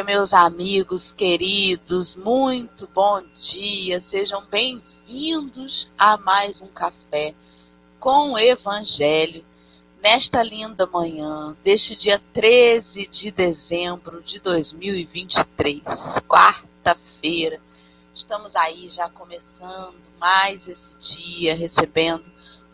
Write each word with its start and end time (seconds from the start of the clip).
dia, 0.00 0.04
meus 0.04 0.32
amigos 0.32 1.12
queridos, 1.12 2.16
muito 2.16 2.88
bom 2.94 3.22
dia, 3.38 4.00
sejam 4.00 4.42
bem-vindos 4.50 5.90
a 5.98 6.16
mais 6.16 6.62
um 6.62 6.68
café 6.68 7.34
com 7.98 8.32
o 8.32 8.38
Evangelho 8.38 9.44
nesta 10.02 10.42
linda 10.42 10.86
manhã 10.86 11.54
deste 11.62 11.94
dia 11.94 12.20
13 12.32 13.08
de 13.08 13.30
dezembro 13.30 14.22
de 14.22 14.40
2023, 14.40 15.82
quarta-feira. 16.26 17.60
Estamos 18.14 18.56
aí 18.56 18.88
já 18.90 19.10
começando 19.10 20.00
mais 20.18 20.66
esse 20.66 20.94
dia, 20.98 21.54
recebendo 21.54 22.24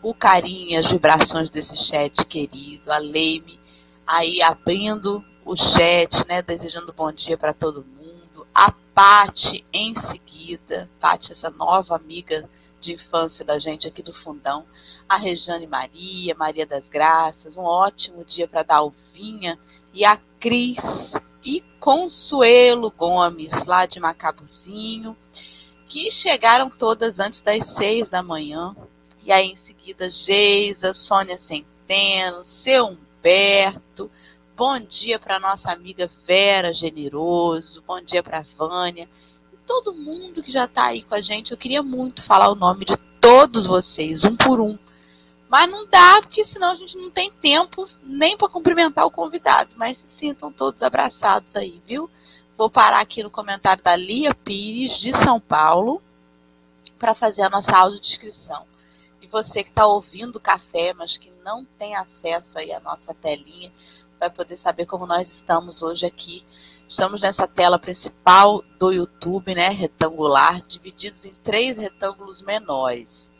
o 0.01 0.13
carinho 0.13 0.79
as 0.79 0.89
vibrações 0.89 1.49
desse 1.49 1.75
chat 1.75 2.23
querido, 2.25 2.89
a 2.89 2.97
Leime 2.99 3.59
aí 4.05 4.41
abrindo 4.41 5.21
o 5.47 5.55
chat, 5.55 6.27
né, 6.27 6.41
desejando 6.41 6.91
bom 6.91 7.09
dia 7.09 7.37
para 7.37 7.53
todo 7.53 7.85
mundo. 7.85 8.45
A 8.53 8.69
Pati 8.93 9.65
em 9.71 9.95
seguida, 9.97 10.89
Pati, 10.99 11.31
essa 11.31 11.49
nova 11.49 11.95
amiga 11.95 12.49
de 12.81 12.93
infância 12.93 13.45
da 13.45 13.57
gente 13.57 13.87
aqui 13.87 14.03
do 14.03 14.13
Fundão, 14.13 14.65
a 15.07 15.15
Rejane 15.15 15.65
Maria, 15.65 16.35
Maria 16.35 16.65
das 16.65 16.89
Graças, 16.89 17.55
um 17.55 17.63
ótimo 17.63 18.25
dia 18.25 18.45
para 18.45 18.61
Dalvinha 18.61 19.57
e 19.93 20.03
a 20.03 20.19
Cris 20.37 21.15
e 21.41 21.61
Consuelo 21.79 22.91
Gomes, 22.91 23.63
lá 23.63 23.85
de 23.85 24.01
Macabuzinho, 24.01 25.15
que 25.87 26.11
chegaram 26.11 26.69
todas 26.69 27.21
antes 27.21 27.39
das 27.39 27.67
seis 27.67 28.09
da 28.09 28.21
manhã. 28.21 28.75
E 29.23 29.31
aí, 29.31 29.51
em 29.51 29.55
seguida, 29.55 30.09
Geisa, 30.09 30.93
Sônia 30.93 31.37
Centeno, 31.37 32.43
seu 32.43 32.87
Humberto, 32.87 34.11
bom 34.57 34.79
dia 34.79 35.19
para 35.19 35.39
nossa 35.39 35.71
amiga 35.71 36.09
Vera 36.25 36.73
Generoso, 36.73 37.83
bom 37.85 38.01
dia 38.01 38.23
para 38.23 38.43
Vânia, 38.57 39.07
e 39.53 39.57
todo 39.67 39.93
mundo 39.93 40.41
que 40.41 40.51
já 40.51 40.65
está 40.65 40.85
aí 40.85 41.03
com 41.03 41.13
a 41.13 41.21
gente. 41.21 41.51
Eu 41.51 41.57
queria 41.59 41.83
muito 41.83 42.23
falar 42.23 42.49
o 42.49 42.55
nome 42.55 42.83
de 42.83 42.97
todos 43.21 43.67
vocês, 43.67 44.23
um 44.23 44.35
por 44.35 44.59
um. 44.59 44.75
Mas 45.47 45.69
não 45.69 45.85
dá, 45.85 46.23
porque 46.23 46.43
senão 46.43 46.71
a 46.71 46.75
gente 46.75 46.97
não 46.97 47.11
tem 47.11 47.29
tempo 47.29 47.87
nem 48.01 48.35
para 48.35 48.49
cumprimentar 48.49 49.05
o 49.05 49.11
convidado. 49.11 49.69
Mas 49.75 49.99
se 49.99 50.07
sintam 50.07 50.51
todos 50.51 50.81
abraçados 50.81 51.55
aí, 51.55 51.79
viu? 51.85 52.09
Vou 52.57 52.67
parar 52.67 53.01
aqui 53.01 53.21
no 53.21 53.29
comentário 53.29 53.83
da 53.83 53.95
Lia 53.95 54.33
Pires, 54.33 54.97
de 54.97 55.15
São 55.17 55.39
Paulo, 55.39 56.01
para 56.97 57.13
fazer 57.13 57.43
a 57.43 57.49
nossa 57.49 57.77
audiodescrição. 57.77 58.65
E 59.21 59.27
você 59.27 59.63
que 59.63 59.69
está 59.69 59.85
ouvindo 59.85 60.37
o 60.37 60.41
café, 60.41 60.95
mas 60.95 61.15
que 61.15 61.31
não 61.45 61.63
tem 61.77 61.95
acesso 61.95 62.57
aí 62.57 62.73
à 62.73 62.79
nossa 62.79 63.13
telinha, 63.13 63.71
vai 64.19 64.29
poder 64.29 64.57
saber 64.57 64.85
como 64.85 65.05
nós 65.05 65.31
estamos 65.31 65.81
hoje 65.81 66.05
aqui. 66.05 66.43
Estamos 66.87 67.21
nessa 67.21 67.47
tela 67.47 67.77
principal 67.77 68.63
do 68.79 68.91
YouTube, 68.91 69.53
né, 69.53 69.69
retangular, 69.69 70.61
divididos 70.67 71.25
em 71.25 71.33
três 71.43 71.77
retângulos 71.77 72.41
menores. 72.41 73.31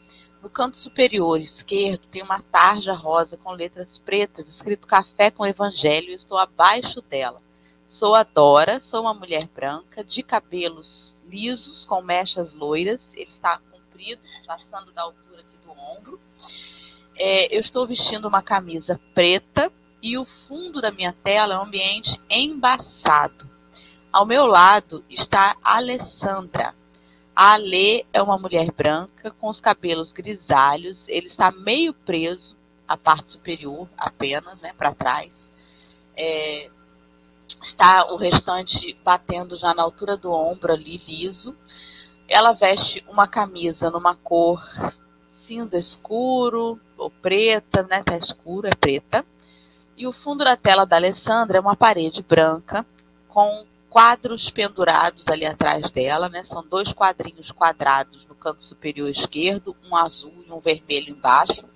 No 0.42 0.50
canto 0.50 0.78
superior 0.78 1.39
esquerdo 1.39 2.06
tem 2.11 2.22
uma 2.22 2.42
tarja 2.42 2.94
rosa 2.94 3.38
com 3.38 3.52
letras 3.52 3.97
pretas, 3.97 4.47
escrito 4.47 4.85
Café 4.85 5.31
com 5.31 5.46
Evangelho, 5.46 6.09
e 6.09 6.13
estou 6.13 6.38
abaixo 6.38 7.02
dela. 7.02 7.41
Sou 7.88 8.16
a 8.16 8.23
Dora, 8.23 8.79
sou 8.79 9.02
uma 9.02 9.13
mulher 9.13 9.47
branca, 9.47 10.03
de 10.03 10.22
cabelos 10.22 11.22
lisos, 11.25 11.85
com 11.85 12.02
mechas 12.02 12.53
loiras, 12.53 13.13
ele 13.13 13.29
está 13.29 13.59
comprido, 13.72 14.22
passando 14.46 14.91
da 14.91 15.03
altura 15.03 15.40
aqui 15.40 15.57
do 15.66 15.72
ombro. 15.72 16.19
É, 17.16 17.56
eu 17.56 17.62
estou 17.62 17.88
vestindo 17.88 18.28
uma 18.28 18.41
camisa 18.41 19.00
preta, 19.13 19.72
e 20.02 20.18
o 20.18 20.25
fundo 20.25 20.81
da 20.81 20.91
minha 20.91 21.13
tela 21.24 21.56
é 21.56 21.58
um 21.58 21.63
ambiente 21.63 22.19
embaçado. 22.30 23.47
Ao 24.12 24.25
meu 24.25 24.46
lado 24.46 25.03
está 25.09 25.56
Alessandra. 25.63 26.74
A 27.35 27.53
Ale 27.53 28.06
é 28.12 28.22
uma 28.22 28.38
mulher 28.38 28.72
branca 28.72 29.30
com 29.31 29.47
os 29.47 29.62
cabelos 29.62 30.12
grisalhos, 30.12 31.08
ele 31.08 31.28
está 31.28 31.52
meio 31.52 31.94
preso, 31.94 32.56
a 32.88 32.97
parte 32.97 33.34
superior 33.34 33.88
apenas, 33.97 34.59
né, 34.59 34.74
para 34.75 34.96
trás. 34.96 35.52
É, 36.16 36.69
está 37.62 38.06
o 38.12 38.16
restante 38.16 38.97
batendo 39.03 39.56
já 39.56 39.74
na 39.74 39.84
altura 39.84 40.18
do 40.18 40.31
ombro 40.31 40.74
ali, 40.74 40.97
liso. 40.97 41.56
Ela 42.28 42.53
veste 42.53 43.03
uma 43.08 43.28
camisa 43.28 43.90
numa 43.91 44.16
cor 44.16 44.62
cinza 45.47 45.78
escuro 45.78 46.79
ou 46.97 47.09
preta, 47.09 47.84
né? 47.84 48.03
Tá 48.03 48.18
escuro, 48.18 48.68
é 48.68 48.75
preta. 48.75 49.25
E 49.97 50.06
o 50.06 50.13
fundo 50.13 50.44
da 50.44 50.56
tela 50.56 50.85
da 50.85 50.96
Alessandra 50.96 51.58
é 51.58 51.59
uma 51.59 51.75
parede 51.75 52.22
branca 52.22 52.85
com 53.28 53.66
quadros 53.90 54.47
pendurados 54.47 55.28
ali 55.28 55.44
atrás 55.44 55.90
dela, 55.90 56.30
né? 56.30 56.44
São 56.44 56.63
dois 56.63 56.94
quadrinhos 56.94 57.50
quadrados 57.50 58.28
no 58.28 58.35
canto 58.35 58.63
superior 58.63 59.09
esquerdo, 59.09 59.75
um 59.90 59.96
azul 59.96 60.46
e 60.47 60.52
um 60.52 60.59
vermelho 60.59 61.09
embaixo. 61.09 61.68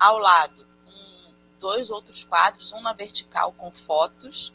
Ao 0.00 0.16
lado, 0.16 0.66
um, 0.88 1.32
dois 1.60 1.90
outros 1.90 2.24
quadros, 2.24 2.72
um 2.72 2.80
na 2.80 2.94
vertical 2.94 3.52
com 3.52 3.70
fotos 3.70 4.54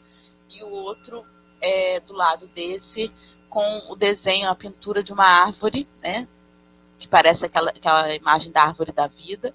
e 0.50 0.60
o 0.64 0.70
outro 0.70 1.24
é, 1.60 2.00
do 2.00 2.14
lado 2.14 2.48
desse 2.48 3.12
com 3.48 3.84
o 3.88 3.94
desenho, 3.94 4.50
a 4.50 4.54
pintura 4.56 5.00
de 5.00 5.12
uma 5.12 5.26
árvore, 5.26 5.86
né? 6.02 6.26
Que 6.98 7.06
parece 7.06 7.46
aquela, 7.46 7.70
aquela 7.70 8.12
imagem 8.12 8.50
da 8.50 8.64
árvore 8.64 8.90
da 8.90 9.06
vida. 9.06 9.54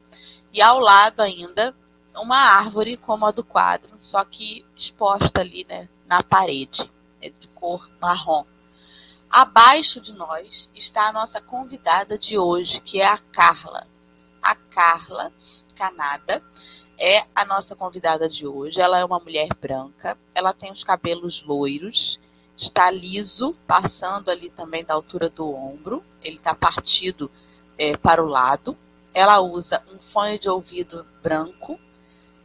E 0.54 0.62
ao 0.62 0.80
lado 0.80 1.20
ainda 1.20 1.76
uma 2.20 2.38
árvore 2.38 2.98
como 2.98 3.26
a 3.26 3.32
do 3.32 3.44
quadro, 3.44 3.90
só 4.00 4.24
que 4.24 4.66
exposta 4.76 5.42
ali 5.42 5.66
né, 5.68 5.88
na 6.08 6.24
parede, 6.24 6.90
é 7.22 7.30
de 7.30 7.48
cor 7.50 7.90
marrom. 8.00 8.46
Abaixo 9.30 10.00
de 10.00 10.14
nós 10.14 10.70
está 10.74 11.10
a 11.10 11.14
nossa 11.14 11.42
convidada 11.42 12.18
de 12.18 12.38
hoje, 12.38 12.80
que 12.80 13.02
é 13.02 13.08
a 13.08 13.18
Carla. 13.18 13.86
A 14.42 14.56
Carla 14.56 15.32
Canada 15.76 16.42
é 16.98 17.26
a 17.36 17.46
nossa 17.46 17.76
convidada 17.76 18.28
de 18.30 18.48
hoje. 18.48 18.80
Ela 18.80 19.00
é 19.00 19.06
uma 19.06 19.20
mulher 19.20 19.50
branca, 19.60 20.18
ela 20.34 20.54
tem 20.54 20.72
os 20.72 20.84
cabelos 20.84 21.44
loiros, 21.44 22.20
está 22.58 22.90
liso, 22.90 23.54
passando 23.68 24.32
ali 24.32 24.50
também 24.50 24.84
da 24.84 24.94
altura 24.94 25.30
do 25.30 25.54
ombro, 25.54 26.04
ele 26.24 26.38
está 26.38 26.56
partido 26.56 27.30
é, 27.78 27.96
para 27.96 28.24
o 28.24 28.28
lado. 28.28 28.78
Ela 29.14 29.40
usa 29.40 29.84
um 29.94 30.00
fone 30.00 30.40
de 30.40 30.50
ouvido 30.50 31.06
branco, 31.22 31.80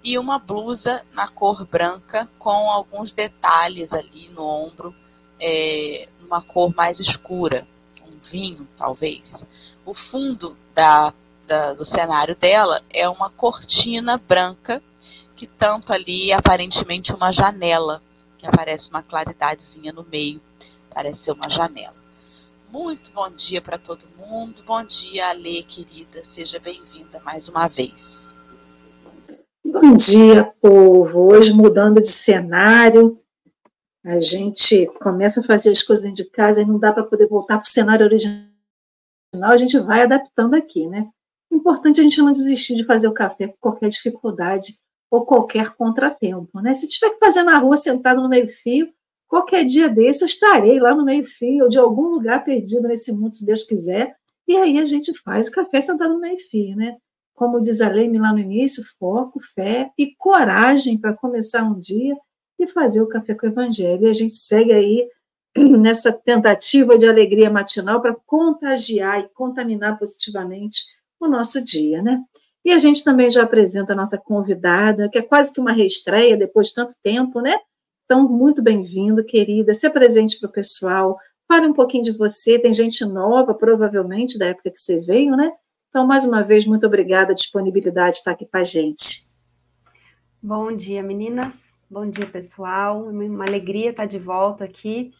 e 0.02 0.18
uma 0.18 0.38
blusa 0.38 1.02
na 1.12 1.28
cor 1.28 1.64
branca 1.64 2.28
com 2.38 2.70
alguns 2.70 3.12
detalhes 3.12 3.92
ali 3.92 4.28
no 4.28 4.44
ombro, 4.44 4.94
é, 5.38 6.08
uma 6.24 6.42
cor 6.42 6.74
mais 6.74 6.98
escura, 6.98 7.66
um 8.06 8.18
vinho 8.30 8.66
talvez. 8.76 9.44
O 9.84 9.94
fundo 9.94 10.56
da, 10.74 11.12
da, 11.46 11.72
do 11.72 11.84
cenário 11.84 12.34
dela 12.34 12.82
é 12.90 13.08
uma 13.08 13.30
cortina 13.30 14.16
branca 14.16 14.82
que 15.36 15.46
tampa 15.46 15.94
ali 15.94 16.32
aparentemente 16.32 17.12
uma 17.12 17.32
janela, 17.32 18.02
que 18.38 18.46
aparece 18.46 18.90
uma 18.90 19.02
claridadezinha 19.02 19.92
no 19.92 20.04
meio, 20.04 20.40
parece 20.92 21.24
ser 21.24 21.32
uma 21.32 21.48
janela. 21.48 22.02
Muito 22.70 23.10
bom 23.10 23.28
dia 23.28 23.60
para 23.60 23.76
todo 23.76 24.00
mundo. 24.16 24.62
Bom 24.64 24.82
dia, 24.84 25.28
Ale, 25.28 25.62
querida. 25.64 26.24
Seja 26.24 26.58
bem-vinda 26.58 27.20
mais 27.20 27.46
uma 27.48 27.68
vez. 27.68 28.21
Bom 29.72 29.96
dia, 29.96 30.44
povo. 30.60 31.32
Hoje 31.32 31.50
mudando 31.50 31.98
de 31.98 32.10
cenário, 32.10 33.18
a 34.04 34.20
gente 34.20 34.84
começa 35.00 35.40
a 35.40 35.42
fazer 35.42 35.70
as 35.70 35.82
coisas 35.82 36.12
de 36.12 36.26
casa 36.26 36.60
e 36.60 36.66
não 36.66 36.78
dá 36.78 36.92
para 36.92 37.04
poder 37.04 37.26
voltar 37.26 37.56
para 37.56 37.64
o 37.64 37.70
cenário 37.70 38.04
original, 38.04 38.42
a 39.44 39.56
gente 39.56 39.78
vai 39.78 40.02
adaptando 40.02 40.52
aqui, 40.52 40.86
né? 40.86 41.08
Importante 41.50 42.02
a 42.02 42.04
gente 42.04 42.20
não 42.20 42.34
desistir 42.34 42.74
de 42.76 42.84
fazer 42.84 43.08
o 43.08 43.14
café 43.14 43.48
com 43.48 43.56
qualquer 43.58 43.88
dificuldade 43.88 44.74
ou 45.10 45.24
qualquer 45.24 45.70
contratempo, 45.70 46.60
né? 46.60 46.74
Se 46.74 46.86
tiver 46.86 47.08
que 47.08 47.18
fazer 47.18 47.42
na 47.42 47.56
rua 47.56 47.78
sentado 47.78 48.20
no 48.20 48.28
meio-fio, 48.28 48.92
qualquer 49.26 49.64
dia 49.64 49.88
desse 49.88 50.22
eu 50.22 50.26
estarei 50.26 50.78
lá 50.78 50.94
no 50.94 51.02
meio-fio 51.02 51.64
ou 51.64 51.70
de 51.70 51.78
algum 51.78 52.08
lugar 52.10 52.44
perdido 52.44 52.86
nesse 52.86 53.10
mundo, 53.10 53.34
se 53.34 53.46
Deus 53.46 53.62
quiser, 53.62 54.14
e 54.46 54.54
aí 54.54 54.78
a 54.78 54.84
gente 54.84 55.18
faz 55.18 55.48
o 55.48 55.52
café 55.52 55.80
sentado 55.80 56.12
no 56.12 56.20
meio-fio, 56.20 56.76
né? 56.76 56.98
Como 57.42 57.60
diz 57.60 57.80
a 57.80 57.88
Leime 57.88 58.20
lá 58.20 58.32
no 58.32 58.38
início, 58.38 58.84
foco, 59.00 59.40
fé 59.40 59.90
e 59.98 60.14
coragem 60.14 61.00
para 61.00 61.12
começar 61.12 61.64
um 61.64 61.80
dia 61.80 62.16
e 62.56 62.68
fazer 62.68 63.02
o 63.02 63.08
café 63.08 63.34
com 63.34 63.44
o 63.44 63.48
evangelho. 63.48 64.06
E 64.06 64.08
a 64.08 64.12
gente 64.12 64.36
segue 64.36 64.72
aí 64.72 65.08
nessa 65.58 66.12
tentativa 66.12 66.96
de 66.96 67.08
alegria 67.08 67.50
matinal 67.50 68.00
para 68.00 68.14
contagiar 68.24 69.18
e 69.18 69.28
contaminar 69.34 69.98
positivamente 69.98 70.84
o 71.18 71.26
nosso 71.26 71.64
dia, 71.64 72.00
né? 72.00 72.20
E 72.64 72.72
a 72.72 72.78
gente 72.78 73.02
também 73.02 73.28
já 73.28 73.42
apresenta 73.42 73.92
a 73.92 73.96
nossa 73.96 74.16
convidada, 74.16 75.08
que 75.08 75.18
é 75.18 75.22
quase 75.22 75.52
que 75.52 75.60
uma 75.60 75.72
reestreia 75.72 76.36
depois 76.36 76.68
de 76.68 76.74
tanto 76.74 76.94
tempo, 77.02 77.40
né? 77.40 77.56
Então, 78.04 78.28
muito 78.28 78.62
bem-vindo, 78.62 79.24
querida. 79.24 79.74
Se 79.74 79.90
presente 79.90 80.38
para 80.38 80.48
o 80.48 80.52
pessoal. 80.52 81.18
Fale 81.48 81.66
um 81.66 81.72
pouquinho 81.72 82.04
de 82.04 82.16
você. 82.16 82.56
Tem 82.56 82.72
gente 82.72 83.04
nova, 83.04 83.52
provavelmente, 83.52 84.38
da 84.38 84.46
época 84.46 84.70
que 84.70 84.80
você 84.80 85.00
veio, 85.00 85.34
né? 85.34 85.50
Então, 85.92 86.06
mais 86.06 86.24
uma 86.24 86.42
vez, 86.42 86.64
muito 86.64 86.86
obrigada 86.86 87.32
a 87.32 87.34
disponibilidade 87.34 88.12
de 88.12 88.16
estar 88.16 88.30
aqui 88.30 88.46
com 88.46 88.56
a 88.56 88.64
gente. 88.64 89.28
Bom 90.42 90.74
dia, 90.74 91.02
meninas. 91.02 91.52
Bom 91.90 92.08
dia, 92.08 92.26
pessoal. 92.26 93.02
Uma 93.02 93.44
alegria 93.44 93.90
estar 93.90 94.06
de 94.06 94.18
volta 94.18 94.64
aqui, 94.64 95.12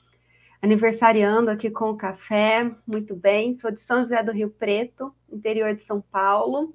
aniversariando 0.63 1.51
aqui 1.51 1.71
com 1.71 1.91
o 1.91 1.97
café. 1.99 2.73
Muito 2.87 3.15
bem. 3.15 3.59
Sou 3.61 3.71
de 3.71 3.83
São 3.83 3.99
José 3.99 4.23
do 4.23 4.33
Rio 4.33 4.49
Preto, 4.49 5.15
interior 5.31 5.75
de 5.75 5.83
São 5.83 6.01
Paulo, 6.01 6.75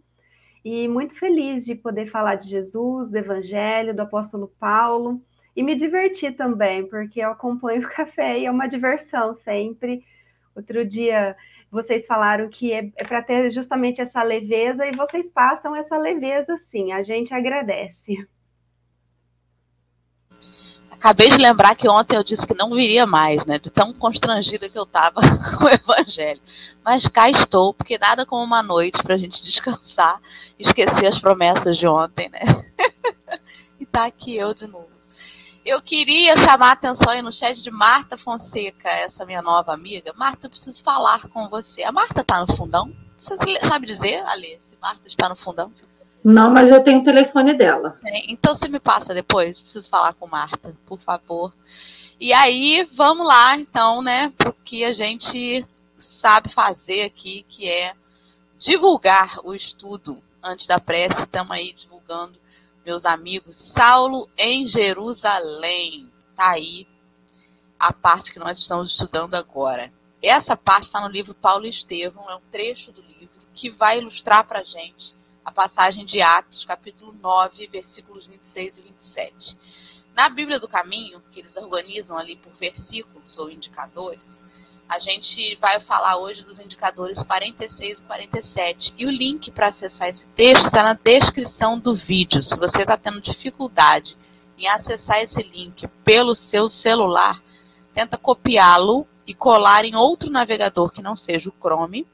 e 0.64 0.88
muito 0.88 1.16
feliz 1.16 1.66
de 1.66 1.74
poder 1.74 2.12
falar 2.12 2.36
de 2.36 2.50
Jesus, 2.50 3.10
do 3.10 3.18
Evangelho, 3.18 3.96
do 3.96 4.04
apóstolo 4.04 4.54
Paulo 4.60 5.20
e 5.56 5.64
me 5.64 5.76
divertir 5.76 6.36
também, 6.36 6.88
porque 6.88 7.20
eu 7.20 7.32
acompanho 7.32 7.82
o 7.84 7.90
café 7.90 8.38
e 8.38 8.46
é 8.46 8.52
uma 8.52 8.68
diversão 8.68 9.36
sempre. 9.38 10.06
Outro 10.56 10.86
dia 10.86 11.36
vocês 11.72 12.06
falaram 12.06 12.50
que 12.50 12.72
é, 12.72 12.90
é 12.96 13.04
para 13.04 13.22
ter 13.22 13.52
justamente 13.52 14.02
essa 14.02 14.24
leveza 14.24 14.86
e 14.86 14.96
vocês 14.96 15.30
passam 15.32 15.76
essa 15.76 15.98
leveza 15.98 16.58
sim, 16.72 16.92
a 16.92 17.04
gente 17.04 17.34
agradece. 17.34 18.28
Acabei 20.92 21.30
de 21.30 21.38
lembrar 21.38 21.76
que 21.76 21.88
ontem 21.88 22.16
eu 22.16 22.24
disse 22.24 22.46
que 22.46 22.56
não 22.56 22.72
viria 22.72 23.06
mais, 23.06 23.46
né? 23.46 23.60
De 23.60 23.70
tão 23.70 23.94
constrangida 23.94 24.68
que 24.68 24.78
eu 24.78 24.84
estava 24.84 25.22
com 25.56 25.66
o 25.66 25.70
evangelho. 25.70 26.42
Mas 26.84 27.08
cá 27.08 27.30
estou, 27.30 27.72
porque 27.72 28.00
nada 28.00 28.26
como 28.26 28.44
uma 28.44 28.64
noite 28.64 29.04
para 29.04 29.14
a 29.14 29.18
gente 29.18 29.44
descansar, 29.44 30.20
esquecer 30.58 31.06
as 31.06 31.20
promessas 31.20 31.78
de 31.78 31.88
ontem, 31.88 32.30
né? 32.30 32.40
e 33.80 33.86
tá 33.86 34.06
aqui 34.06 34.36
eu 34.36 34.56
de 34.56 34.66
novo. 34.66 34.97
Eu 35.68 35.82
queria 35.82 36.38
chamar 36.38 36.70
a 36.70 36.72
atenção 36.72 37.10
aí 37.10 37.22
no 37.22 37.34
chat 37.34 37.62
de 37.62 37.70
Marta 37.70 38.18
Fonseca, 38.18 38.88
essa 38.88 39.26
minha 39.26 39.42
nova 39.42 39.74
amiga. 39.74 40.14
Marta, 40.16 40.46
eu 40.46 40.50
preciso 40.50 40.82
falar 40.82 41.28
com 41.28 41.50
você. 41.50 41.84
A 41.84 41.92
Marta 41.92 42.22
está 42.22 42.40
no 42.40 42.56
fundão? 42.56 42.90
Você 43.18 43.36
sabe 43.60 43.86
dizer, 43.86 44.26
Ale, 44.26 44.62
se 44.66 44.78
Marta 44.82 45.06
está 45.06 45.28
no 45.28 45.36
fundão? 45.36 45.70
Não, 46.24 46.50
mas 46.50 46.72
eu 46.72 46.82
tenho 46.82 47.02
o 47.02 47.04
telefone 47.04 47.54
dela. 47.54 48.00
Então 48.30 48.56
você 48.56 48.70
me 48.70 48.80
passa 48.80 49.14
depois, 49.14 49.60
preciso 49.60 49.90
falar 49.90 50.14
com 50.14 50.26
Marta, 50.26 50.74
por 50.86 51.02
favor. 51.02 51.54
E 52.18 52.32
aí, 52.32 52.90
vamos 52.96 53.28
lá, 53.28 53.58
então, 53.58 54.02
né, 54.02 54.32
porque 54.38 54.86
a 54.86 54.94
gente 54.94 55.66
sabe 56.00 56.48
fazer 56.48 57.04
aqui, 57.04 57.46
que 57.46 57.70
é 57.70 57.92
divulgar 58.58 59.42
o 59.44 59.54
estudo 59.54 60.24
antes 60.42 60.66
da 60.66 60.80
prece. 60.80 61.24
Estamos 61.24 61.52
aí 61.52 61.74
divulgando, 61.74 62.40
meus 62.88 63.06
amigos, 63.06 63.58
Saulo 63.58 64.30
em 64.38 64.66
Jerusalém. 64.66 66.10
Tá 66.38 66.52
aí 66.52 66.88
a 67.78 67.92
parte 67.92 68.32
que 68.32 68.40
nós 68.40 68.60
estamos 68.60 68.92
estudando 68.92 69.36
agora. 69.36 69.92
Essa 70.24 70.56
parte 70.56 70.86
está 70.86 71.02
no 71.02 71.10
livro 71.10 71.36
Paulo 71.36 71.66
e 71.66 71.70
Estevão, 71.70 72.30
é 72.30 72.36
um 72.36 72.42
trecho 72.50 72.94
do 72.94 73.02
livro 73.02 73.42
que 73.54 73.70
vai 73.70 73.98
ilustrar 73.98 74.48
para 74.48 74.64
gente 74.64 75.14
a 75.44 75.52
passagem 75.52 76.06
de 76.06 76.22
Atos, 76.22 76.64
capítulo 76.64 77.14
9, 77.22 77.68
versículos 77.68 78.26
26 78.26 78.78
e 78.78 78.82
27. 78.82 79.58
Na 80.16 80.30
Bíblia 80.30 80.58
do 80.58 80.68
Caminho, 80.70 81.22
que 81.30 81.42
eles 81.42 81.58
organizam 81.58 82.18
ali 82.18 82.38
por 82.38 82.54
versículos 82.54 83.38
ou 83.38 83.52
indicadores, 83.52 84.46
a 84.90 85.00
gente 85.00 85.56
vai 85.60 85.80
falar 85.80 86.18
hoje 86.18 86.44
dos 86.44 86.60
indicadores 86.60 87.22
46 87.22 88.00
e 88.00 88.04
47. 88.04 88.94
E 88.98 89.06
o 89.06 89.12
link 89.12 89.52
para 89.52 89.68
acessar 89.68 90.08
esse 90.08 90.26
texto 90.28 90.68
está 90.68 90.82
na 90.82 90.94
descrição 90.94 91.78
do 91.78 91.94
vídeo. 91.94 92.42
Se 92.42 92.56
você 92.56 92.84
está 92.84 92.96
tendo 92.96 93.20
dificuldade 93.20 94.18
em 94.58 94.68
acessar 94.68 95.20
esse 95.20 95.42
link 95.44 95.88
pelo 96.06 96.36
seu 96.36 96.70
celular, 96.70 97.42
tenta 97.94 98.18
copiá-lo 98.18 99.06
e 99.26 99.34
colar 99.34 99.84
em 99.84 99.96
outro 99.96 100.30
navegador 100.30 100.90
que 100.90 101.02
não 101.02 101.18
seja 101.18 101.50
o 101.50 101.54
Chrome, 101.60 102.08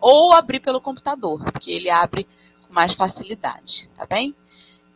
ou 0.00 0.32
abrir 0.32 0.60
pelo 0.60 0.80
computador, 0.80 1.44
porque 1.44 1.70
ele 1.70 1.90
abre 1.90 2.26
mais 2.70 2.94
facilidade, 2.94 3.88
tá 3.96 4.06
bem? 4.06 4.34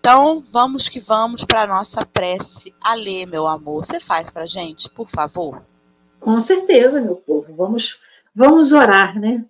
Então, 0.00 0.42
vamos 0.50 0.88
que 0.88 0.98
vamos 0.98 1.44
para 1.44 1.62
a 1.62 1.66
nossa 1.66 2.06
prece. 2.06 2.74
Alê, 2.80 3.26
meu 3.26 3.46
amor, 3.46 3.84
você 3.84 4.00
faz 4.00 4.30
para 4.30 4.46
gente, 4.46 4.88
por 4.88 5.08
favor? 5.10 5.62
Com 6.20 6.40
certeza, 6.40 7.00
meu 7.00 7.16
povo. 7.16 7.54
Vamos, 7.54 8.00
vamos 8.34 8.72
orar, 8.72 9.18
né? 9.18 9.44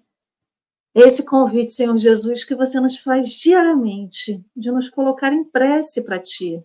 Esse 0.95 1.27
convite, 1.27 1.73
Senhor 1.73 1.97
Jesus, 1.97 2.43
que 2.43 2.55
você 2.55 2.81
nos 2.81 2.97
faz 2.97 3.29
diariamente, 3.33 4.43
de 4.57 4.71
nos 4.71 4.89
colocar 4.89 5.33
em 5.33 5.45
prece 5.45 6.03
para 6.03 6.19
Ti, 6.19 6.65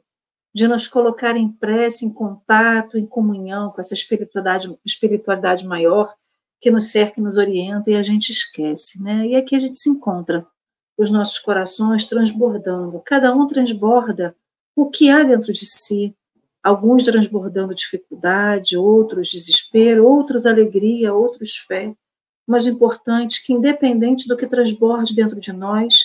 de 0.53 0.67
nos 0.67 0.87
colocar 0.87 1.35
em 1.35 1.51
prece, 1.51 2.05
em 2.05 2.13
contato, 2.13 2.97
em 2.97 3.05
comunhão 3.05 3.71
com 3.71 3.81
essa 3.81 3.93
espiritualidade, 3.93 4.73
espiritualidade 4.85 5.65
maior 5.65 6.13
que 6.61 6.71
nos 6.71 6.91
cerca, 6.91 7.19
e 7.19 7.23
nos 7.23 7.37
orienta 7.37 7.89
e 7.89 7.95
a 7.95 8.03
gente 8.03 8.29
esquece, 8.29 9.01
né? 9.01 9.27
E 9.27 9.35
aqui 9.35 9.55
a 9.55 9.59
gente 9.59 9.77
se 9.77 9.89
encontra 9.89 10.47
os 10.97 11.09
nossos 11.09 11.39
corações 11.39 12.05
transbordando. 12.05 13.01
Cada 13.03 13.35
um 13.35 13.47
transborda 13.47 14.35
o 14.75 14.89
que 14.89 15.09
há 15.09 15.23
dentro 15.23 15.51
de 15.51 15.65
si. 15.65 16.15
Alguns 16.63 17.05
transbordando 17.05 17.73
dificuldade, 17.73 18.77
outros 18.77 19.29
desespero, 19.29 20.05
outros 20.05 20.45
alegria, 20.45 21.13
outros 21.13 21.57
fé. 21.57 21.95
Mas 22.47 22.65
o 22.65 22.69
importante 22.69 23.39
é 23.39 23.45
que, 23.45 23.53
independente 23.53 24.27
do 24.27 24.37
que 24.37 24.47
transborde 24.47 25.15
dentro 25.15 25.39
de 25.39 25.51
nós, 25.51 26.03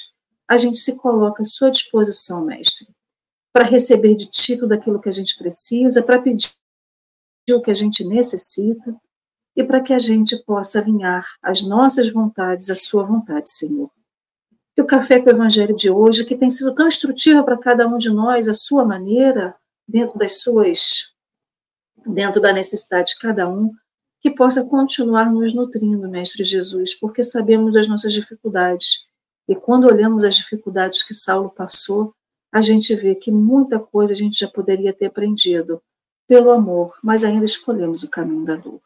a 0.49 0.57
gente 0.57 0.79
se 0.79 0.97
coloca 0.97 1.43
à 1.43 1.47
sua 1.47 1.71
disposição, 1.71 2.45
mestre, 2.45 2.89
para 3.53 3.65
receber 3.65 4.15
de 4.15 4.27
ti 4.27 4.57
tudo 4.57 4.73
aquilo 4.73 5.01
que 5.01 5.09
a 5.09 5.13
gente 5.13 5.37
precisa, 5.37 6.03
para 6.03 6.21
pedir 6.21 6.53
o 7.51 7.61
que 7.61 7.71
a 7.71 7.75
gente 7.75 8.05
necessita 8.05 8.97
e 9.57 9.65
para 9.65 9.81
que 9.81 9.93
a 9.93 9.99
gente 9.99 10.37
possa 10.45 10.79
alinhar 10.79 11.27
as 11.43 11.63
nossas 11.63 12.11
vontades 12.11 12.71
à 12.71 12.75
sua 12.75 13.05
vontade, 13.05 13.51
Senhor 13.51 13.91
que 14.77 14.83
o 14.83 14.87
Café 14.87 15.19
com 15.19 15.31
o 15.31 15.33
Evangelho 15.33 15.75
de 15.75 15.91
hoje, 15.91 16.23
que 16.27 16.37
tem 16.37 16.51
sido 16.51 16.75
tão 16.75 16.87
instrutivo 16.87 17.43
para 17.43 17.57
cada 17.57 17.89
um 17.89 17.97
de 17.97 18.11
nós, 18.11 18.47
a 18.47 18.53
sua 18.53 18.85
maneira, 18.85 19.57
dentro 19.87 20.19
das 20.19 20.41
suas, 20.41 21.15
dentro 22.07 22.41
da 22.41 22.53
necessidade 22.53 23.13
de 23.13 23.19
cada 23.19 23.49
um, 23.49 23.73
que 24.21 24.31
possa 24.31 24.65
continuar 24.65 25.31
nos 25.31 25.55
nutrindo, 25.55 26.09
Mestre 26.09 26.45
Jesus, 26.45 26.95
porque 26.95 27.23
sabemos 27.23 27.73
das 27.73 27.87
nossas 27.87 28.13
dificuldades. 28.13 29.07
E 29.49 29.55
quando 29.55 29.87
olhamos 29.87 30.25
as 30.25 30.37
dificuldades 30.37 31.03
que 31.03 31.15
Saulo 31.15 31.51
passou, 31.51 32.15
a 32.53 32.61
gente 32.61 32.95
vê 32.95 33.15
que 33.15 33.31
muita 33.31 33.79
coisa 33.79 34.13
a 34.13 34.17
gente 34.17 34.39
já 34.39 34.49
poderia 34.49 34.93
ter 34.93 35.07
aprendido 35.07 35.81
pelo 36.27 36.51
amor, 36.51 36.97
mas 37.03 37.23
ainda 37.23 37.45
escolhemos 37.45 38.03
o 38.03 38.11
caminho 38.11 38.45
da 38.45 38.57
dor. 38.57 38.81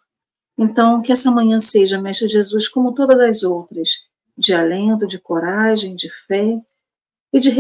Então, 0.59 1.01
que 1.01 1.13
essa 1.13 1.31
manhã 1.31 1.59
seja, 1.59 2.01
Mestre 2.01 2.29
Jesus, 2.29 2.69
como 2.69 2.93
todas 2.93 3.19
as 3.21 3.43
outras, 3.43 4.07
de 4.37 4.53
alento, 4.53 5.07
de 5.07 5.19
coragem, 5.19 5.95
de 5.95 6.11
fé 6.27 6.61
e 7.33 7.41
de 7.41 7.51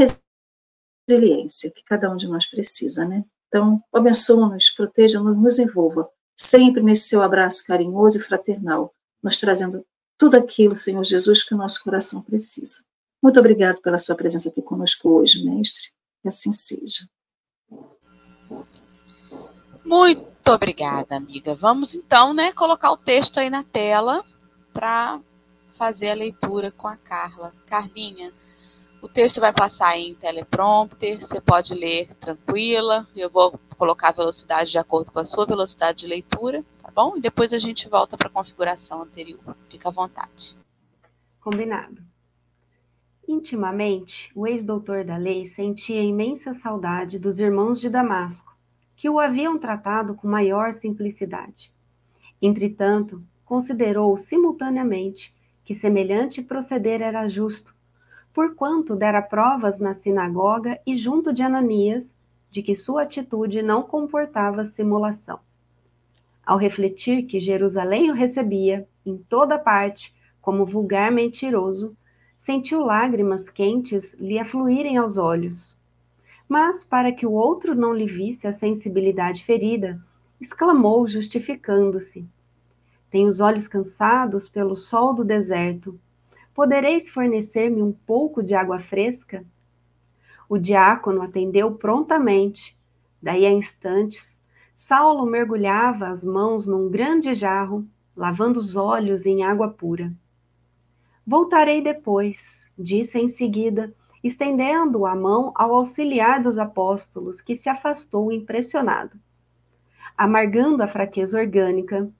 resiliência 1.11 1.71
que 1.71 1.83
cada 1.85 2.11
um 2.11 2.17
de 2.17 2.29
nós 2.29 2.47
precisa, 2.47 3.05
né? 3.05 3.25
Então, 3.49 3.83
abençoa-nos, 3.93 4.71
proteja-nos, 4.71 5.37
nos 5.37 5.59
envolva, 5.59 6.09
sempre 6.37 6.83
nesse 6.83 7.09
seu 7.09 7.23
abraço 7.23 7.67
carinhoso 7.67 8.19
e 8.19 8.23
fraternal, 8.23 8.95
nos 9.23 9.41
trazendo 9.41 9.85
tudo 10.17 10.37
aquilo, 10.37 10.77
Senhor 10.77 11.03
Jesus, 11.03 11.43
que 11.43 11.55
o 11.55 11.59
nosso 11.59 11.83
coração 11.83 12.23
precisa. 12.23 12.83
Muito 13.23 13.41
obrigado 13.41 13.81
pela 13.83 13.99
sua 13.99 14.15
presença 14.15 14.49
aqui 14.49 14.63
conosco 14.63 15.09
hoje, 15.09 15.45
mestre. 15.45 15.89
Que 16.23 16.29
assim 16.29 16.53
seja. 16.53 17.09
Muito 19.85 20.49
obrigada, 20.49 21.17
amiga. 21.17 21.55
Vamos 21.55 21.95
então, 21.95 22.33
né, 22.33 22.53
colocar 22.53 22.93
o 22.93 22.97
texto 22.97 23.39
aí 23.39 23.51
na 23.51 23.65
tela 23.65 24.25
para 24.73 25.21
fazer 25.77 26.11
a 26.11 26.15
leitura 26.15 26.71
com 26.71 26.87
a 26.87 26.97
Carla. 26.97 27.53
Carlinha, 27.67 28.33
o 29.03 29.09
texto 29.09 29.41
vai 29.41 29.53
passar 29.53 29.97
em 29.97 30.15
teleprompter, 30.15 31.21
você 31.21 31.41
pode 31.41 31.75
ler 31.75 32.15
tranquila. 32.21 33.07
Eu 33.17 33.31
vou 33.31 33.59
colocar 33.77 34.09
a 34.09 34.13
velocidade 34.13 34.71
de 34.71 34.79
acordo 34.79 35.11
com 35.11 35.19
a 35.19 35.25
sua 35.25 35.47
velocidade 35.47 36.01
de 36.01 36.07
leitura, 36.07 36.65
tá 36.83 36.91
bom? 36.95 37.17
E 37.17 37.21
depois 37.21 37.53
a 37.53 37.59
gente 37.59 37.89
volta 37.89 38.17
para 38.17 38.29
a 38.29 38.33
configuração 38.33 39.03
anterior. 39.03 39.57
Fica 39.69 39.89
à 39.89 39.93
vontade. 39.93 40.57
Combinado. 41.41 42.03
Intimamente, 43.27 44.31
o 44.35 44.47
ex-doutor 44.47 45.05
da 45.05 45.17
lei 45.17 45.47
sentia 45.47 46.03
imensa 46.03 46.53
saudade 46.53 47.19
dos 47.19 47.39
irmãos 47.39 47.81
de 47.81 47.89
Damasco, 47.89 48.55
que 48.97 49.09
o 49.09 49.19
haviam 49.19 49.59
tratado 49.59 50.15
com 50.15 50.29
maior 50.29 50.75
simplicidade. 50.75 51.73
Entretanto, 52.43 53.23
considerou 53.45 54.19
simultaneamente 54.19 55.35
que 55.65 55.75
semelhante 55.75 56.43
proceder 56.43 57.01
era 57.01 57.29
justo, 57.29 57.75
porquanto 58.33 58.95
dera 58.95 59.21
provas 59.21 59.79
na 59.79 59.95
sinagoga 59.95 60.81
e 60.87 60.97
junto 60.97 61.33
de 61.33 61.43
Ananias 61.43 62.15
de 62.51 62.63
que 62.63 62.77
sua 62.77 63.03
atitude 63.03 63.63
não 63.63 63.83
comportava 63.83 64.65
simulação. 64.65 65.39
Ao 66.45 66.59
refletir 66.59 67.27
que 67.27 67.41
Jerusalém 67.41 68.11
o 68.11 68.15
recebia, 68.15 68.89
em 69.07 69.17
toda 69.17 69.59
parte, 69.59 70.15
como 70.41 70.67
vulgar 70.67 71.13
mentiroso, 71.13 71.97
sentiu 72.39 72.85
lágrimas 72.85 73.49
quentes 73.49 74.15
lhe 74.15 74.39
afluírem 74.39 74.97
aos 74.97 75.17
olhos. 75.17 75.79
Mas, 76.49 76.85
para 76.85 77.13
que 77.13 77.27
o 77.27 77.33
outro 77.33 77.75
não 77.75 77.95
lhe 77.95 78.07
visse 78.07 78.49
a 78.49 78.53
sensibilidade 78.53 79.45
ferida, 79.45 80.01
exclamou, 80.41 81.07
justificando-se: 81.07 82.27
tenho 83.11 83.29
os 83.29 83.41
olhos 83.41 83.67
cansados 83.67 84.49
pelo 84.49 84.77
sol 84.77 85.13
do 85.13 85.25
deserto. 85.25 85.99
Podereis 86.55 87.09
fornecer-me 87.09 87.83
um 87.83 87.93
pouco 87.93 88.43
de 88.43 88.55
água 88.55 88.81
fresca? 88.81 89.45
O 90.49 90.59
diácono 90.59 91.23
atendeu 91.23 91.75
prontamente, 91.77 92.79
Daí 93.23 93.45
a 93.45 93.53
instantes, 93.53 94.39
Saulo 94.75 95.27
mergulhava 95.27 96.09
as 96.09 96.25
mãos 96.25 96.67
num 96.67 96.89
grande 96.89 97.35
jarro, 97.35 97.87
lavando 98.17 98.59
os 98.59 98.77
olhos 98.77 99.27
em 99.27 99.45
água 99.45 99.69
pura. 99.69 100.13
Voltarei 101.27 101.83
depois, 101.83 102.65
disse 102.79 103.19
em 103.19 103.29
seguida, 103.29 103.95
estendendo 104.25 105.05
a 105.05 105.15
mão 105.15 105.53
ao 105.55 105.75
auxiliar 105.75 106.43
dos 106.43 106.59
apóstolos, 106.59 107.43
que 107.43 107.55
se 107.55 107.69
afastou 107.69 108.33
impressionado. 108.33 109.19
Amargando 110.17 110.83
a 110.83 110.89
fraqueza 110.89 111.39
orgânica, 111.39 112.11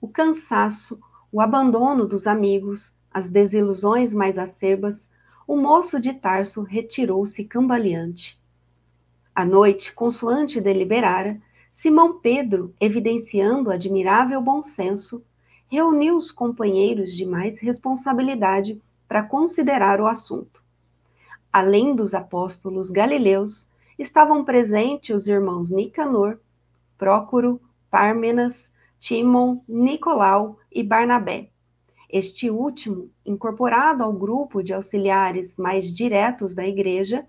o 0.00 0.08
cansaço, 0.08 0.98
o 1.30 1.40
abandono 1.40 2.06
dos 2.06 2.26
amigos, 2.26 2.92
as 3.12 3.28
desilusões 3.28 4.12
mais 4.12 4.38
acerbas, 4.38 5.06
o 5.46 5.56
moço 5.56 5.98
de 5.98 6.12
Tarso 6.12 6.62
retirou-se 6.62 7.42
cambaleante. 7.44 8.38
À 9.34 9.44
noite, 9.44 9.92
consoante 9.92 10.60
deliberara, 10.60 11.40
Simão 11.72 12.18
Pedro, 12.18 12.74
evidenciando 12.80 13.70
admirável 13.70 14.40
bom 14.42 14.62
senso, 14.62 15.24
reuniu 15.70 16.16
os 16.16 16.32
companheiros 16.32 17.14
de 17.14 17.24
mais 17.24 17.58
responsabilidade 17.58 18.80
para 19.06 19.22
considerar 19.22 20.00
o 20.00 20.06
assunto. 20.06 20.62
Além 21.52 21.94
dos 21.94 22.14
apóstolos 22.14 22.90
galileus, 22.90 23.66
estavam 23.98 24.44
presentes 24.44 25.14
os 25.14 25.28
irmãos 25.28 25.70
Nicanor, 25.70 26.38
Prócoro, 26.98 27.60
Pármenas, 27.90 28.68
Timon, 28.98 29.60
Nicolau 29.68 30.58
e 30.70 30.82
Barnabé. 30.82 31.48
Este 32.08 32.48
último, 32.50 33.10
incorporado 33.24 34.02
ao 34.02 34.12
grupo 34.12 34.62
de 34.62 34.72
auxiliares 34.72 35.56
mais 35.58 35.92
diretos 35.92 36.54
da 36.54 36.66
igreja, 36.66 37.26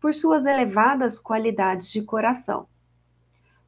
por 0.00 0.14
suas 0.14 0.46
elevadas 0.46 1.18
qualidades 1.18 1.90
de 1.90 2.02
coração. 2.02 2.66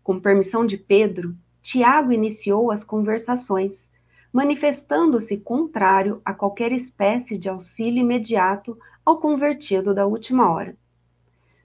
Com 0.02 0.20
permissão 0.20 0.64
de 0.64 0.76
Pedro, 0.76 1.34
Tiago 1.62 2.12
iniciou 2.12 2.70
as 2.70 2.82
conversações, 2.82 3.90
manifestando-se 4.32 5.36
contrário 5.36 6.22
a 6.24 6.32
qualquer 6.32 6.72
espécie 6.72 7.36
de 7.36 7.48
auxílio 7.48 8.00
imediato 8.00 8.78
ao 9.04 9.18
convertido 9.18 9.92
da 9.92 10.06
última 10.06 10.50
hora. 10.50 10.76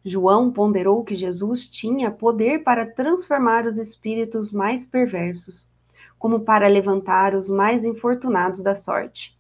João 0.04 0.52
ponderou 0.52 1.04
que 1.04 1.16
Jesus 1.16 1.68
tinha 1.68 2.12
poder 2.12 2.64
para 2.64 2.86
transformar 2.86 3.66
os 3.66 3.78
espíritos 3.78 4.52
mais 4.52 4.86
perversos, 4.86 5.70
como 6.18 6.42
para 6.42 6.68
levantar 6.68 7.36
os 7.36 7.50
mais 7.50 7.84
infortunados 7.86 8.62
da 8.62 8.76
sorte. 8.76 9.38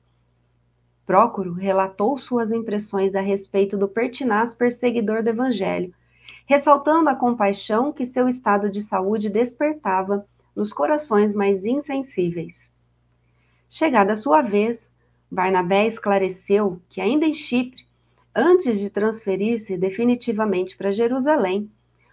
Prócoro 1.05 1.53
relatou 1.53 2.17
suas 2.17 2.51
impressões 2.51 3.15
a 3.15 3.21
respeito 3.21 3.77
do 3.77 3.87
pertinaz 3.87 4.53
perseguidor 4.53 5.23
do 5.23 5.29
Evangelho, 5.29 5.93
ressaltando 6.45 7.09
a 7.09 7.15
compaixão 7.15 7.93
que 7.93 8.05
seu 8.05 8.27
estado 8.27 8.69
de 8.69 8.81
saúde 8.81 9.29
despertava 9.29 10.25
nos 10.55 10.73
corações 10.73 11.33
mais 11.33 11.65
insensíveis. 11.65 12.69
Chegada 13.69 14.13
a 14.13 14.17
sua 14.17 14.41
vez, 14.41 14.89
Barnabé 15.29 15.87
esclareceu 15.87 16.81
que, 16.89 17.01
ainda 17.01 17.25
em 17.25 17.33
Chipre, 17.33 17.85
antes 18.33 18.79
de 18.79 18.89
transferir-se 18.89 19.77
definitivamente 19.77 20.75
para 20.77 20.91
Jerusalém, 20.91 21.69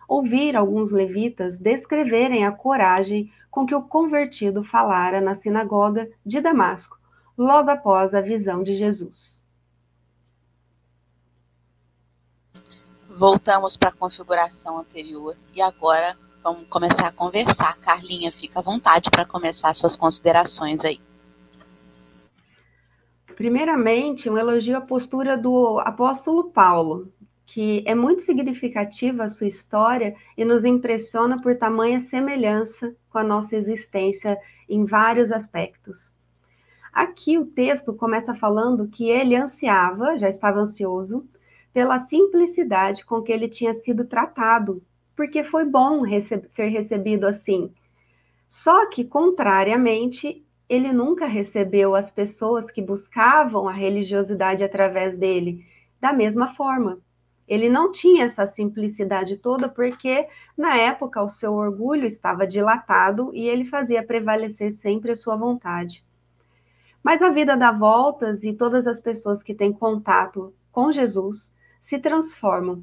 ouvir 0.09 0.57
alguns 0.57 0.91
levitas 0.91 1.59
descreverem 1.59 2.45
a 2.45 2.53
coragem 2.53 3.31
com 3.55 3.65
que 3.65 3.75
o 3.75 3.83
convertido 3.83 4.65
falara 4.65 5.21
na 5.21 5.37
sinagoga 5.37 6.11
de 6.27 6.41
Damasco, 6.41 6.99
logo 7.39 7.71
após 7.71 8.13
a 8.13 8.21
visão 8.21 8.65
de 8.65 8.77
Jesus. 8.77 9.41
Voltamos 13.17 13.77
para 13.77 13.91
a 13.91 13.93
configuração 13.93 14.81
anterior 14.81 15.37
e 15.55 15.63
agora 15.63 16.17
vamos 16.43 16.67
começar 16.67 17.07
a 17.07 17.13
conversar. 17.13 17.79
Carlinha, 17.79 18.33
fica 18.33 18.59
à 18.59 18.63
vontade 18.63 19.09
para 19.09 19.25
começar 19.25 19.73
suas 19.73 19.95
considerações 19.95 20.85
aí. 20.85 21.01
Primeiramente, 23.37 24.29
um 24.29 24.37
elogio 24.37 24.77
à 24.77 24.81
postura 24.81 25.39
do 25.39 25.79
apóstolo 25.79 26.51
Paulo, 26.51 27.14
que 27.55 27.85
é 27.87 27.95
muito 27.95 28.23
significativa 28.23 29.23
a 29.23 29.29
sua 29.29 29.47
história 29.47 30.17
e 30.37 30.45
nos 30.45 30.65
impressiona 30.65 31.41
por 31.41 31.57
tamanha 31.57 32.01
semelhança 32.01 32.97
com 33.09 33.19
a 33.19 33.23
nossa 33.23 33.55
existência 33.55 34.37
em 34.69 34.85
vários 34.85 35.31
aspectos. 35.31 36.13
Aqui 36.93 37.39
o 37.39 37.47
texto 37.47 37.95
começa 37.95 38.35
falando 38.35 38.89
que 38.89 39.09
ele 39.09 39.37
ansiava, 39.37 40.19
já 40.19 40.29
estava 40.29 40.59
ansioso, 40.59 41.29
pela 41.73 42.01
simplicidade 42.01 43.07
com 43.07 43.23
que 43.23 43.31
ele 43.31 43.49
tinha 43.49 43.73
sido 43.73 44.05
tratado, 44.05 44.83
porque 45.15 45.45
foi 45.45 45.65
bom 45.65 46.03
ser 46.49 46.67
recebido 46.67 47.25
assim. 47.25 47.73
Só 48.49 48.87
que, 48.91 49.05
contrariamente, 49.05 50.45
ele 50.69 50.93
nunca 50.93 51.27
recebeu 51.27 51.95
as 51.95 52.11
pessoas 52.11 52.69
que 52.69 52.83
buscavam 52.83 53.69
a 53.69 53.73
religiosidade 53.73 54.65
através 54.65 55.17
dele 55.17 55.65
da 56.01 56.13
mesma 56.13 56.53
forma. 56.55 56.99
Ele 57.47 57.69
não 57.69 57.93
tinha 57.93 58.25
essa 58.25 58.47
simplicidade 58.47 59.37
toda 59.37 59.69
porque, 59.69 60.27
na 60.57 60.77
época, 60.77 61.23
o 61.23 61.29
seu 61.29 61.53
orgulho 61.55 62.07
estava 62.07 62.47
dilatado 62.47 63.31
e 63.35 63.47
ele 63.47 63.67
fazia 63.67 64.03
prevalecer 64.03 64.73
sempre 64.73 65.13
a 65.13 65.17
sua 65.17 65.37
vontade. 65.37 66.03
Mas 67.03 67.21
a 67.21 67.29
vida 67.29 67.55
dá 67.55 67.71
voltas 67.71 68.43
e 68.43 68.55
todas 68.55 68.87
as 68.87 68.99
pessoas 68.99 69.43
que 69.43 69.55
têm 69.55 69.73
contato 69.73 70.55
com 70.73 70.91
Jesus 70.91 71.53
se 71.83 71.99
transformam. 71.99 72.83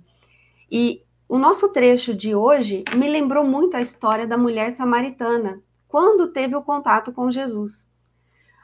E 0.69 1.03
o 1.27 1.39
nosso 1.39 1.69
trecho 1.69 2.13
de 2.13 2.35
hoje 2.35 2.83
me 2.95 3.09
lembrou 3.09 3.43
muito 3.43 3.75
a 3.75 3.81
história 3.81 4.27
da 4.27 4.37
mulher 4.37 4.71
samaritana, 4.73 5.61
quando 5.87 6.31
teve 6.31 6.55
o 6.55 6.61
contato 6.61 7.11
com 7.11 7.31
Jesus. 7.31 7.89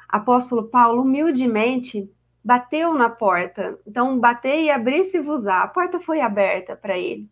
Apóstolo 0.07 0.69
Paulo 0.69 1.01
humildemente 1.01 2.09
bateu 2.47 2.93
na 2.93 3.09
porta. 3.09 3.77
Então, 3.85 4.17
bater 4.17 4.61
e 4.61 4.71
abrir-se-vos-á. 4.71 5.63
A 5.63 5.67
porta 5.67 5.99
foi 5.99 6.21
aberta 6.21 6.77
para 6.77 6.97
ele. 6.97 7.29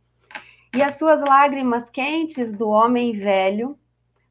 E 0.76 0.84
as 0.84 0.96
suas 0.96 1.22
lágrimas 1.22 1.90
quentes 1.90 2.52
do 2.52 2.68
homem 2.68 3.14
velho 3.14 3.80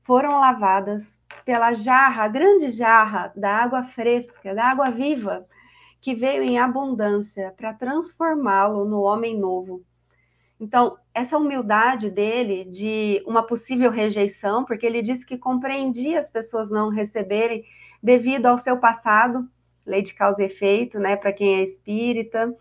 foram 0.03 0.39
lavadas 0.39 1.19
pela 1.43 1.73
jarra, 1.73 2.25
a 2.25 2.29
grande 2.29 2.71
jarra 2.71 3.33
da 3.35 3.51
água 3.51 3.85
fresca, 3.85 4.55
da 4.55 4.67
água 4.67 4.91
viva, 4.91 5.47
que 6.03 6.15
veio 6.15 6.43
em 6.43 6.59
abundância 6.59 7.55
para 7.57 7.73
transformá-lo 7.73 8.85
no 8.85 9.01
homem 9.01 9.39
novo. 9.39 9.83
Então, 10.61 10.99
essa 11.15 11.39
humildade 11.39 12.11
dele 12.11 12.67
de 12.67 13.23
uma 13.27 13.43
possível 13.43 13.91
rejeição, 13.91 14.67
porque 14.67 14.85
ele 14.85 15.01
disse 15.01 15.25
que 15.25 15.39
compreendia 15.39 16.21
as 16.21 16.29
pessoas 16.29 16.69
não 16.69 16.91
receberem 16.91 17.65
devido 18.03 18.45
ao 18.45 18.59
seu 18.59 18.77
passado, 18.77 19.49
lei 19.87 20.03
de 20.03 20.15
causa 20.15 20.43
e 20.43 20.47
efeito, 20.47 20.99
né, 20.99 21.17
para 21.17 21.33
quem 21.33 21.57
é 21.57 21.63
espírita, 21.63 22.55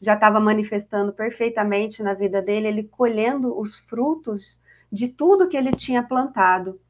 já 0.00 0.14
estava 0.14 0.40
manifestando 0.40 1.12
perfeitamente 1.12 2.02
na 2.02 2.14
vida 2.14 2.40
dele, 2.40 2.68
ele 2.68 2.84
colhendo 2.84 3.58
os 3.58 3.76
frutos 3.80 4.58
de 4.90 5.08
tudo 5.08 5.48
que 5.48 5.56
ele 5.56 5.72
tinha 5.72 6.02
plantado. 6.02 6.80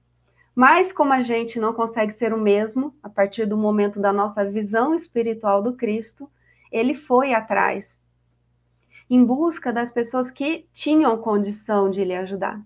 Mas 0.55 0.93
como 0.93 1.13
a 1.13 1.23
gente 1.23 1.59
não 1.59 1.73
consegue 1.73 2.13
ser 2.13 2.33
o 2.33 2.41
mesmo 2.41 2.95
a 3.03 3.09
partir 3.09 3.47
do 3.47 3.57
momento 3.57 4.01
da 4.01 4.13
nossa 4.13 4.45
visão 4.45 4.95
espiritual 4.95 5.63
do 5.63 5.75
Cristo, 5.75 6.31
ele 6.71 6.95
foi 6.95 7.33
atrás 7.35 8.01
em 9.09 9.25
busca 9.25 9.73
das 9.73 9.91
pessoas 9.91 10.31
que 10.31 10.67
tinham 10.73 11.19
condição 11.19 11.91
de 11.91 12.05
lhe 12.05 12.15
ajudar. 12.15 12.63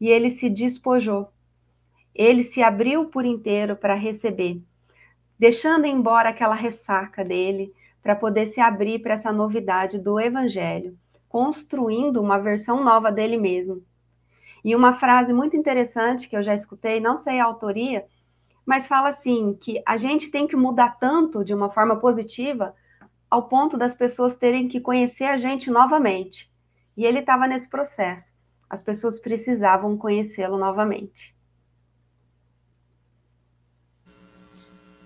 E 0.00 0.08
ele 0.08 0.30
se 0.32 0.48
despojou. 0.48 1.30
Ele 2.14 2.44
se 2.44 2.62
abriu 2.62 3.06
por 3.06 3.26
inteiro 3.26 3.76
para 3.76 3.94
receber 3.94 4.62
deixando 5.42 5.86
embora 5.86 6.28
aquela 6.28 6.54
ressaca 6.54 7.24
dele 7.24 7.74
para 8.00 8.14
poder 8.14 8.46
se 8.50 8.60
abrir 8.60 9.00
para 9.00 9.14
essa 9.14 9.32
novidade 9.32 9.98
do 9.98 10.20
evangelho, 10.20 10.96
construindo 11.28 12.20
uma 12.20 12.38
versão 12.38 12.84
nova 12.84 13.10
dele 13.10 13.36
mesmo. 13.36 13.82
E 14.64 14.76
uma 14.76 15.00
frase 15.00 15.32
muito 15.32 15.56
interessante 15.56 16.28
que 16.28 16.36
eu 16.36 16.44
já 16.44 16.54
escutei, 16.54 17.00
não 17.00 17.18
sei 17.18 17.40
a 17.40 17.44
autoria, 17.44 18.04
mas 18.64 18.86
fala 18.86 19.08
assim 19.08 19.58
que 19.60 19.82
a 19.84 19.96
gente 19.96 20.30
tem 20.30 20.46
que 20.46 20.54
mudar 20.54 20.96
tanto 21.00 21.44
de 21.44 21.52
uma 21.52 21.70
forma 21.70 21.96
positiva 21.96 22.72
ao 23.28 23.48
ponto 23.48 23.76
das 23.76 23.96
pessoas 23.96 24.36
terem 24.36 24.68
que 24.68 24.78
conhecer 24.78 25.24
a 25.24 25.36
gente 25.36 25.72
novamente. 25.72 26.48
E 26.96 27.04
ele 27.04 27.18
estava 27.18 27.48
nesse 27.48 27.68
processo. 27.68 28.32
As 28.70 28.80
pessoas 28.80 29.18
precisavam 29.18 29.98
conhecê-lo 29.98 30.56
novamente. 30.56 31.34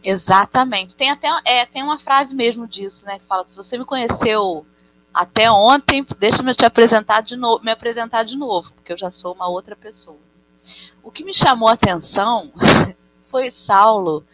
Exatamente. 0.06 0.94
Tem 0.94 1.10
até 1.10 1.28
é, 1.44 1.66
tem 1.66 1.82
uma 1.82 1.98
frase 1.98 2.32
mesmo 2.32 2.68
disso, 2.68 3.04
né? 3.04 3.18
Que 3.18 3.26
fala: 3.26 3.44
se 3.44 3.56
você 3.56 3.76
me 3.76 3.84
conheceu 3.84 4.64
até 5.12 5.50
ontem, 5.50 6.06
deixa-me 6.16 6.54
te 6.54 6.64
apresentar 6.64 7.22
de 7.22 7.34
novo, 7.34 7.64
me 7.64 7.72
apresentar 7.72 8.22
de 8.22 8.36
novo, 8.36 8.72
porque 8.72 8.92
eu 8.92 8.96
já 8.96 9.10
sou 9.10 9.34
uma 9.34 9.48
outra 9.48 9.74
pessoa. 9.74 10.16
O 11.02 11.10
que 11.10 11.24
me 11.24 11.34
chamou 11.34 11.68
a 11.68 11.72
atenção 11.72 12.52
foi 13.28 13.50
Saulo 13.50 14.24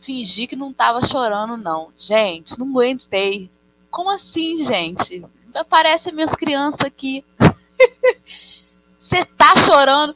fingir 0.00 0.48
que 0.48 0.54
não 0.54 0.70
estava 0.70 1.04
chorando, 1.04 1.56
não. 1.56 1.88
Gente, 1.98 2.56
não 2.56 2.68
aguentei. 2.68 3.50
Como 3.90 4.10
assim, 4.10 4.64
gente? 4.64 5.24
Aparece 5.52 6.12
minhas 6.12 6.36
crianças 6.36 6.82
aqui. 6.82 7.24
Você 8.96 9.24
tá 9.24 9.56
chorando. 9.66 10.14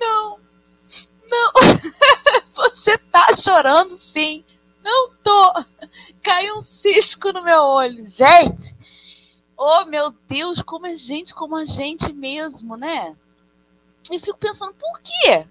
Não, 0.00 0.36
não. 1.30 1.52
Você 2.82 2.98
tá 2.98 3.28
chorando 3.36 3.96
sim. 3.96 4.44
Não 4.82 5.14
tô. 5.22 5.64
Caiu 6.20 6.58
um 6.58 6.64
cisco 6.64 7.32
no 7.32 7.40
meu 7.40 7.60
olho. 7.62 8.08
Gente, 8.08 8.74
oh 9.56 9.84
meu 9.84 10.10
Deus, 10.28 10.60
como 10.62 10.88
é 10.88 10.96
gente 10.96 11.32
como 11.32 11.54
a 11.54 11.64
gente 11.64 12.12
mesmo, 12.12 12.76
né? 12.76 13.16
E 14.10 14.18
fico 14.18 14.36
pensando, 14.36 14.74
por 14.74 15.00
quê? 15.00 15.46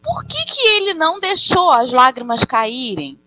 Por 0.00 0.24
que, 0.24 0.44
que 0.44 0.60
ele 0.60 0.94
não 0.94 1.18
deixou 1.18 1.68
as 1.72 1.90
lágrimas 1.90 2.44
caírem? 2.44 3.18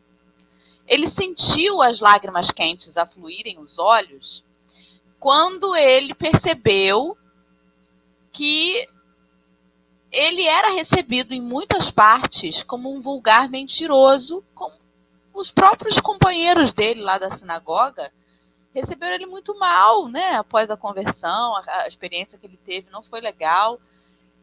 Ele 0.87 1.09
sentiu 1.09 1.81
as 1.81 1.99
lágrimas 1.99 2.51
quentes 2.51 2.95
afluírem 2.95 3.59
os 3.59 3.77
olhos 3.77 4.45
quando 5.19 5.75
ele 5.75 6.13
percebeu 6.13 7.17
que 8.31 8.87
ele 10.11 10.45
era 10.45 10.71
recebido 10.71 11.33
em 11.33 11.41
muitas 11.41 11.89
partes 11.89 12.63
como 12.63 12.93
um 12.93 13.01
vulgar 13.01 13.49
mentiroso, 13.49 14.43
como 14.53 14.75
os 15.33 15.49
próprios 15.49 15.99
companheiros 15.99 16.73
dele 16.73 17.01
lá 17.01 17.17
da 17.17 17.31
sinagoga 17.31 18.11
receberam 18.73 19.15
ele 19.15 19.25
muito 19.25 19.57
mal, 19.57 20.07
né? 20.07 20.33
Após 20.33 20.69
a 20.69 20.77
conversão, 20.77 21.55
a, 21.55 21.87
experiência 21.87 22.37
que 22.37 22.45
ele 22.45 22.59
teve 22.65 22.89
não 22.89 23.03
foi 23.03 23.21
legal. 23.21 23.79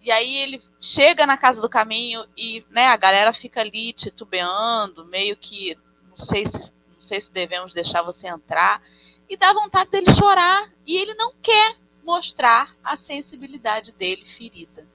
E 0.03 0.11
aí 0.11 0.37
ele 0.37 0.63
chega 0.81 1.27
na 1.27 1.37
casa 1.37 1.61
do 1.61 1.69
caminho 1.69 2.25
e 2.37 2.65
né, 2.71 2.87
a 2.87 2.97
galera 2.97 3.33
fica 3.33 3.61
ali 3.61 3.93
titubeando, 3.93 5.05
meio 5.07 5.37
que 5.37 5.77
não 6.09 6.17
sei 6.17 6.47
se 6.47 6.59
não 6.59 7.03
sei 7.03 7.21
se 7.21 7.33
devemos 7.33 7.73
deixar 7.73 8.03
você 8.03 8.27
entrar 8.27 8.83
e 9.29 9.37
dá 9.37 9.53
vontade 9.53 9.91
dele 9.91 10.13
chorar 10.13 10.71
e 10.87 10.97
ele 10.97 11.15
não 11.15 11.33
quer 11.43 11.77
mostrar 12.05 12.75
a 12.83 12.97
sensibilidade 12.97 13.93
dele 13.93 14.25
ferida. 14.25 14.87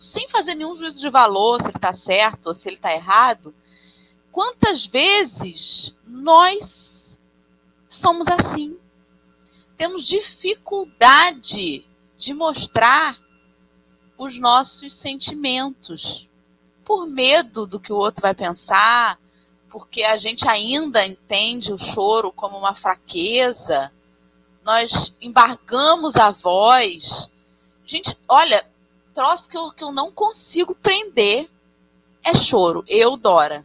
Sem 0.00 0.26
fazer 0.30 0.54
nenhum 0.54 0.74
juízo 0.74 0.98
de 0.98 1.10
valor, 1.10 1.60
se 1.60 1.68
ele 1.68 1.76
está 1.76 1.92
certo 1.92 2.46
ou 2.46 2.54
se 2.54 2.66
ele 2.66 2.76
está 2.76 2.90
errado, 2.90 3.54
quantas 4.32 4.86
vezes 4.86 5.94
nós 6.06 7.20
somos 7.90 8.26
assim? 8.26 8.78
Temos 9.76 10.06
dificuldade 10.06 11.84
de 12.16 12.32
mostrar 12.32 13.18
os 14.16 14.38
nossos 14.38 14.94
sentimentos 14.96 16.26
por 16.82 17.06
medo 17.06 17.66
do 17.66 17.78
que 17.78 17.92
o 17.92 17.96
outro 17.96 18.22
vai 18.22 18.34
pensar, 18.34 19.18
porque 19.68 20.02
a 20.02 20.16
gente 20.16 20.48
ainda 20.48 21.06
entende 21.06 21.74
o 21.74 21.78
choro 21.78 22.32
como 22.32 22.56
uma 22.56 22.74
fraqueza, 22.74 23.92
nós 24.64 25.14
embargamos 25.20 26.16
a 26.16 26.30
voz. 26.30 27.28
Gente, 27.84 28.16
olha, 28.26 28.66
troço 29.14 29.48
que 29.48 29.56
eu, 29.56 29.70
que 29.72 29.84
eu 29.84 29.92
não 29.92 30.10
consigo 30.12 30.74
prender 30.74 31.48
é 32.22 32.34
choro. 32.34 32.84
Eu, 32.86 33.16
Dora. 33.16 33.64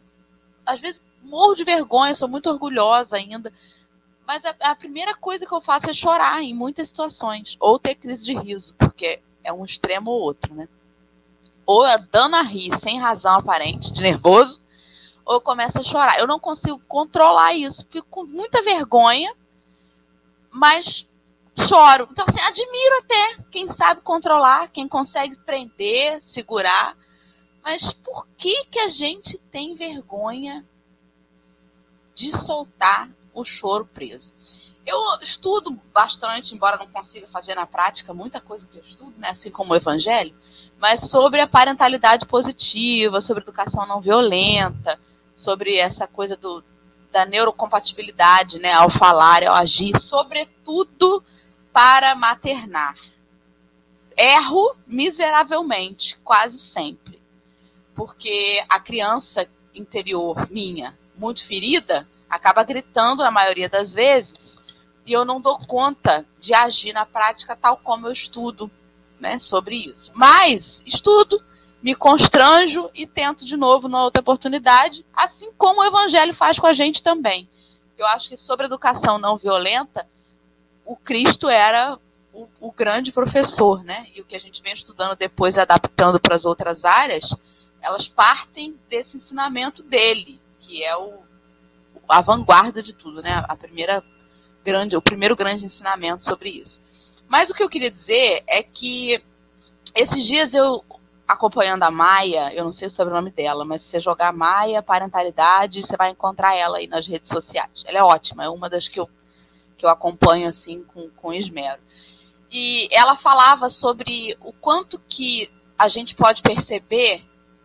Às 0.64 0.80
vezes 0.80 1.00
morro 1.22 1.54
de 1.54 1.64
vergonha, 1.64 2.14
sou 2.14 2.28
muito 2.28 2.48
orgulhosa 2.48 3.16
ainda. 3.16 3.52
Mas 4.26 4.44
a, 4.44 4.54
a, 4.60 4.74
primeira 4.74 5.14
coisa 5.14 5.46
que 5.46 5.52
eu 5.52 5.60
faço 5.60 5.88
é 5.88 5.94
chorar 5.94 6.42
em 6.42 6.54
muitas 6.54 6.88
situações. 6.88 7.56
Ou 7.60 7.78
ter 7.78 7.94
crise 7.94 8.24
de 8.24 8.36
riso, 8.36 8.74
porque 8.76 9.20
é 9.44 9.52
um 9.52 9.64
extremo 9.64 10.10
ou 10.10 10.20
outro, 10.20 10.54
né? 10.54 10.68
Ou 11.64 11.82
a 11.84 12.42
rir 12.42 12.76
sem 12.78 12.98
razão 12.98 13.34
aparente, 13.34 13.92
de 13.92 14.00
nervoso, 14.00 14.62
ou 15.24 15.34
eu 15.34 15.40
começo 15.40 15.78
a 15.80 15.82
chorar. 15.82 16.18
Eu 16.18 16.26
não 16.26 16.38
consigo 16.38 16.80
controlar 16.86 17.54
isso. 17.54 17.86
Fico 17.90 18.06
com 18.08 18.24
muita 18.24 18.62
vergonha, 18.62 19.34
mas 20.50 21.06
choro. 21.58 22.08
Então, 22.10 22.24
assim, 22.28 22.40
admiro 22.40 22.98
até 22.98 23.38
quem 23.50 23.68
sabe 23.68 24.00
controlar, 24.02 24.68
quem 24.68 24.86
consegue 24.88 25.36
prender, 25.36 26.22
segurar. 26.22 26.96
Mas 27.62 27.92
por 27.92 28.26
que, 28.36 28.64
que 28.66 28.78
a 28.78 28.90
gente 28.90 29.38
tem 29.50 29.74
vergonha 29.74 30.64
de 32.14 32.36
soltar 32.36 33.10
o 33.34 33.44
choro 33.44 33.86
preso? 33.86 34.32
Eu 34.86 35.00
estudo 35.20 35.76
bastante, 35.92 36.54
embora 36.54 36.76
não 36.76 36.86
consiga 36.86 37.26
fazer 37.26 37.56
na 37.56 37.66
prática 37.66 38.14
muita 38.14 38.40
coisa 38.40 38.66
que 38.68 38.76
eu 38.76 38.82
estudo, 38.82 39.14
né, 39.18 39.30
assim 39.30 39.50
como 39.50 39.72
o 39.72 39.76
evangelho, 39.76 40.32
mas 40.78 41.10
sobre 41.10 41.40
a 41.40 41.46
parentalidade 41.46 42.24
positiva, 42.24 43.20
sobre 43.20 43.42
educação 43.42 43.84
não 43.84 44.00
violenta, 44.00 44.96
sobre 45.34 45.76
essa 45.76 46.06
coisa 46.06 46.36
do, 46.36 46.62
da 47.10 47.26
neurocompatibilidade, 47.26 48.60
né, 48.60 48.74
ao 48.74 48.88
falar, 48.88 49.42
ao 49.42 49.56
agir, 49.56 49.98
sobretudo 49.98 51.24
para 51.76 52.14
maternar. 52.14 52.96
Erro 54.16 54.74
miseravelmente, 54.86 56.18
quase 56.24 56.58
sempre. 56.58 57.20
Porque 57.94 58.64
a 58.66 58.80
criança 58.80 59.46
interior 59.74 60.50
minha, 60.50 60.96
muito 61.18 61.44
ferida, 61.46 62.08
acaba 62.30 62.62
gritando 62.62 63.22
na 63.22 63.30
maioria 63.30 63.68
das 63.68 63.92
vezes, 63.92 64.56
e 65.04 65.12
eu 65.12 65.22
não 65.22 65.38
dou 65.38 65.58
conta 65.66 66.24
de 66.40 66.54
agir 66.54 66.94
na 66.94 67.04
prática 67.04 67.54
tal 67.54 67.76
como 67.76 68.06
eu 68.06 68.12
estudo 68.12 68.70
né, 69.20 69.38
sobre 69.38 69.76
isso. 69.76 70.10
Mas 70.14 70.82
estudo, 70.86 71.44
me 71.82 71.94
constranjo 71.94 72.88
e 72.94 73.06
tento 73.06 73.44
de 73.44 73.54
novo 73.54 73.86
numa 73.86 74.04
outra 74.04 74.22
oportunidade, 74.22 75.04
assim 75.12 75.52
como 75.58 75.82
o 75.82 75.84
Evangelho 75.84 76.34
faz 76.34 76.58
com 76.58 76.66
a 76.66 76.72
gente 76.72 77.02
também. 77.02 77.46
Eu 77.98 78.06
acho 78.06 78.30
que 78.30 78.36
sobre 78.38 78.64
educação 78.64 79.18
não 79.18 79.36
violenta, 79.36 80.08
o 80.86 80.96
Cristo 80.96 81.48
era 81.48 81.98
o, 82.32 82.48
o 82.60 82.72
grande 82.72 83.12
professor, 83.12 83.82
né? 83.82 84.06
E 84.14 84.20
o 84.20 84.24
que 84.24 84.36
a 84.36 84.40
gente 84.40 84.62
vem 84.62 84.72
estudando 84.72 85.16
depois, 85.16 85.58
adaptando 85.58 86.20
para 86.20 86.34
as 86.34 86.44
outras 86.44 86.84
áreas, 86.84 87.34
elas 87.82 88.08
partem 88.08 88.78
desse 88.88 89.16
ensinamento 89.16 89.82
dele, 89.82 90.40
que 90.60 90.82
é 90.82 90.96
o, 90.96 91.18
a 92.08 92.20
vanguarda 92.20 92.82
de 92.82 92.92
tudo, 92.92 93.20
né? 93.20 93.44
A 93.48 93.56
primeira 93.56 94.02
grande, 94.64 94.96
o 94.96 95.02
primeiro 95.02 95.36
grande 95.36 95.64
ensinamento 95.64 96.24
sobre 96.24 96.50
isso. 96.50 96.80
Mas 97.28 97.50
o 97.50 97.54
que 97.54 97.62
eu 97.62 97.68
queria 97.68 97.90
dizer 97.90 98.42
é 98.46 98.62
que 98.62 99.22
esses 99.94 100.24
dias 100.24 100.54
eu 100.54 100.84
acompanhando 101.26 101.82
a 101.82 101.90
Maia, 101.90 102.52
eu 102.54 102.64
não 102.64 102.72
sei 102.72 102.86
o 102.86 102.90
sobrenome 102.90 103.30
dela, 103.30 103.64
mas 103.64 103.82
se 103.82 103.88
você 103.88 104.00
jogar 104.00 104.32
Maia, 104.32 104.82
parentalidade, 104.82 105.84
você 105.84 105.96
vai 105.96 106.10
encontrar 106.10 106.54
ela 106.54 106.78
aí 106.78 106.86
nas 106.86 107.06
redes 107.06 107.28
sociais. 107.28 107.84
Ela 107.84 107.98
é 107.98 108.02
ótima, 108.02 108.44
é 108.44 108.48
uma 108.48 108.70
das 108.70 108.86
que 108.86 109.00
eu, 109.00 109.08
que 109.76 109.84
eu 109.84 109.90
acompanho 109.90 110.48
assim 110.48 110.82
com, 110.84 111.08
com 111.10 111.32
esmero. 111.32 111.80
E 112.50 112.88
ela 112.90 113.16
falava 113.16 113.68
sobre 113.68 114.36
o 114.40 114.52
quanto 114.52 114.98
que 115.08 115.50
a 115.78 115.88
gente 115.88 116.14
pode 116.14 116.42
perceber 116.42 117.24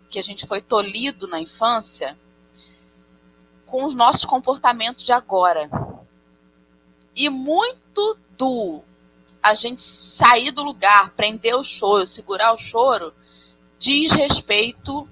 que 0.10 0.19
a 0.19 0.24
gente 0.24 0.45
foi 0.45 0.62
tolhido 0.62 1.28
na 1.28 1.39
infância 1.39 2.17
com 3.65 3.86
os 3.86 3.95
nossos 3.95 4.26
comportamentos 4.26 5.06
de 5.06 5.13
agora. 5.13 5.69
E 7.15 7.30
muito 7.30 8.17
do 8.38 8.82
a 9.41 9.54
gente 9.54 9.82
sair 9.82 10.52
do 10.52 10.62
lugar, 10.62 11.12
prender 11.12 11.56
o 11.56 11.63
choro, 11.63 12.06
segurar 12.06 12.54
o 12.54 12.60
choro, 12.60 13.13
diz 13.80 14.12
respeito 14.12 15.10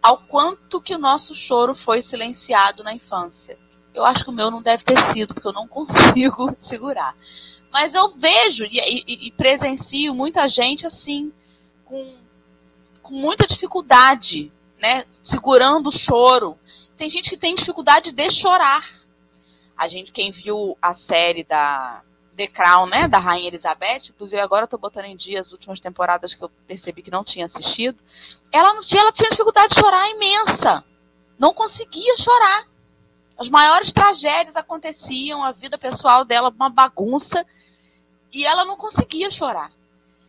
ao 0.00 0.18
quanto 0.18 0.80
que 0.80 0.94
o 0.94 0.98
nosso 0.98 1.34
choro 1.34 1.74
foi 1.74 2.00
silenciado 2.00 2.84
na 2.84 2.94
infância. 2.94 3.58
Eu 3.94 4.04
acho 4.04 4.24
que 4.24 4.30
o 4.30 4.32
meu 4.32 4.50
não 4.50 4.62
deve 4.62 4.84
ter 4.84 4.98
sido, 5.02 5.34
porque 5.34 5.46
eu 5.46 5.52
não 5.52 5.66
consigo 5.68 6.56
segurar. 6.58 7.14
Mas 7.70 7.94
eu 7.94 8.10
vejo 8.10 8.64
e, 8.64 8.78
e, 8.78 9.28
e 9.28 9.32
presencio 9.32 10.14
muita 10.14 10.46
gente 10.48 10.86
assim, 10.86 11.32
com, 11.84 12.14
com 13.02 13.14
muita 13.14 13.46
dificuldade, 13.46 14.52
né? 14.78 15.04
Segurando 15.22 15.88
o 15.88 15.92
choro. 15.92 16.58
Tem 16.96 17.08
gente 17.08 17.30
que 17.30 17.36
tem 17.36 17.54
dificuldade 17.54 18.12
de 18.12 18.30
chorar. 18.30 18.86
A 19.76 19.88
gente, 19.88 20.12
quem 20.12 20.30
viu 20.30 20.76
a 20.80 20.92
série 20.92 21.44
da 21.44 22.02
The 22.36 22.46
Crown, 22.46 22.86
né, 22.86 23.08
da 23.08 23.18
Rainha 23.18 23.48
Elizabeth, 23.48 24.08
inclusive 24.10 24.40
agora 24.40 24.64
eu 24.64 24.68
tô 24.68 24.78
botando 24.78 25.04
em 25.06 25.16
dia 25.16 25.40
as 25.40 25.52
últimas 25.52 25.80
temporadas 25.80 26.34
que 26.34 26.42
eu 26.42 26.50
percebi 26.66 27.02
que 27.02 27.10
não 27.10 27.22
tinha 27.22 27.44
assistido, 27.44 27.98
ela 28.50 28.74
não 28.74 28.82
tinha, 28.82 29.02
ela 29.02 29.12
tinha 29.12 29.30
dificuldade 29.30 29.74
de 29.74 29.80
chorar 29.80 30.08
imensa. 30.10 30.84
Não 31.38 31.52
conseguia 31.52 32.16
chorar. 32.16 32.66
As 33.38 33.48
maiores 33.48 33.92
tragédias 33.92 34.56
aconteciam, 34.56 35.42
a 35.42 35.52
vida 35.52 35.78
pessoal 35.78 36.24
dela 36.24 36.48
uma 36.50 36.68
bagunça, 36.68 37.44
e 38.32 38.46
ela 38.46 38.64
não 38.64 38.76
conseguia 38.76 39.30
chorar. 39.30 39.72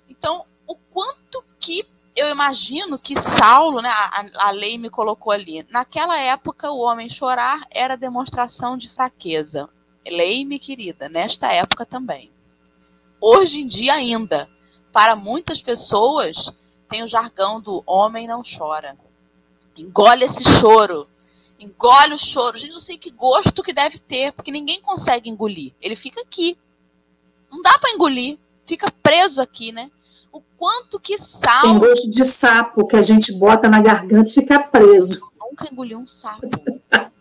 Então, 0.09 0.45
o 0.67 0.75
quanto 0.75 1.43
que 1.59 1.87
eu 2.15 2.29
imagino 2.29 2.99
que 2.99 3.19
Saulo, 3.19 3.81
né, 3.81 3.89
a, 3.89 4.47
a 4.47 4.51
lei 4.51 4.77
me 4.77 4.89
colocou 4.89 5.31
ali, 5.31 5.65
naquela 5.69 6.19
época 6.19 6.71
o 6.71 6.79
homem 6.79 7.09
chorar 7.09 7.65
era 7.71 7.97
demonstração 7.97 8.77
de 8.77 8.89
fraqueza. 8.89 9.69
Leime, 10.05 10.59
querida, 10.59 11.07
nesta 11.09 11.51
época 11.51 11.85
também. 11.85 12.31
Hoje 13.19 13.61
em 13.61 13.67
dia 13.67 13.93
ainda, 13.93 14.49
para 14.91 15.15
muitas 15.15 15.61
pessoas, 15.61 16.51
tem 16.89 17.03
o 17.03 17.07
jargão 17.07 17.59
do 17.59 17.81
homem 17.85 18.27
não 18.27 18.43
chora. 18.43 18.97
Engole 19.75 20.25
esse 20.25 20.43
choro. 20.59 21.07
Engole 21.59 22.13
o 22.13 22.17
choro. 22.17 22.57
Gente, 22.57 22.73
não 22.73 22.79
sei 22.79 22.97
que 22.97 23.11
gosto 23.11 23.63
que 23.63 23.73
deve 23.73 23.99
ter, 23.99 24.33
porque 24.33 24.51
ninguém 24.51 24.81
consegue 24.81 25.29
engolir. 25.29 25.73
Ele 25.81 25.95
fica 25.95 26.21
aqui. 26.21 26.57
Não 27.49 27.61
dá 27.61 27.77
para 27.79 27.91
engolir. 27.91 28.37
Fica 28.65 28.91
preso 28.91 29.41
aqui, 29.41 29.71
né? 29.71 29.91
o 30.33 30.41
quanto 30.57 30.99
que 30.99 31.17
Saulo. 31.17 31.61
Tem 31.61 31.79
gosto 31.79 32.09
de 32.09 32.25
sapo 32.25 32.87
que 32.87 32.95
a 32.95 33.01
gente 33.03 33.31
bota 33.33 33.69
na 33.69 33.79
garganta 33.79 34.31
e 34.31 34.33
fica 34.33 34.59
preso. 34.59 35.31
Nunca 35.39 35.71
engoliu 35.71 35.99
um 35.99 36.07
sapo. 36.07 36.49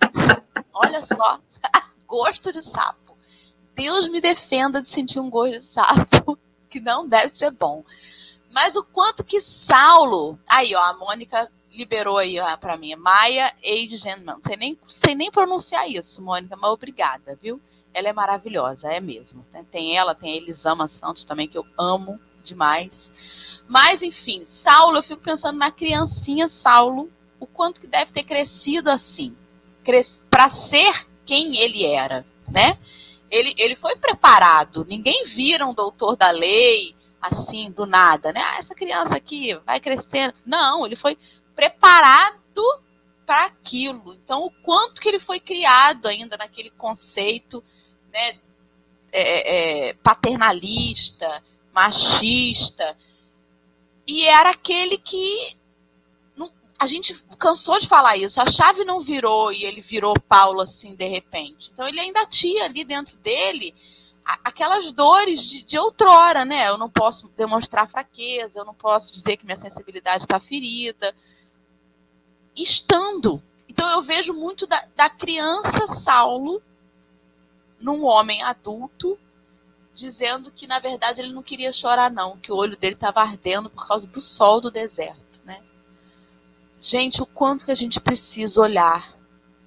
Olha 0.73 1.05
só, 1.05 1.39
gosto 2.09 2.51
de 2.51 2.63
sapo. 2.63 3.15
Deus 3.75 4.09
me 4.09 4.21
defenda 4.21 4.81
de 4.81 4.91
sentir 4.91 5.21
um 5.21 5.29
gosto 5.29 5.61
de 5.61 5.65
sapo, 5.65 6.39
que 6.71 6.81
não 6.81 7.07
deve 7.07 7.37
ser 7.37 7.51
bom. 7.51 7.85
Mas 8.51 8.77
o 8.77 8.83
quanto 8.83 9.23
que 9.23 9.41
Saulo. 9.41 10.39
Aí, 10.47 10.75
ó, 10.75 10.83
a 10.83 10.95
Mônica 10.95 11.51
liberou 11.73 12.19
aí 12.19 12.37
para 12.61 12.77
mim. 12.77 12.93
Eidgen, 13.63 14.21
não 14.21 14.41
sei 14.43 14.57
nem, 14.57 14.79
sei 14.87 15.15
nem 15.15 15.31
pronunciar 15.31 15.89
isso, 15.89 16.23
Mônica, 16.23 16.57
mas 16.57 16.71
obrigada, 16.71 17.39
viu? 17.41 17.61
Ela 17.95 18.09
é 18.09 18.13
maravilhosa, 18.13 18.93
é 18.93 19.01
mesmo. 19.01 19.45
Né? 19.53 19.65
Tem 19.71 19.97
ela, 19.97 20.15
tem 20.15 20.33
a 20.33 20.37
Elisama 20.37 20.89
Santos 20.89 21.25
também, 21.25 21.49
que 21.49 21.59
eu 21.59 21.67
amo 21.79 22.19
demais. 22.45 23.13
Mas, 23.69 24.03
enfim, 24.03 24.45
Saulo, 24.45 24.99
eu 24.99 25.03
fico 25.03 25.23
pensando 25.23 25.59
na 25.59 25.71
criancinha 25.71 26.49
Saulo, 26.49 27.11
o 27.39 27.47
quanto 27.47 27.81
que 27.81 27.87
deve 27.87 28.13
ter 28.13 28.23
crescido 28.23 28.91
assim, 28.91 29.37
para 30.31 30.49
ser 30.49 31.07
quem 31.25 31.57
ele 31.59 31.85
era, 31.85 32.25
né? 32.49 32.79
Ele, 33.31 33.55
ele 33.57 33.75
foi 33.75 33.97
preparado, 33.97 34.85
ninguém 34.89 35.25
vira 35.25 35.67
um 35.67 35.73
doutor 35.73 36.17
da 36.17 36.31
lei 36.31 36.95
assim, 37.21 37.71
do 37.71 37.87
nada, 37.87 38.33
né? 38.33 38.41
Ah, 38.43 38.59
essa 38.59 38.75
criança 38.75 39.17
aqui 39.17 39.55
vai 39.65 39.79
crescendo. 39.79 40.35
Não, 40.45 40.85
ele 40.85 40.97
foi 40.97 41.17
preparado 41.55 42.83
para 43.27 43.47
aquilo. 43.47 44.15
Então, 44.15 44.45
o 44.45 44.51
quanto 44.63 45.01
que 45.01 45.09
ele 45.09 45.21
foi 45.21 45.41
criado 45.41 46.07
ainda 46.07 46.37
naquele 46.37 46.71
conceito 46.71 47.63
né, 48.13 48.39
é, 49.11 49.89
é, 49.89 49.95
paternalista, 49.95 51.43
machista, 51.73 52.97
e 54.07 54.27
era 54.27 54.51
aquele 54.51 54.99
que 54.99 55.57
não, 56.37 56.51
a 56.79 56.87
gente 56.87 57.15
cansou 57.39 57.79
de 57.79 57.89
falar 57.89 58.17
isso. 58.17 58.41
A 58.41 58.51
chave 58.51 58.85
não 58.85 59.01
virou 59.01 59.53
e 59.53 59.65
ele 59.65 59.81
virou 59.81 60.19
Paulo 60.29 60.61
assim 60.61 60.95
de 60.95 61.07
repente. 61.07 61.71
Então 61.73 61.89
ele 61.89 62.01
ainda 62.01 62.27
tinha 62.27 62.65
ali 62.65 62.85
dentro 62.85 63.17
dele 63.19 63.75
aquelas 64.25 64.93
dores 64.93 65.43
de, 65.43 65.63
de 65.63 65.79
outrora, 65.79 66.45
né? 66.45 66.69
Eu 66.69 66.79
não 66.79 66.89
posso 66.89 67.29
demonstrar 67.37 67.91
fraqueza, 67.91 68.61
eu 68.61 68.65
não 68.65 68.75
posso 68.75 69.13
dizer 69.13 69.37
que 69.37 69.45
minha 69.45 69.57
sensibilidade 69.57 70.25
está 70.25 70.39
ferida. 70.39 71.15
Estando. 72.57 73.43
Então 73.69 73.89
eu 73.91 74.03
vejo 74.03 74.33
muito 74.33 74.67
da, 74.67 74.87
da 74.95 75.09
criança 75.09 75.87
Saulo 75.87 76.63
num 77.81 78.05
homem 78.05 78.43
adulto 78.43 79.19
dizendo 79.95 80.51
que 80.51 80.67
na 80.67 80.79
verdade 80.79 81.21
ele 81.21 81.33
não 81.33 81.43
queria 81.43 81.73
chorar 81.73 82.11
não, 82.11 82.37
que 82.39 82.51
o 82.51 82.57
olho 82.57 82.77
dele 82.77 82.95
estava 82.95 83.21
ardendo 83.21 83.69
por 83.69 83.87
causa 83.87 84.07
do 84.07 84.21
sol 84.21 84.61
do 84.61 84.71
deserto, 84.71 85.41
né? 85.45 85.61
Gente, 86.81 87.23
o 87.23 87.27
quanto 87.27 87.65
que 87.65 87.71
a 87.71 87.75
gente 87.75 88.01
precisa 88.01 88.61
olhar 88.61 89.15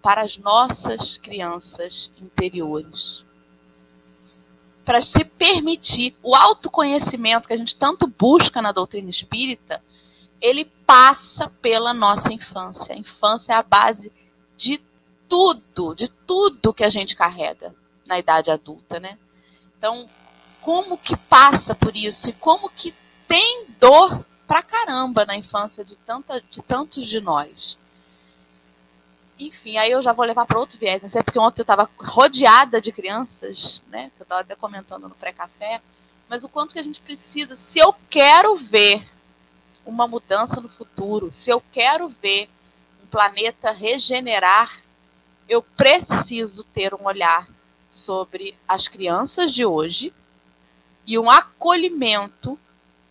para 0.02 0.22
as 0.22 0.38
nossas 0.38 1.18
crianças 1.18 2.12
interiores. 2.22 3.24
Para 4.84 5.02
se 5.02 5.26
permitir 5.26 6.16
o 6.22 6.36
autoconhecimento 6.36 7.48
que 7.48 7.54
a 7.56 7.58
gente 7.58 7.76
tanto 7.76 8.06
busca 8.06 8.62
na 8.62 8.72
doutrina 8.72 9.10
espírita, 9.10 9.84
ele 10.46 10.66
passa 10.86 11.50
pela 11.60 11.92
nossa 11.92 12.32
infância. 12.32 12.94
A 12.94 12.98
infância 12.98 13.54
é 13.54 13.56
a 13.56 13.64
base 13.64 14.14
de 14.56 14.80
tudo, 15.28 15.96
de 15.96 16.08
tudo 16.08 16.74
que 16.74 16.84
a 16.84 16.90
gente 16.90 17.16
carrega 17.16 17.74
na 18.06 18.20
idade 18.20 18.52
adulta, 18.52 19.00
né? 19.00 19.18
Então, 19.76 20.08
como 20.62 21.00
que 21.00 21.18
passa 21.18 21.74
por 21.74 21.96
isso 21.96 22.30
e 22.30 22.34
como 22.34 22.70
que 22.70 22.94
tem 23.28 23.66
dor 23.80 24.24
pra 24.46 24.62
caramba 24.62 25.26
na 25.26 25.36
infância 25.36 25.84
de, 25.84 25.96
tanta, 25.96 26.40
de 26.40 26.62
tantos 26.62 27.08
de 27.08 27.20
nós. 27.20 27.76
Enfim, 29.40 29.78
aí 29.78 29.90
eu 29.90 30.02
já 30.04 30.14
vou 30.14 30.26
levar 30.26 30.46
para 30.46 30.60
outro 30.60 30.78
viés, 30.78 31.02
sei 31.12 31.24
porque 31.24 31.40
ontem 31.40 31.62
eu 31.62 31.64
estava 31.64 31.90
rodeada 31.98 32.80
de 32.80 32.92
crianças, 32.92 33.82
né? 33.88 34.12
Eu 34.20 34.24
estava 34.24 34.42
até 34.42 34.56
comentando 34.56 35.10
no 35.10 35.16
pré-café, 35.16 35.82
mas 36.30 36.44
o 36.44 36.50
quanto 36.50 36.74
que 36.74 36.80
a 36.80 36.84
gente 36.84 37.02
precisa, 37.02 37.56
se 37.56 37.80
eu 37.80 37.96
quero 38.12 38.58
ver 38.58 39.15
uma 39.86 40.08
mudança 40.08 40.60
no 40.60 40.70
futuro, 40.70 41.30
se 41.34 41.50
eu 41.50 41.62
quero 41.72 42.10
ver 42.10 42.50
um 43.04 43.08
planeta 43.08 43.72
regenerar, 43.72 44.82
eu 45.48 45.62
preciso 45.62 46.64
ter 46.64 46.94
um 46.94 47.06
olhar 47.06 47.48
sobre 47.92 48.56
as 48.68 48.88
crianças 48.88 49.54
de 49.54 49.66
hoje 49.66 50.12
e 51.06 51.18
um 51.18 51.30
acolhimento 51.30 52.60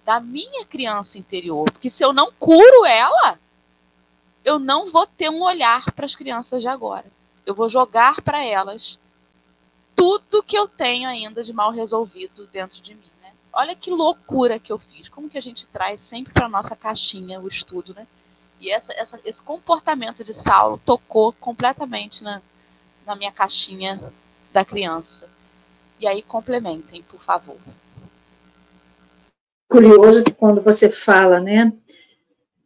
da 0.04 0.20
minha 0.20 0.64
criança 0.66 1.16
interior. 1.16 1.70
Porque 1.70 1.88
se 1.88 2.04
eu 2.04 2.12
não 2.12 2.30
curo 2.32 2.84
ela, 2.84 3.38
eu 4.44 4.58
não 4.58 4.90
vou 4.90 5.06
ter 5.06 5.30
um 5.30 5.42
olhar 5.42 5.90
para 5.92 6.04
as 6.04 6.14
crianças 6.14 6.60
de 6.60 6.68
agora. 6.68 7.06
Eu 7.46 7.54
vou 7.54 7.68
jogar 7.68 8.20
para 8.20 8.44
elas 8.44 8.98
tudo 9.96 10.42
que 10.42 10.58
eu 10.58 10.68
tenho 10.68 11.08
ainda 11.08 11.42
de 11.42 11.52
mal 11.52 11.70
resolvido 11.70 12.46
dentro 12.52 12.80
de 12.82 12.94
mim. 12.94 13.13
Olha 13.56 13.76
que 13.76 13.90
loucura 13.90 14.58
que 14.58 14.72
eu 14.72 14.78
fiz. 14.78 15.08
Como 15.08 15.30
que 15.30 15.38
a 15.38 15.42
gente 15.42 15.66
traz 15.68 16.00
sempre 16.00 16.32
para 16.32 16.48
nossa 16.48 16.74
caixinha 16.74 17.40
o 17.40 17.46
estudo, 17.46 17.94
né? 17.94 18.06
E 18.60 18.70
essa, 18.70 18.92
essa, 18.94 19.20
esse 19.24 19.42
comportamento 19.42 20.24
de 20.24 20.34
Saulo 20.34 20.80
tocou 20.84 21.32
completamente 21.34 22.24
na, 22.24 22.42
na 23.06 23.14
minha 23.14 23.30
caixinha 23.30 24.00
da 24.52 24.64
criança. 24.64 25.28
E 26.00 26.06
aí 26.06 26.22
complementem, 26.22 27.02
por 27.02 27.22
favor. 27.22 27.56
Curioso 29.68 30.24
que 30.24 30.32
quando 30.32 30.60
você 30.60 30.90
fala, 30.90 31.40
né? 31.40 31.72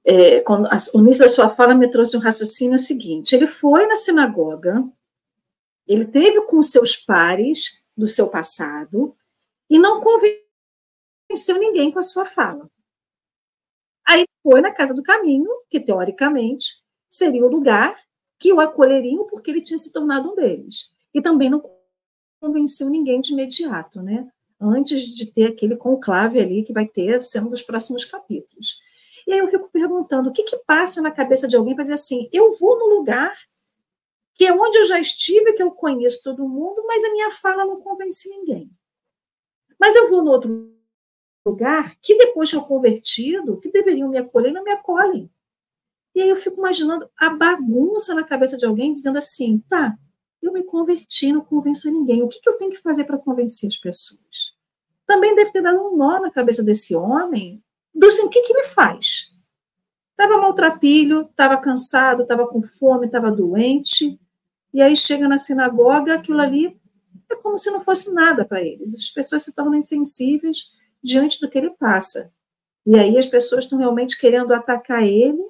É, 0.05 0.40
quando, 0.40 0.68
o 0.94 1.01
início 1.01 1.22
da 1.22 1.29
sua 1.29 1.51
fala 1.51 1.74
me 1.74 1.90
trouxe 1.90 2.16
um 2.16 2.20
raciocínio 2.20 2.79
seguinte: 2.79 3.35
ele 3.35 3.46
foi 3.46 3.87
na 3.87 3.96
sinagoga, 3.96 4.83
ele 5.87 6.07
teve 6.07 6.40
com 6.42 6.62
seus 6.62 6.96
pares 6.96 7.85
do 7.96 8.07
seu 8.07 8.29
passado 8.29 9.14
e 9.68 9.79
não 9.79 10.01
convenceu 11.29 11.59
ninguém 11.59 11.93
com 11.93 11.99
a 11.99 12.03
sua 12.03 12.25
fala. 12.25 12.69
Aí 14.07 14.25
foi 14.43 14.61
na 14.62 14.73
casa 14.73 14.95
do 14.95 15.03
caminho, 15.03 15.51
que 15.69 15.79
teoricamente 15.79 16.83
seria 17.11 17.45
o 17.45 17.49
lugar 17.49 17.95
que 18.38 18.53
o 18.53 18.61
acolheriam 18.61 19.27
porque 19.27 19.51
ele 19.51 19.61
tinha 19.61 19.77
se 19.77 19.93
tornado 19.93 20.31
um 20.31 20.35
deles. 20.35 20.91
E 21.12 21.21
também 21.21 21.51
não 21.51 21.62
convenceu 22.41 22.88
ninguém 22.88 23.21
de 23.21 23.33
imediato, 23.33 24.01
né? 24.01 24.27
Antes 24.61 25.14
de 25.14 25.33
ter 25.33 25.47
aquele 25.47 25.77
conclave 25.77 26.41
ali 26.41 26.62
que 26.62 26.73
vai 26.73 26.87
ter 26.87 27.21
sendo 27.23 27.51
dos 27.51 27.62
próximos 27.62 28.05
capítulos. 28.05 28.81
E 29.27 29.33
aí 29.33 29.38
eu 29.41 29.49
fico 29.49 29.69
perguntando, 29.71 30.31
o 30.31 30.33
que, 30.33 30.43
que 30.43 30.57
passa 30.64 31.03
na 31.03 31.11
cabeça 31.11 31.47
de 31.47 31.57
alguém 31.57 31.75
para 31.75 31.85
dizer 31.85 31.95
assim, 31.95 32.29
eu 32.33 32.55
vou 32.55 32.79
no 32.79 32.87
lugar 32.97 33.37
que 34.35 34.47
é 34.47 34.53
onde 34.53 34.79
eu 34.79 34.85
já 34.85 35.01
estive, 35.01 35.53
que 35.53 35.62
eu 35.62 35.73
conheço 35.73 36.23
todo 36.23 36.49
mundo, 36.49 36.85
mas 36.87 37.03
a 37.05 37.11
minha 37.11 37.31
fala 37.33 37.64
não 37.64 37.81
convence 37.81 38.29
ninguém. 38.31 38.71
Mas 39.79 39.97
eu 39.97 40.09
vou 40.09 40.25
no 40.25 40.31
outro 40.31 40.78
lugar 41.49 41.95
que 42.01 42.17
depois 42.17 42.49
de 42.49 42.57
eu 42.57 42.63
convertido, 42.63 43.59
que 43.59 43.71
deveriam 43.71 44.09
me 44.09 44.19
acolher, 44.19 44.53
não 44.53 44.65
me 44.65 44.73
acolhem. 44.73 45.31
E 46.15 46.21
aí 46.21 46.29
eu 46.29 46.37
fico 46.37 46.59
imaginando 46.59 47.09
a 47.17 47.31
bagunça 47.31 48.15
na 48.15 48.25
cabeça 48.25 48.57
de 48.57 48.67
alguém 48.67 48.93
dizendo 48.93 49.19
assim, 49.19 49.63
tá, 49.69 49.97
eu 50.43 50.53
me 50.53 50.63
converti, 50.63 51.33
não 51.33 51.41
convenço 51.41 51.91
ninguém. 51.91 52.23
O 52.23 52.29
que, 52.29 52.41
que 52.41 52.49
eu 52.49 52.57
tenho 52.57 52.71
que 52.71 52.79
fazer 52.79 53.05
para 53.05 53.19
convencer 53.19 53.69
as 53.69 53.77
pessoas? 53.77 54.57
Também 55.07 55.35
deve 55.35 55.53
ter 55.53 55.63
dado 55.63 55.81
um 55.81 55.97
nó 55.97 56.21
na 56.21 56.31
cabeça 56.31 56.63
desse 56.63 56.95
homem, 56.95 57.63
do 57.95 58.07
assim, 58.07 58.23
o 58.23 58.29
que, 58.29 58.43
que 58.43 58.53
ele 58.53 58.65
faz? 58.65 59.33
Estava 60.11 60.41
maltrapilho, 60.41 61.23
estava 61.23 61.57
cansado, 61.57 62.23
estava 62.23 62.47
com 62.47 62.63
fome, 62.63 63.07
estava 63.07 63.31
doente, 63.31 64.19
e 64.75 64.83
aí 64.83 64.95
chega 64.97 65.29
na 65.29 65.39
sinagoga, 65.39 66.15
aquilo 66.15 66.41
ali 66.41 66.79
é 67.31 67.37
como 67.37 67.57
se 67.57 67.71
não 67.71 67.83
fosse 67.83 68.13
nada 68.13 68.45
para 68.45 68.63
eles. 68.63 68.95
As 68.95 69.11
pessoas 69.11 69.43
se 69.43 69.55
tornam 69.55 69.77
insensíveis 69.77 70.71
diante 71.03 71.41
do 71.41 71.49
que 71.49 71.59
ele 71.59 71.71
passa. 71.71 72.33
E 72.87 72.99
aí 72.99 73.19
as 73.19 73.27
pessoas 73.27 73.65
estão 73.65 73.79
realmente 73.79 74.19
querendo 74.19 74.53
atacar 74.55 75.03
ele 75.03 75.43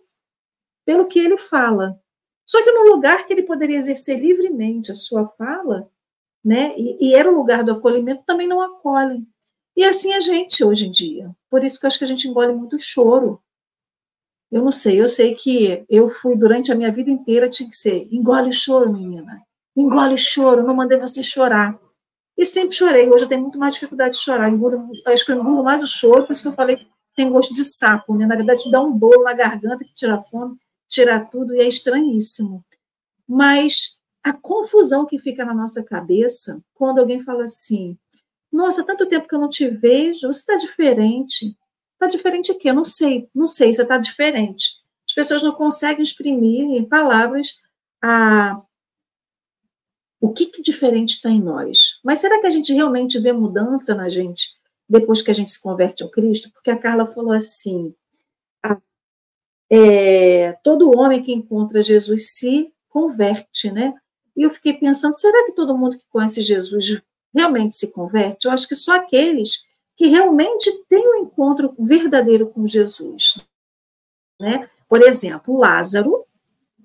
pelo 0.84 1.06
que 1.06 1.18
ele 1.18 1.36
fala. 1.36 2.00
Só 2.46 2.62
que 2.64 2.72
no 2.72 2.94
lugar 2.94 3.26
que 3.26 3.32
ele 3.32 3.42
poderia 3.42 3.76
exercer 3.76 4.18
livremente 4.18 4.90
a 4.90 4.94
sua 4.94 5.28
fala, 5.36 5.90
né, 6.44 6.74
e, 6.76 7.08
e 7.08 7.14
era 7.14 7.30
o 7.30 7.36
lugar 7.36 7.62
do 7.62 7.72
acolhimento, 7.72 8.24
também 8.26 8.48
não 8.48 8.62
acolhem. 8.62 9.26
E 9.76 9.84
assim 9.84 10.14
a 10.14 10.20
gente 10.20 10.64
hoje 10.64 10.86
em 10.86 10.90
dia. 10.90 11.30
Por 11.50 11.62
isso 11.62 11.78
que 11.78 11.86
eu 11.86 11.88
acho 11.88 11.98
que 11.98 12.04
a 12.04 12.08
gente 12.08 12.26
engole 12.26 12.52
muito 12.52 12.78
choro. 12.78 13.40
Eu 14.50 14.62
não 14.62 14.72
sei, 14.72 15.00
eu 15.00 15.06
sei 15.06 15.34
que 15.34 15.84
eu 15.88 16.08
fui 16.08 16.34
durante 16.34 16.72
a 16.72 16.74
minha 16.74 16.90
vida 16.90 17.10
inteira, 17.10 17.50
tinha 17.50 17.68
que 17.68 17.76
ser 17.76 18.08
engole 18.10 18.52
choro, 18.52 18.92
menina. 18.92 19.42
Engole 19.76 20.16
choro, 20.18 20.64
não 20.64 20.74
mandei 20.74 20.98
você 20.98 21.22
chorar. 21.22 21.78
E 22.38 22.46
sempre 22.46 22.76
chorei. 22.76 23.10
Hoje 23.10 23.24
eu 23.24 23.28
tenho 23.28 23.42
muito 23.42 23.58
mais 23.58 23.74
dificuldade 23.74 24.16
de 24.16 24.22
chorar. 24.22 24.48
Engulo, 24.48 24.88
acho 25.06 25.26
que 25.26 25.32
eu 25.32 25.40
engulo 25.40 25.64
mais 25.64 25.82
o 25.82 25.88
choro, 25.88 26.24
por 26.24 26.32
isso 26.32 26.40
que 26.40 26.46
eu 26.46 26.52
falei 26.52 26.76
que 26.76 26.86
tem 27.16 27.28
gosto 27.28 27.52
de 27.52 27.64
sapo, 27.64 28.14
né? 28.14 28.26
Na 28.26 28.36
verdade, 28.36 28.70
dá 28.70 28.80
um 28.80 28.92
bolo 28.92 29.24
na 29.24 29.34
garganta 29.34 29.84
que 29.84 29.92
tira 29.92 30.14
a 30.14 30.22
fome 30.22 30.56
tirar 30.88 31.28
tudo 31.30 31.52
e 31.52 31.58
é 31.58 31.66
estranhíssimo. 31.66 32.64
Mas 33.26 34.00
a 34.22 34.32
confusão 34.32 35.04
que 35.04 35.18
fica 35.18 35.44
na 35.44 35.52
nossa 35.52 35.82
cabeça 35.82 36.62
quando 36.74 37.00
alguém 37.00 37.24
fala 37.24 37.42
assim: 37.42 37.98
Nossa, 38.52 38.84
tanto 38.84 39.06
tempo 39.06 39.26
que 39.26 39.34
eu 39.34 39.40
não 39.40 39.48
te 39.48 39.68
vejo, 39.68 40.30
você 40.30 40.38
está 40.38 40.56
diferente. 40.56 41.56
Está 41.94 42.06
diferente 42.06 42.52
aqui? 42.52 42.68
Eu 42.68 42.74
não 42.74 42.84
sei, 42.84 43.28
não 43.34 43.48
sei 43.48 43.74
se 43.74 43.82
está 43.82 43.98
diferente. 43.98 44.80
As 45.08 45.12
pessoas 45.12 45.42
não 45.42 45.52
conseguem 45.52 46.02
exprimir 46.02 46.66
em 46.66 46.84
palavras 46.84 47.60
a, 48.00 48.62
o 50.20 50.32
que, 50.32 50.46
que 50.46 50.62
diferente 50.62 51.14
está 51.14 51.30
em 51.30 51.40
nós. 51.40 52.00
Mas 52.04 52.18
será 52.18 52.40
que 52.40 52.46
a 52.46 52.50
gente 52.50 52.72
realmente 52.72 53.18
vê 53.18 53.32
mudança 53.32 53.94
na 53.94 54.08
gente 54.08 54.56
depois 54.88 55.22
que 55.22 55.30
a 55.30 55.34
gente 55.34 55.50
se 55.50 55.60
converte 55.60 56.02
ao 56.02 56.10
Cristo? 56.10 56.50
Porque 56.52 56.70
a 56.70 56.78
Carla 56.78 57.12
falou 57.12 57.32
assim: 57.32 57.94
ah, 58.62 58.80
é, 59.70 60.52
todo 60.64 60.96
homem 60.96 61.22
que 61.22 61.32
encontra 61.32 61.82
Jesus 61.82 62.36
se 62.36 62.72
converte, 62.88 63.70
né? 63.70 63.94
E 64.36 64.42
eu 64.42 64.50
fiquei 64.50 64.72
pensando, 64.72 65.16
será 65.16 65.44
que 65.44 65.52
todo 65.52 65.76
mundo 65.76 65.98
que 65.98 66.08
conhece 66.08 66.40
Jesus 66.42 67.02
realmente 67.34 67.76
se 67.76 67.90
converte? 67.90 68.46
Eu 68.46 68.52
acho 68.52 68.68
que 68.68 68.74
só 68.74 68.94
aqueles 68.94 69.64
que 69.96 70.06
realmente 70.06 70.70
têm 70.88 71.04
um 71.12 71.16
encontro 71.16 71.74
verdadeiro 71.76 72.48
com 72.48 72.64
Jesus. 72.64 73.40
Né? 74.40 74.70
Por 74.88 75.02
exemplo, 75.02 75.58
Lázaro 75.58 76.17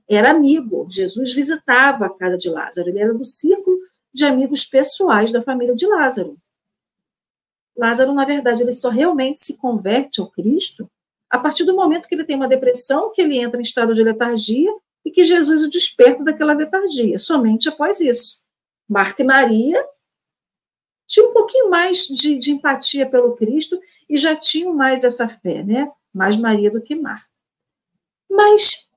era 0.10 0.32
amigo, 0.32 0.88
Jesus 0.90 1.34
visitava 1.34 2.06
a 2.06 2.10
casa 2.10 2.38
de 2.38 2.50
Lázaro, 2.50 2.90
ele 2.90 3.00
era 3.00 3.14
do 3.14 3.24
círculo 3.24 3.78
de 4.14 4.26
amigos 4.26 4.66
pessoais 4.66 5.32
da 5.32 5.42
família 5.42 5.76
de 5.76 5.88
Lázaro. 5.88 6.38
Lázaro, 7.76 8.14
na 8.14 8.26
verdade, 8.26 8.62
ele 8.62 8.72
só 8.72 8.90
realmente 8.90 9.42
se 9.42 9.58
converte 9.58 10.22
ao 10.22 10.30
Cristo 10.30 10.90
a 11.30 11.40
partir 11.40 11.64
do 11.64 11.76
momento 11.76 12.08
que 12.08 12.14
ele 12.14 12.24
tem 12.24 12.36
uma 12.36 12.48
depressão, 12.48 13.12
que 13.12 13.22
ele 13.22 13.40
entra 13.40 13.60
em 13.60 13.64
estado 13.64 13.96
de 13.96 14.04
letargia 14.04 14.72
e 15.04 15.10
que 15.10 15.24
Jesus 15.24 15.64
o 15.64 15.70
desperta 15.70 16.24
daquela 16.24 16.54
letargia, 16.54 17.18
somente 17.18 17.68
após 17.68 18.00
isso. 18.00 18.44
Marta 18.88 19.24
e 19.24 19.26
Maria 19.26 19.84
tinham 21.08 21.32
um 21.32 21.34
pouquinho 21.34 21.70
mais 21.70 22.06
de, 22.08 22.38
de 22.38 22.52
empatia 22.52 23.10
pelo 23.10 23.36
Cristo 23.36 23.80
e 24.08 24.16
já 24.16 24.36
tinham 24.36 24.74
mais 24.74 25.04
essa 25.04 25.28
fé, 25.28 25.64
né? 25.64 25.92
Mais 26.14 26.38
Maria 26.38 26.70
do 26.70 26.82
que 26.82 26.94
Marta. 26.94 27.28
Mas 28.30 28.88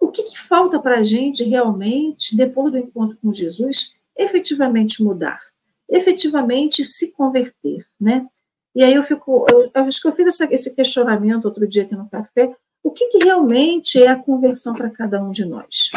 o 0.00 0.08
que, 0.08 0.22
que 0.22 0.38
falta 0.38 0.80
para 0.80 0.98
a 0.98 1.02
gente 1.02 1.44
realmente, 1.44 2.36
depois 2.36 2.72
do 2.72 2.78
encontro 2.78 3.16
com 3.22 3.32
Jesus, 3.32 3.96
efetivamente 4.16 5.02
mudar? 5.02 5.40
Efetivamente 5.88 6.84
se 6.84 7.12
converter, 7.12 7.84
né? 8.00 8.26
E 8.74 8.84
aí 8.84 8.94
eu 8.94 9.02
fico, 9.02 9.46
eu, 9.50 9.70
eu 9.74 9.82
acho 9.84 10.00
que 10.00 10.08
eu 10.08 10.12
fiz 10.12 10.26
essa, 10.26 10.52
esse 10.52 10.74
questionamento 10.74 11.46
outro 11.46 11.66
dia 11.66 11.84
aqui 11.84 11.94
no 11.94 12.08
café, 12.08 12.54
o 12.82 12.90
que, 12.90 13.06
que 13.08 13.24
realmente 13.24 14.02
é 14.02 14.08
a 14.08 14.16
conversão 14.16 14.74
para 14.74 14.90
cada 14.90 15.22
um 15.22 15.30
de 15.30 15.44
nós? 15.44 15.90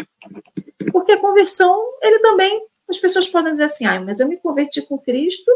Porque 0.92 1.12
a 1.12 1.20
conversão, 1.20 1.78
ele 2.02 2.20
também, 2.20 2.66
as 2.90 2.98
pessoas 2.98 3.28
podem 3.28 3.52
dizer 3.52 3.66
assim, 3.66 3.86
ah, 3.86 4.00
mas 4.00 4.20
eu 4.20 4.28
me 4.28 4.38
converti 4.38 4.82
com 4.82 4.98
Cristo, 4.98 5.52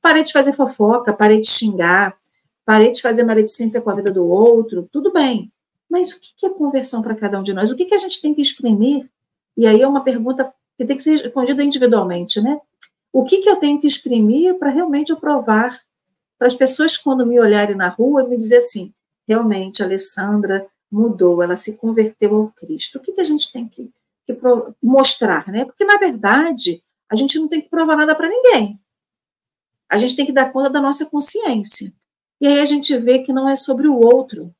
parei 0.00 0.22
de 0.22 0.32
fazer 0.32 0.52
fofoca, 0.52 1.12
parei 1.12 1.40
de 1.40 1.48
xingar, 1.48 2.16
parei 2.64 2.90
de 2.90 3.02
fazer 3.02 3.24
maledicência 3.24 3.80
com 3.80 3.90
a 3.90 3.94
vida 3.94 4.10
do 4.10 4.26
outro, 4.26 4.88
tudo 4.90 5.12
bem. 5.12 5.52
Mas 5.94 6.10
o 6.10 6.18
que 6.18 6.44
é 6.44 6.50
conversão 6.50 7.00
para 7.00 7.14
cada 7.14 7.38
um 7.38 7.42
de 7.44 7.54
nós? 7.54 7.70
O 7.70 7.76
que, 7.76 7.84
que 7.84 7.94
a 7.94 7.98
gente 7.98 8.20
tem 8.20 8.34
que 8.34 8.42
exprimir? 8.42 9.08
E 9.56 9.64
aí 9.64 9.80
é 9.80 9.86
uma 9.86 10.02
pergunta 10.02 10.52
que 10.76 10.84
tem 10.84 10.96
que 10.96 11.02
ser 11.04 11.20
respondida 11.20 11.62
individualmente, 11.62 12.40
né? 12.40 12.60
O 13.12 13.22
que, 13.22 13.38
que 13.38 13.48
eu 13.48 13.54
tenho 13.54 13.80
que 13.80 13.86
exprimir 13.86 14.58
para 14.58 14.70
realmente 14.70 15.10
eu 15.10 15.16
provar 15.16 15.80
para 16.36 16.48
as 16.48 16.54
pessoas, 16.56 16.96
quando 16.96 17.24
me 17.24 17.38
olharem 17.38 17.76
na 17.76 17.86
rua, 17.86 18.24
me 18.24 18.36
dizer 18.36 18.56
assim: 18.56 18.92
realmente 19.28 19.84
a 19.84 19.86
Alessandra 19.86 20.66
mudou, 20.90 21.40
ela 21.40 21.56
se 21.56 21.74
converteu 21.74 22.34
ao 22.34 22.48
Cristo. 22.48 22.98
O 22.98 23.00
que, 23.00 23.12
que 23.12 23.20
a 23.20 23.24
gente 23.24 23.52
tem 23.52 23.68
que, 23.68 23.88
que 24.26 24.36
mostrar, 24.82 25.46
né? 25.46 25.64
Porque, 25.64 25.84
na 25.84 25.96
verdade, 25.96 26.82
a 27.08 27.14
gente 27.14 27.38
não 27.38 27.46
tem 27.46 27.60
que 27.60 27.68
provar 27.68 27.94
nada 27.94 28.16
para 28.16 28.28
ninguém. 28.28 28.80
A 29.88 29.96
gente 29.96 30.16
tem 30.16 30.26
que 30.26 30.32
dar 30.32 30.50
conta 30.50 30.70
da 30.70 30.80
nossa 30.80 31.06
consciência. 31.06 31.92
E 32.40 32.48
aí 32.48 32.58
a 32.58 32.64
gente 32.64 32.98
vê 32.98 33.20
que 33.20 33.32
não 33.32 33.48
é 33.48 33.54
sobre 33.54 33.86
o 33.86 33.94
outro, 33.94 34.52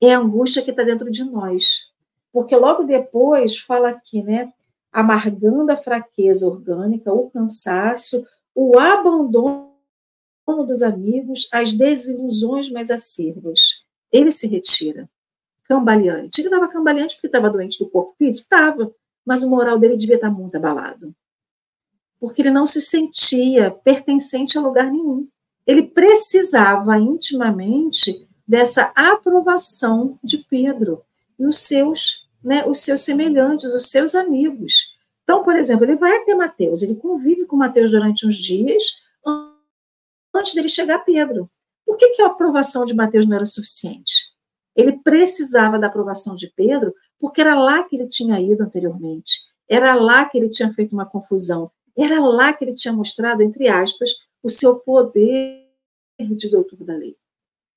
é 0.00 0.14
a 0.14 0.18
angústia 0.18 0.62
que 0.62 0.70
está 0.70 0.82
dentro 0.82 1.10
de 1.10 1.24
nós. 1.24 1.90
Porque 2.32 2.54
logo 2.54 2.84
depois 2.84 3.58
fala 3.58 3.90
aqui, 3.90 4.22
né? 4.22 4.52
Amargando 4.92 5.72
a 5.72 5.76
fraqueza 5.76 6.46
orgânica, 6.46 7.12
o 7.12 7.30
cansaço, 7.30 8.26
o 8.54 8.78
abandono 8.78 9.68
dos 10.66 10.82
amigos, 10.82 11.48
as 11.52 11.72
desilusões 11.72 12.70
mais 12.70 12.90
acerbas. 12.90 13.84
Ele 14.10 14.30
se 14.30 14.46
retira, 14.46 15.08
cambaleante. 15.64 16.40
Ele 16.40 16.48
estava 16.48 16.68
cambaleante 16.68 17.16
porque 17.16 17.26
estava 17.26 17.50
doente 17.50 17.78
do 17.78 17.90
corpo 17.90 18.14
físico? 18.16 18.44
Estava, 18.44 18.92
mas 19.24 19.42
o 19.42 19.50
moral 19.50 19.78
dele 19.78 19.96
devia 19.96 20.16
estar 20.16 20.30
muito 20.30 20.56
abalado. 20.56 21.14
Porque 22.18 22.42
ele 22.42 22.50
não 22.50 22.66
se 22.66 22.80
sentia 22.80 23.70
pertencente 23.70 24.56
a 24.56 24.60
lugar 24.60 24.90
nenhum. 24.90 25.28
Ele 25.66 25.82
precisava 25.82 26.98
intimamente 26.98 28.27
dessa 28.48 28.90
aprovação 28.94 30.18
de 30.24 30.38
Pedro 30.38 31.04
e 31.38 31.44
os 31.46 31.58
seus, 31.58 32.26
né, 32.42 32.66
os 32.66 32.78
seus 32.78 33.02
semelhantes, 33.02 33.74
os 33.74 33.90
seus 33.90 34.14
amigos. 34.14 34.96
Então, 35.22 35.44
por 35.44 35.54
exemplo, 35.54 35.84
ele 35.84 35.96
vai 35.96 36.16
até 36.16 36.34
Mateus, 36.34 36.82
ele 36.82 36.94
convive 36.94 37.44
com 37.44 37.54
Mateus 37.54 37.90
durante 37.90 38.26
uns 38.26 38.36
dias, 38.36 39.02
antes 40.34 40.54
dele 40.54 40.68
chegar 40.68 40.96
a 40.96 41.00
Pedro. 41.00 41.50
Por 41.84 41.98
que, 41.98 42.10
que 42.10 42.22
a 42.22 42.26
aprovação 42.26 42.86
de 42.86 42.94
Mateus 42.94 43.26
não 43.26 43.36
era 43.36 43.44
suficiente? 43.44 44.28
Ele 44.74 44.92
precisava 44.92 45.78
da 45.78 45.88
aprovação 45.88 46.34
de 46.34 46.50
Pedro, 46.54 46.94
porque 47.18 47.40
era 47.40 47.54
lá 47.54 47.82
que 47.82 47.96
ele 47.96 48.06
tinha 48.06 48.40
ido 48.40 48.62
anteriormente. 48.62 49.40
Era 49.68 49.94
lá 49.94 50.24
que 50.24 50.38
ele 50.38 50.48
tinha 50.48 50.72
feito 50.72 50.92
uma 50.92 51.04
confusão. 51.04 51.70
Era 51.96 52.20
lá 52.20 52.52
que 52.52 52.64
ele 52.64 52.74
tinha 52.74 52.94
mostrado, 52.94 53.42
entre 53.42 53.68
aspas, 53.68 54.10
o 54.42 54.48
seu 54.48 54.76
poder 54.76 55.66
de 56.18 56.48
doutor 56.48 56.78
da 56.84 56.94
lei. 56.94 57.16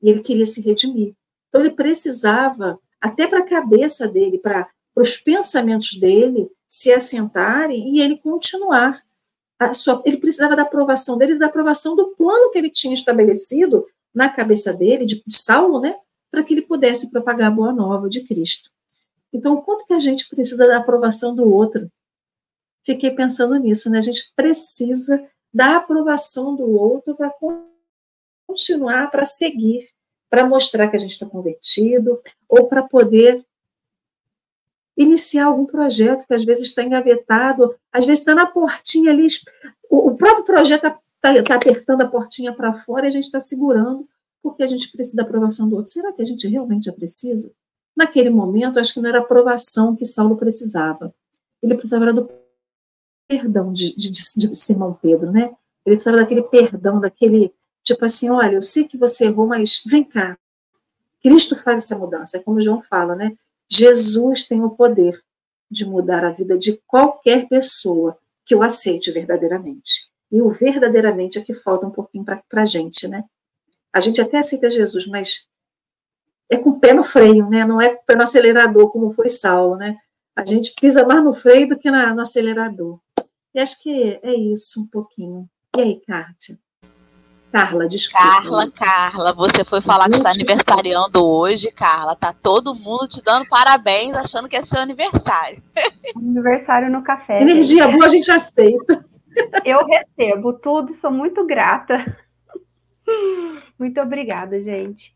E 0.01 0.09
ele 0.09 0.21
queria 0.21 0.45
se 0.45 0.61
redimir. 0.61 1.13
Então 1.49 1.61
ele 1.61 1.71
precisava, 1.71 2.79
até 2.99 3.27
para 3.27 3.39
a 3.39 3.45
cabeça 3.45 4.07
dele, 4.07 4.37
para 4.37 4.69
os 4.95 5.17
pensamentos 5.17 5.95
dele 5.99 6.49
se 6.67 6.91
assentarem 6.91 7.95
e 7.95 8.01
ele 8.01 8.17
continuar 8.17 9.01
sua, 9.73 10.01
ele 10.05 10.17
precisava 10.17 10.55
da 10.55 10.63
aprovação 10.63 11.17
deles, 11.17 11.37
da 11.37 11.45
aprovação 11.45 11.95
do 11.95 12.15
plano 12.15 12.49
que 12.51 12.57
ele 12.57 12.69
tinha 12.69 12.93
estabelecido 12.93 13.85
na 14.13 14.27
cabeça 14.27 14.73
dele, 14.73 15.05
de, 15.05 15.21
de 15.25 15.37
Saulo, 15.37 15.79
né, 15.79 15.95
para 16.31 16.43
que 16.43 16.53
ele 16.53 16.63
pudesse 16.63 17.11
propagar 17.11 17.47
a 17.47 17.55
boa 17.55 17.71
nova 17.71 18.09
de 18.09 18.23
Cristo. 18.23 18.69
Então, 19.31 19.53
o 19.53 19.61
quanto 19.61 19.85
que 19.85 19.93
a 19.93 19.99
gente 19.99 20.27
precisa 20.27 20.67
da 20.67 20.77
aprovação 20.77 21.35
do 21.35 21.53
outro? 21.53 21.89
Fiquei 22.83 23.11
pensando 23.11 23.55
nisso, 23.55 23.89
né? 23.89 23.99
A 23.99 24.01
gente 24.01 24.31
precisa 24.35 25.23
da 25.53 25.77
aprovação 25.77 26.55
do 26.55 26.67
outro 26.69 27.15
para 27.15 27.29
continuar, 28.51 29.09
para 29.09 29.25
seguir, 29.25 29.87
para 30.29 30.45
mostrar 30.45 30.87
que 30.89 30.95
a 30.95 30.99
gente 30.99 31.11
está 31.11 31.25
convertido, 31.25 32.21
ou 32.47 32.67
para 32.67 32.83
poder 32.83 33.43
iniciar 34.97 35.45
algum 35.45 35.65
projeto 35.65 36.27
que 36.27 36.33
às 36.33 36.43
vezes 36.43 36.67
está 36.67 36.83
engavetado, 36.83 37.75
às 37.91 38.05
vezes 38.05 38.19
está 38.19 38.35
na 38.35 38.45
portinha 38.45 39.11
ali, 39.11 39.25
o, 39.89 40.15
próprio 40.15 40.43
projeto 40.43 40.85
está 40.85 40.99
tá, 41.21 41.43
tá 41.43 41.55
apertando 41.55 42.01
a 42.01 42.07
portinha 42.07 42.53
para 42.53 42.73
fora 42.73 43.05
e 43.05 43.09
a 43.09 43.11
gente 43.11 43.25
está 43.25 43.39
segurando, 43.39 44.07
porque 44.43 44.63
a 44.63 44.67
gente 44.67 44.91
precisa 44.91 45.17
da 45.17 45.23
aprovação 45.23 45.67
do 45.67 45.75
outro. 45.75 45.91
Será 45.91 46.11
que 46.11 46.21
a 46.21 46.25
gente 46.25 46.47
realmente 46.47 46.89
a 46.89 46.93
precisa? 46.93 47.51
Naquele 47.95 48.29
momento, 48.29 48.79
acho 48.79 48.93
que 48.93 49.01
não 49.01 49.09
era 49.09 49.19
a 49.19 49.21
aprovação 49.21 49.95
que 49.95 50.05
Saulo 50.05 50.37
precisava. 50.37 51.13
Ele 51.61 51.75
precisava 51.75 52.11
do 52.13 52.29
perdão 53.27 53.71
de, 53.71 53.95
de, 53.95 54.09
de 54.09 54.55
Simão 54.55 54.97
Pedro, 55.01 55.31
né? 55.31 55.53
Ele 55.85 55.95
precisava 55.95 56.17
daquele 56.17 56.43
perdão, 56.43 56.99
daquele, 56.99 57.53
tipo 57.83 58.05
assim, 58.05 58.29
olha, 58.29 58.55
eu 58.55 58.61
sei 58.61 58.87
que 58.87 58.97
você 58.97 59.25
errou, 59.25 59.47
mas 59.47 59.81
vem 59.85 60.03
cá. 60.03 60.37
Cristo 61.21 61.55
faz 61.55 61.79
essa 61.79 61.97
mudança, 61.97 62.37
é 62.37 62.41
como 62.41 62.61
João 62.61 62.81
fala, 62.81 63.15
né? 63.15 63.35
Jesus 63.69 64.43
tem 64.43 64.61
o 64.63 64.71
poder 64.71 65.21
de 65.69 65.85
mudar 65.85 66.25
a 66.25 66.31
vida 66.31 66.57
de 66.57 66.81
qualquer 66.85 67.47
pessoa 67.47 68.17
que 68.45 68.53
o 68.53 68.63
aceite 68.63 69.11
verdadeiramente. 69.11 70.09
E 70.31 70.41
o 70.41 70.49
verdadeiramente 70.49 71.39
é 71.39 71.41
que 71.41 71.53
falta 71.53 71.85
um 71.85 71.91
pouquinho 71.91 72.25
para 72.25 72.61
a 72.61 72.65
gente, 72.65 73.07
né? 73.07 73.23
A 73.93 73.99
gente 73.99 74.19
até 74.19 74.37
aceita 74.37 74.69
Jesus, 74.69 75.05
mas 75.07 75.45
é 76.49 76.57
com 76.57 76.71
o 76.71 76.79
pé 76.79 76.93
no 76.93 77.03
freio, 77.03 77.49
né? 77.49 77.65
Não 77.65 77.81
é 77.81 77.89
com 77.89 78.01
o 78.01 78.05
pé 78.05 78.15
no 78.15 78.23
acelerador, 78.23 78.91
como 78.91 79.13
foi 79.13 79.29
Saulo, 79.29 79.77
né? 79.77 79.97
A 80.35 80.45
gente 80.45 80.73
pisa 80.79 81.05
mais 81.05 81.23
no 81.23 81.33
freio 81.33 81.67
do 81.67 81.77
que 81.77 81.91
na, 81.91 82.13
no 82.13 82.21
acelerador. 82.21 82.99
E 83.53 83.59
acho 83.59 83.81
que 83.81 84.19
é 84.21 84.33
isso 84.33 84.81
um 84.81 84.87
pouquinho. 84.87 85.49
E 85.77 85.81
aí, 85.81 86.01
Kátia? 86.01 86.57
Carla, 87.51 87.87
desculpa. 87.87 88.25
Carla, 88.25 88.71
Carla, 88.71 89.33
você 89.33 89.65
foi 89.65 89.81
falar 89.81 90.09
que 90.09 90.15
está 90.15 90.29
aniversariando 90.29 91.25
hoje, 91.25 91.69
Carla. 91.71 92.15
Tá 92.15 92.33
todo 92.33 92.73
mundo 92.73 93.07
te 93.07 93.21
dando 93.21 93.45
parabéns, 93.49 94.15
achando 94.15 94.47
que 94.47 94.55
é 94.55 94.63
seu 94.63 94.79
aniversário. 94.79 95.61
Aniversário 96.15 96.89
no 96.89 97.03
café. 97.03 97.41
Energia 97.41 97.83
gente. 97.83 97.93
boa 97.93 98.05
a 98.05 98.09
gente 98.09 98.31
aceita. 98.31 99.05
Eu 99.65 99.85
recebo 99.85 100.53
tudo, 100.53 100.93
sou 100.93 101.11
muito 101.11 101.45
grata. 101.45 102.17
Muito 103.77 103.99
obrigada, 103.99 104.61
gente. 104.61 105.13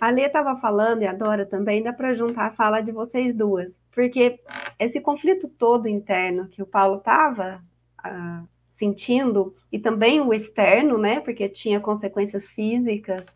A 0.00 0.10
Lê 0.10 0.26
estava 0.26 0.56
falando, 0.56 1.02
e 1.02 1.06
a 1.06 1.12
Dora 1.12 1.46
também, 1.46 1.82
dá 1.82 1.92
para 1.92 2.14
juntar 2.14 2.46
a 2.46 2.52
fala 2.52 2.80
de 2.80 2.92
vocês 2.92 3.34
duas, 3.34 3.72
porque 3.92 4.40
esse 4.78 5.00
conflito 5.00 5.48
todo 5.48 5.88
interno 5.88 6.48
que 6.48 6.62
o 6.62 6.66
Paulo 6.66 6.98
estava 6.98 7.62
uh, 8.04 8.48
sentindo, 8.82 9.54
e 9.70 9.78
também 9.78 10.20
o 10.20 10.34
externo, 10.34 10.98
né, 10.98 11.20
porque 11.20 11.48
tinha 11.48 11.80
consequências 11.80 12.44
físicas, 12.48 13.26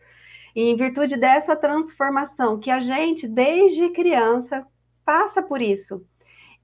E 0.56 0.60
em 0.70 0.76
virtude 0.76 1.16
dessa 1.18 1.54
transformação 1.54 2.58
que 2.58 2.70
a 2.70 2.80
gente, 2.80 3.28
desde 3.28 3.90
criança, 3.90 4.66
passa 5.04 5.42
por 5.42 5.60
isso. 5.62 6.04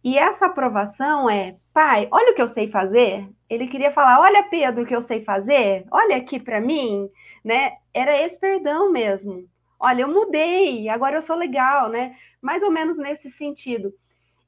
E 0.04 0.18
essa 0.18 0.46
aprovação 0.46 1.28
é, 1.30 1.56
pai, 1.72 2.08
olha 2.10 2.32
o 2.32 2.34
que 2.34 2.42
eu 2.42 2.48
sei 2.48 2.68
fazer. 2.70 3.28
Ele 3.48 3.68
queria 3.68 3.92
falar, 3.92 4.20
olha 4.20 4.42
Pedro, 4.44 4.82
o 4.84 4.86
que 4.86 4.96
eu 4.96 5.02
sei 5.02 5.24
fazer. 5.24 5.84
Olha 5.90 6.16
aqui 6.16 6.40
para 6.40 6.60
mim, 6.60 7.08
né? 7.44 7.72
Era 7.94 8.20
esse 8.24 8.36
perdão 8.38 8.90
mesmo. 8.92 9.44
Olha, 9.78 10.02
eu 10.02 10.08
mudei, 10.08 10.88
agora 10.88 11.16
eu 11.16 11.22
sou 11.22 11.36
legal, 11.36 11.88
né? 11.90 12.16
Mais 12.40 12.62
ou 12.62 12.70
menos 12.70 12.96
nesse 12.98 13.30
sentido. 13.32 13.92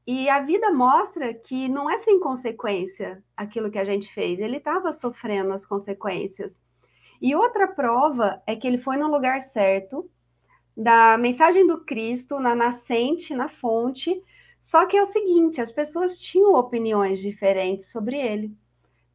E 0.07 0.29
a 0.29 0.41
vida 0.41 0.71
mostra 0.71 1.33
que 1.33 1.69
não 1.69 1.89
é 1.89 1.99
sem 2.01 2.21
consequência 2.21 3.23
aquilo 3.37 3.71
que 3.71 3.79
a 3.79 3.85
gente 3.85 4.13
fez. 4.13 4.39
Ele 4.39 4.59
estava 4.59 4.93
sofrendo 4.93 5.53
as 5.53 5.65
consequências. 5.65 6.61
E 7.23 7.35
outra 7.35 7.69
prova 7.69 8.43
é 8.47 8.55
que 8.55 8.67
ele 8.67 8.79
foi 8.79 8.97
no 8.99 9.11
lugar 9.11 9.41
certo, 9.41 10.11
da 10.77 11.17
mensagem 11.17 11.67
do 11.67 11.85
Cristo, 11.85 12.39
na 12.39 12.55
nascente, 12.55 13.35
na 13.35 13.49
fonte. 13.49 14.23
Só 14.61 14.85
que 14.87 14.97
é 14.97 15.03
o 15.03 15.07
seguinte: 15.07 15.61
as 15.61 15.73
pessoas 15.73 16.19
tinham 16.19 16.55
opiniões 16.55 17.21
diferentes 17.21 17.91
sobre 17.91 18.17
ele. 18.17 18.55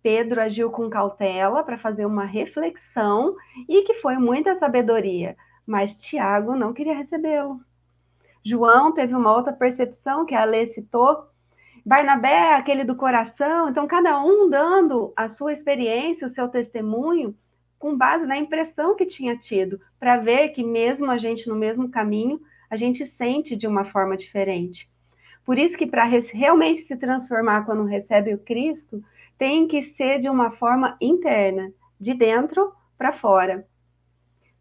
Pedro 0.02 0.41
agiu 0.41 0.71
com 0.71 0.89
cautela 0.89 1.63
para 1.63 1.78
fazer 1.78 2.06
uma 2.06 2.25
reflexão 2.25 3.36
e 3.67 3.84
que 3.84 3.95
foi 3.95 4.15
muita 4.17 4.56
sabedoria, 4.56 5.36
mas 5.67 5.95
Tiago 5.95 6.56
não 6.56 6.73
queria 6.73 6.95
recebê-lo. 6.95 7.60
João 8.43 8.93
teve 8.93 9.13
uma 9.13 9.36
outra 9.36 9.54
percepção 9.54 10.25
que 10.25 10.36
a 10.36 10.45
Lê 10.45 10.67
citou. 10.67 11.28
Barnabé, 11.86 12.54
aquele 12.54 12.84
do 12.84 12.95
coração. 12.95 13.69
Então, 13.69 13.88
cada 13.88 14.21
um 14.21 14.49
dando 14.49 15.13
a 15.15 15.28
sua 15.28 15.54
experiência, 15.54 16.28
o 16.28 16.30
seu 16.30 16.47
testemunho, 16.47 17.36
com 17.78 17.97
base 17.97 18.25
na 18.25 18.38
impressão 18.38 18.95
que 18.95 19.06
tinha 19.06 19.38
tido, 19.38 19.80
para 19.99 20.17
ver 20.17 20.49
que 20.49 20.63
mesmo 20.63 21.10
a 21.10 21.17
gente 21.17 21.47
no 21.47 21.56
mesmo 21.56 21.89
caminho, 21.89 22.39
a 22.69 22.78
gente 22.78 23.06
sente 23.06 23.56
de 23.56 23.65
uma 23.65 23.86
forma 23.86 24.17
diferente. 24.17 24.89
Por 25.45 25.58
isso 25.58 25.78
que 25.78 25.88
para 25.88 26.04
realmente 26.04 26.82
se 26.82 26.95
transformar 26.95 27.65
quando 27.65 27.84
recebe 27.84 28.34
o 28.34 28.38
Cristo, 28.38 29.04
tem 29.38 29.67
que 29.67 29.82
ser 29.82 30.19
de 30.19 30.30
uma 30.30 30.52
forma 30.52 30.95
interna, 31.02 31.71
de 31.99 32.13
dentro 32.13 32.71
para 32.97 33.13
fora. 33.13 33.65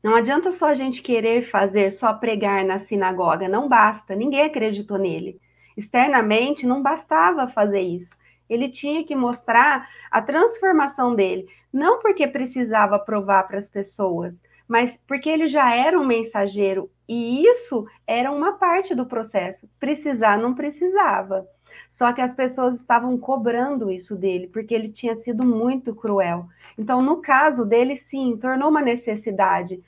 Não 0.02 0.14
adianta 0.14 0.52
só 0.52 0.66
a 0.66 0.74
gente 0.74 1.02
querer 1.02 1.50
fazer, 1.50 1.90
só 1.92 2.12
pregar 2.14 2.64
na 2.64 2.78
sinagoga, 2.78 3.48
não 3.48 3.68
basta, 3.68 4.14
ninguém 4.14 4.42
acreditou 4.42 4.96
nele. 4.96 5.40
Externamente 5.76 6.66
não 6.66 6.82
bastava 6.82 7.48
fazer 7.48 7.80
isso. 7.80 8.16
Ele 8.48 8.68
tinha 8.68 9.04
que 9.04 9.14
mostrar 9.14 9.88
a 10.10 10.22
transformação 10.22 11.14
dele, 11.14 11.48
não 11.72 12.00
porque 12.00 12.26
precisava 12.26 12.98
provar 12.98 13.44
para 13.48 13.58
as 13.58 13.68
pessoas, 13.68 14.34
mas 14.66 14.96
porque 15.06 15.28
ele 15.28 15.48
já 15.48 15.74
era 15.74 15.98
um 15.98 16.06
mensageiro 16.06 16.90
e 17.08 17.44
isso 17.46 17.86
era 18.06 18.30
uma 18.30 18.52
parte 18.52 18.94
do 18.94 19.06
processo. 19.06 19.68
Precisar 19.80 20.38
não 20.38 20.54
precisava. 20.54 21.46
Só 21.90 22.12
que 22.12 22.20
as 22.20 22.32
pessoas 22.34 22.74
estavam 22.74 23.16
cobrando 23.18 23.90
isso 23.90 24.14
dele, 24.14 24.46
porque 24.48 24.74
ele 24.74 24.90
tinha 24.90 25.16
sido 25.16 25.44
muito 25.44 25.94
cruel. 25.94 26.46
Então, 26.78 27.02
no 27.02 27.20
caso 27.20 27.64
dele, 27.64 27.96
sim, 27.96 28.36
tornou 28.36 28.70
uma 28.70 28.80
necessidade 28.80 29.82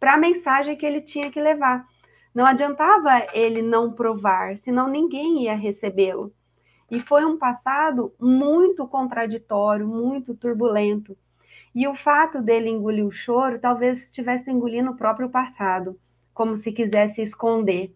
para 0.00 0.14
a 0.14 0.18
mensagem 0.18 0.76
que 0.76 0.84
ele 0.84 1.00
tinha 1.00 1.30
que 1.30 1.40
levar. 1.40 1.86
Não 2.34 2.44
adiantava 2.44 3.26
ele 3.32 3.62
não 3.62 3.92
provar, 3.92 4.56
senão 4.58 4.88
ninguém 4.88 5.44
ia 5.44 5.54
recebê-lo. 5.54 6.34
E 6.90 7.00
foi 7.00 7.24
um 7.24 7.38
passado 7.38 8.12
muito 8.20 8.86
contraditório, 8.88 9.86
muito 9.86 10.34
turbulento. 10.34 11.16
E 11.74 11.86
o 11.86 11.94
fato 11.94 12.42
dele 12.42 12.68
engolir 12.68 13.06
o 13.06 13.12
choro 13.12 13.60
talvez 13.60 14.02
estivesse 14.02 14.50
engolindo 14.50 14.90
o 14.90 14.96
próprio 14.96 15.30
passado, 15.30 15.98
como 16.34 16.56
se 16.56 16.72
quisesse 16.72 17.22
esconder. 17.22 17.94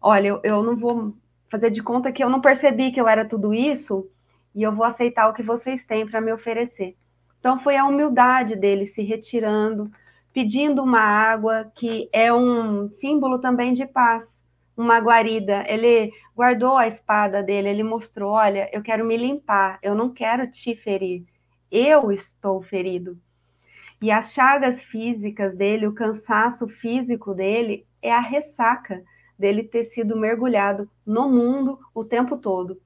Olha, 0.00 0.28
eu, 0.28 0.40
eu 0.44 0.62
não 0.62 0.76
vou 0.76 1.14
fazer 1.50 1.70
de 1.70 1.82
conta 1.82 2.12
que 2.12 2.22
eu 2.22 2.30
não 2.30 2.40
percebi 2.40 2.92
que 2.92 3.00
eu 3.00 3.08
era 3.08 3.28
tudo 3.28 3.52
isso 3.52 4.08
e 4.54 4.62
eu 4.62 4.72
vou 4.72 4.84
aceitar 4.84 5.28
o 5.28 5.34
que 5.34 5.42
vocês 5.42 5.84
têm 5.84 6.06
para 6.06 6.20
me 6.20 6.32
oferecer. 6.32 6.96
Então 7.42 7.58
foi 7.58 7.76
a 7.76 7.84
humildade 7.84 8.54
dele 8.54 8.86
se 8.86 9.02
retirando, 9.02 9.90
pedindo 10.32 10.80
uma 10.80 11.00
água 11.00 11.72
que 11.74 12.08
é 12.12 12.32
um 12.32 12.88
símbolo 12.90 13.40
também 13.40 13.74
de 13.74 13.84
paz, 13.84 14.40
uma 14.76 15.00
guarida. 15.00 15.64
Ele 15.66 16.12
guardou 16.36 16.76
a 16.76 16.86
espada 16.86 17.42
dele, 17.42 17.68
ele 17.68 17.82
mostrou: 17.82 18.30
olha, 18.30 18.70
eu 18.72 18.80
quero 18.80 19.04
me 19.04 19.16
limpar, 19.16 19.80
eu 19.82 19.92
não 19.92 20.08
quero 20.08 20.48
te 20.52 20.76
ferir, 20.76 21.24
eu 21.68 22.12
estou 22.12 22.62
ferido. 22.62 23.18
E 24.00 24.12
as 24.12 24.32
chagas 24.32 24.80
físicas 24.80 25.56
dele, 25.56 25.88
o 25.88 25.94
cansaço 25.94 26.68
físico 26.68 27.34
dele, 27.34 27.84
é 28.00 28.12
a 28.12 28.20
ressaca 28.20 29.02
dele 29.36 29.64
ter 29.64 29.86
sido 29.86 30.16
mergulhado 30.16 30.88
no 31.04 31.28
mundo 31.28 31.76
o 31.92 32.04
tempo 32.04 32.36
todo. 32.36 32.80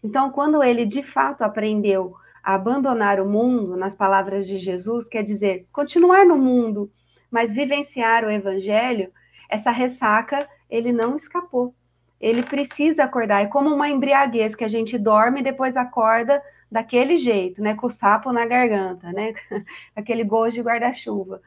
Então, 0.00 0.30
quando 0.30 0.62
ele 0.62 0.86
de 0.86 1.02
fato 1.02 1.42
aprendeu 1.42 2.14
abandonar 2.54 3.18
o 3.18 3.28
mundo, 3.28 3.76
nas 3.76 3.92
palavras 3.92 4.46
de 4.46 4.56
Jesus, 4.58 5.04
quer 5.04 5.24
dizer, 5.24 5.66
continuar 5.72 6.24
no 6.24 6.38
mundo, 6.38 6.88
mas 7.28 7.52
vivenciar 7.52 8.24
o 8.24 8.30
evangelho, 8.30 9.10
essa 9.48 9.72
ressaca, 9.72 10.48
ele 10.70 10.92
não 10.92 11.16
escapou. 11.16 11.74
Ele 12.20 12.44
precisa 12.44 13.02
acordar. 13.02 13.42
É 13.42 13.46
como 13.46 13.74
uma 13.74 13.88
embriaguez 13.88 14.54
que 14.54 14.62
a 14.62 14.68
gente 14.68 14.96
dorme 14.96 15.40
e 15.40 15.42
depois 15.42 15.76
acorda 15.76 16.40
daquele 16.70 17.18
jeito, 17.18 17.60
né? 17.60 17.74
Com 17.74 17.88
o 17.88 17.90
sapo 17.90 18.32
na 18.32 18.46
garganta, 18.46 19.10
né? 19.10 19.34
Aquele 19.94 20.22
gosto 20.22 20.54
de 20.54 20.62
guarda-chuva. 20.62 21.42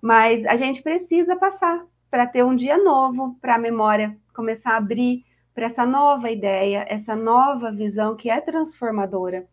Mas 0.00 0.46
a 0.46 0.56
gente 0.56 0.82
precisa 0.82 1.36
passar 1.36 1.84
para 2.10 2.26
ter 2.26 2.42
um 2.42 2.56
dia 2.56 2.78
novo, 2.78 3.36
para 3.42 3.56
a 3.56 3.58
memória 3.58 4.16
começar 4.34 4.72
a 4.72 4.76
abrir 4.78 5.22
para 5.54 5.66
essa 5.66 5.84
nova 5.84 6.30
ideia, 6.30 6.86
essa 6.88 7.14
nova 7.14 7.70
visão 7.70 8.16
que 8.16 8.30
é 8.30 8.40
transformadora. 8.40 9.46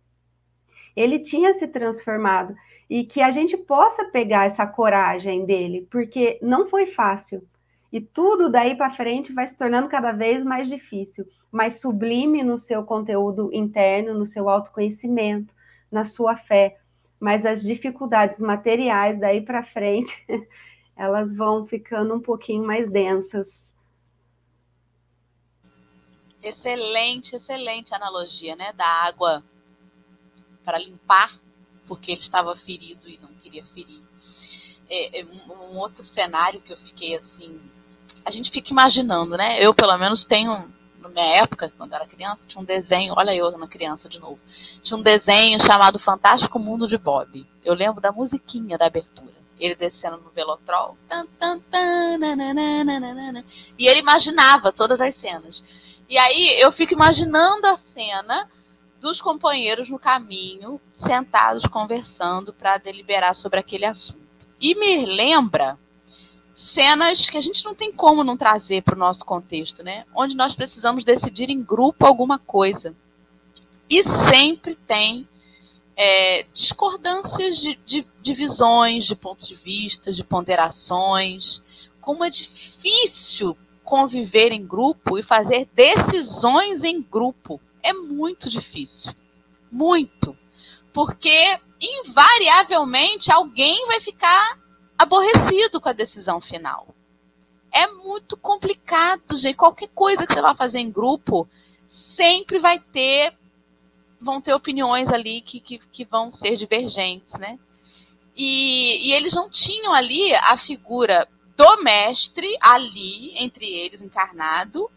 Ele 0.97 1.19
tinha 1.19 1.53
se 1.53 1.67
transformado 1.67 2.55
e 2.89 3.03
que 3.03 3.21
a 3.21 3.29
gente 3.29 3.55
possa 3.55 4.05
pegar 4.05 4.45
essa 4.45 4.65
coragem 4.65 5.45
dele, 5.45 5.87
porque 5.91 6.39
não 6.41 6.67
foi 6.67 6.87
fácil. 6.87 7.47
E 7.93 8.01
tudo 8.01 8.49
daí 8.49 8.75
para 8.75 8.95
frente 8.95 9.31
vai 9.31 9.47
se 9.47 9.55
tornando 9.55 9.87
cada 9.87 10.11
vez 10.11 10.43
mais 10.43 10.67
difícil, 10.67 11.23
mais 11.51 11.79
sublime 11.79 12.41
no 12.41 12.57
seu 12.57 12.83
conteúdo 12.83 13.53
interno, 13.53 14.17
no 14.17 14.25
seu 14.25 14.49
autoconhecimento, 14.49 15.53
na 15.91 16.03
sua 16.03 16.35
fé. 16.35 16.79
Mas 17.19 17.45
as 17.45 17.61
dificuldades 17.61 18.39
materiais 18.39 19.19
daí 19.19 19.41
para 19.41 19.63
frente 19.63 20.11
elas 20.97 21.31
vão 21.31 21.67
ficando 21.67 22.15
um 22.15 22.19
pouquinho 22.19 22.65
mais 22.65 22.89
densas. 22.89 23.47
Excelente, 26.41 27.35
excelente 27.35 27.93
analogia, 27.93 28.55
né? 28.55 28.73
Da 28.73 28.87
água 29.03 29.43
para 30.67 30.79
limpar, 30.79 31.31
porque 31.87 32.11
ele 32.11 32.19
estava 32.19 32.53
ferido 32.57 33.07
e 33.07 33.17
não 33.21 33.29
queria 33.41 33.63
ferir. 33.73 34.01
É, 34.89 35.21
é 35.21 35.25
um, 35.25 35.53
um, 35.53 35.77
outro 35.77 36.05
cenário 36.05 36.59
que 36.59 36.73
eu 36.73 36.77
fiquei 36.77 37.15
assim. 37.15 37.57
A 38.25 38.29
gente 38.29 38.51
fica 38.51 38.69
imaginando, 38.69 39.37
né? 39.37 39.63
Eu, 39.63 39.73
pelo 39.73 39.97
menos, 39.97 40.25
tenho. 40.25 40.69
Na 40.99 41.07
minha 41.07 41.25
época, 41.37 41.71
quando 41.77 41.93
era 41.93 42.05
criança, 42.05 42.45
tinha 42.45 42.61
um 42.61 42.65
desenho. 42.65 43.13
Olha 43.15 43.33
eu 43.33 43.49
na 43.57 43.65
criança 43.65 44.09
de 44.09 44.19
novo. 44.19 44.39
Tinha 44.83 44.97
um 44.97 45.01
desenho 45.01 45.57
chamado 45.61 45.97
Fantástico 45.97 46.59
Mundo 46.59 46.85
de 46.85 46.97
Bob. 46.97 47.47
Eu 47.63 47.73
lembro 47.73 48.01
da 48.01 48.11
musiquinha 48.11 48.77
da 48.77 48.87
abertura 48.87 49.37
ele 49.59 49.73
descendo 49.73 50.17
no 50.17 50.29
velotrol. 50.29 50.95
Tan, 51.09 51.25
tan, 51.39 51.59
tan, 51.71 52.19
nananana, 52.19 53.43
e 53.75 53.87
ele 53.87 54.01
imaginava 54.01 54.71
todas 54.71 55.01
as 55.01 55.15
cenas. 55.15 55.63
E 56.07 56.15
aí 56.15 56.61
eu 56.61 56.71
fico 56.71 56.93
imaginando 56.93 57.65
a 57.65 57.75
cena 57.75 58.47
dos 58.99 59.21
companheiros 59.21 59.89
no 59.89 59.99
caminho, 59.99 60.79
sentados 60.95 61.65
conversando 61.65 62.51
para 62.53 62.77
deliberar 62.77 63.35
sobre 63.35 63.59
aquele 63.59 63.85
assunto. 63.85 64.27
E 64.59 64.75
me 64.75 65.05
lembra 65.05 65.77
cenas 66.55 67.29
que 67.29 67.37
a 67.37 67.41
gente 67.41 67.63
não 67.63 67.75
tem 67.75 67.91
como 67.91 68.23
não 68.23 68.35
trazer 68.35 68.81
para 68.81 68.95
o 68.95 68.97
nosso 68.97 69.23
contexto, 69.23 69.83
né? 69.83 70.05
Onde 70.15 70.35
nós 70.35 70.55
precisamos 70.55 71.03
decidir 71.03 71.49
em 71.49 71.61
grupo 71.61 72.05
alguma 72.05 72.39
coisa. 72.39 72.95
E 73.87 74.03
sempre 74.03 74.75
tem 74.87 75.27
é, 75.95 76.45
discordâncias 76.53 77.59
de, 77.59 77.79
de, 77.85 78.07
de 78.21 78.33
visões, 78.33 79.05
de 79.05 79.15
pontos 79.15 79.47
de 79.47 79.55
vista, 79.55 80.11
de 80.11 80.23
ponderações. 80.23 81.61
Como 82.01 82.23
é 82.23 82.29
difícil 82.29 83.55
conviver 83.83 84.51
em 84.51 84.65
grupo 84.65 85.17
e 85.17 85.23
fazer 85.23 85.67
decisões 85.73 86.83
em 86.83 87.01
grupo. 87.01 87.61
É 87.81 87.93
muito 87.93 88.49
difícil. 88.49 89.13
Muito. 89.71 90.37
Porque, 90.93 91.59
invariavelmente, 91.79 93.31
alguém 93.31 93.85
vai 93.87 93.99
ficar 94.01 94.57
aborrecido 94.97 95.79
com 95.79 95.89
a 95.89 95.93
decisão 95.93 96.41
final. 96.41 96.87
É 97.71 97.87
muito 97.87 98.35
complicado, 98.35 99.37
gente. 99.37 99.55
Qualquer 99.55 99.89
coisa 99.89 100.25
que 100.25 100.33
você 100.33 100.41
vai 100.41 100.55
fazer 100.55 100.79
em 100.79 100.91
grupo 100.91 101.47
sempre 101.87 102.59
vai 102.59 102.79
ter 102.79 103.33
vão 104.19 104.41
ter 104.41 104.53
opiniões 104.53 105.11
ali 105.11 105.41
que, 105.41 105.59
que, 105.59 105.77
que 105.77 106.03
vão 106.03 106.31
ser 106.31 106.57
divergentes, 106.57 107.33
né? 107.33 107.59
E, 108.35 109.07
e, 109.07 109.13
eles 109.13 109.33
não 109.33 109.49
tinham 109.49 109.93
ali 109.93 110.33
a 110.35 110.57
figura 110.57 111.27
do 111.55 111.83
mestre 111.83 112.47
ali, 112.61 113.31
entre 113.35 113.65
eles, 113.65 114.01
encarnado, 114.01 114.89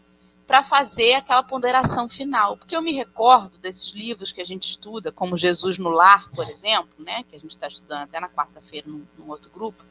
para 0.51 0.65
fazer 0.65 1.13
aquela 1.13 1.41
ponderação 1.41 2.09
final. 2.09 2.57
Porque 2.57 2.75
eu 2.75 2.81
me 2.81 2.91
recordo 2.91 3.57
desses 3.59 3.93
livros 3.93 4.33
que 4.33 4.41
a 4.41 4.45
gente 4.45 4.71
estuda, 4.71 5.09
como 5.09 5.37
Jesus 5.37 5.77
no 5.77 5.89
Lar, 5.89 6.29
por 6.31 6.45
exemplo, 6.49 6.91
né, 6.99 7.23
que 7.29 7.37
a 7.37 7.39
gente 7.39 7.51
está 7.51 7.69
estudando 7.69 8.01
até 8.01 8.19
na 8.19 8.27
quarta-feira 8.27 8.85
num, 8.85 9.05
num 9.17 9.29
outro 9.29 9.49
grupo, 9.49 9.81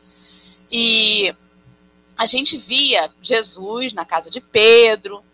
e 0.70 1.34
a 2.14 2.26
gente 2.26 2.58
via 2.58 3.10
Jesus 3.22 3.94
na 3.94 4.04
casa 4.04 4.30
de 4.30 4.38
Pedro, 4.38 5.24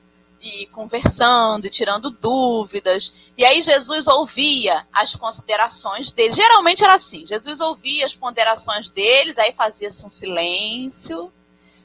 e 0.40 0.66
conversando 0.66 1.66
e 1.66 1.70
tirando 1.70 2.08
dúvidas. 2.08 3.12
E 3.36 3.44
aí 3.44 3.62
Jesus 3.62 4.06
ouvia 4.06 4.86
as 4.92 5.16
considerações 5.16 6.12
deles. 6.12 6.36
Geralmente 6.36 6.84
era 6.84 6.94
assim: 6.94 7.26
Jesus 7.26 7.58
ouvia 7.58 8.06
as 8.06 8.14
ponderações 8.14 8.90
deles, 8.90 9.38
aí 9.38 9.52
fazia-se 9.52 10.06
um 10.06 10.10
silêncio. 10.10 11.32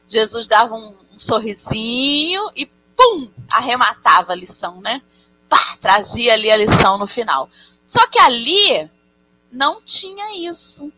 Jesus 0.08 0.48
dava 0.48 0.76
um, 0.76 0.94
um, 1.12 1.20
sorrisinho 1.20 2.52
e 2.56 2.70
pum, 3.02 3.30
arrematava 3.52 4.34
a 4.34 4.36
lição, 4.36 4.80
né? 4.80 5.02
Pá, 5.50 5.78
trazia 5.82 6.34
ali 6.34 6.52
a 6.52 6.58
lição 6.58 6.98
no 6.98 7.08
final. 7.08 7.50
Só 7.88 8.08
que 8.08 8.20
ali 8.20 8.90
não 9.52 9.82
tinha 9.82 10.38
isso. 10.50 10.92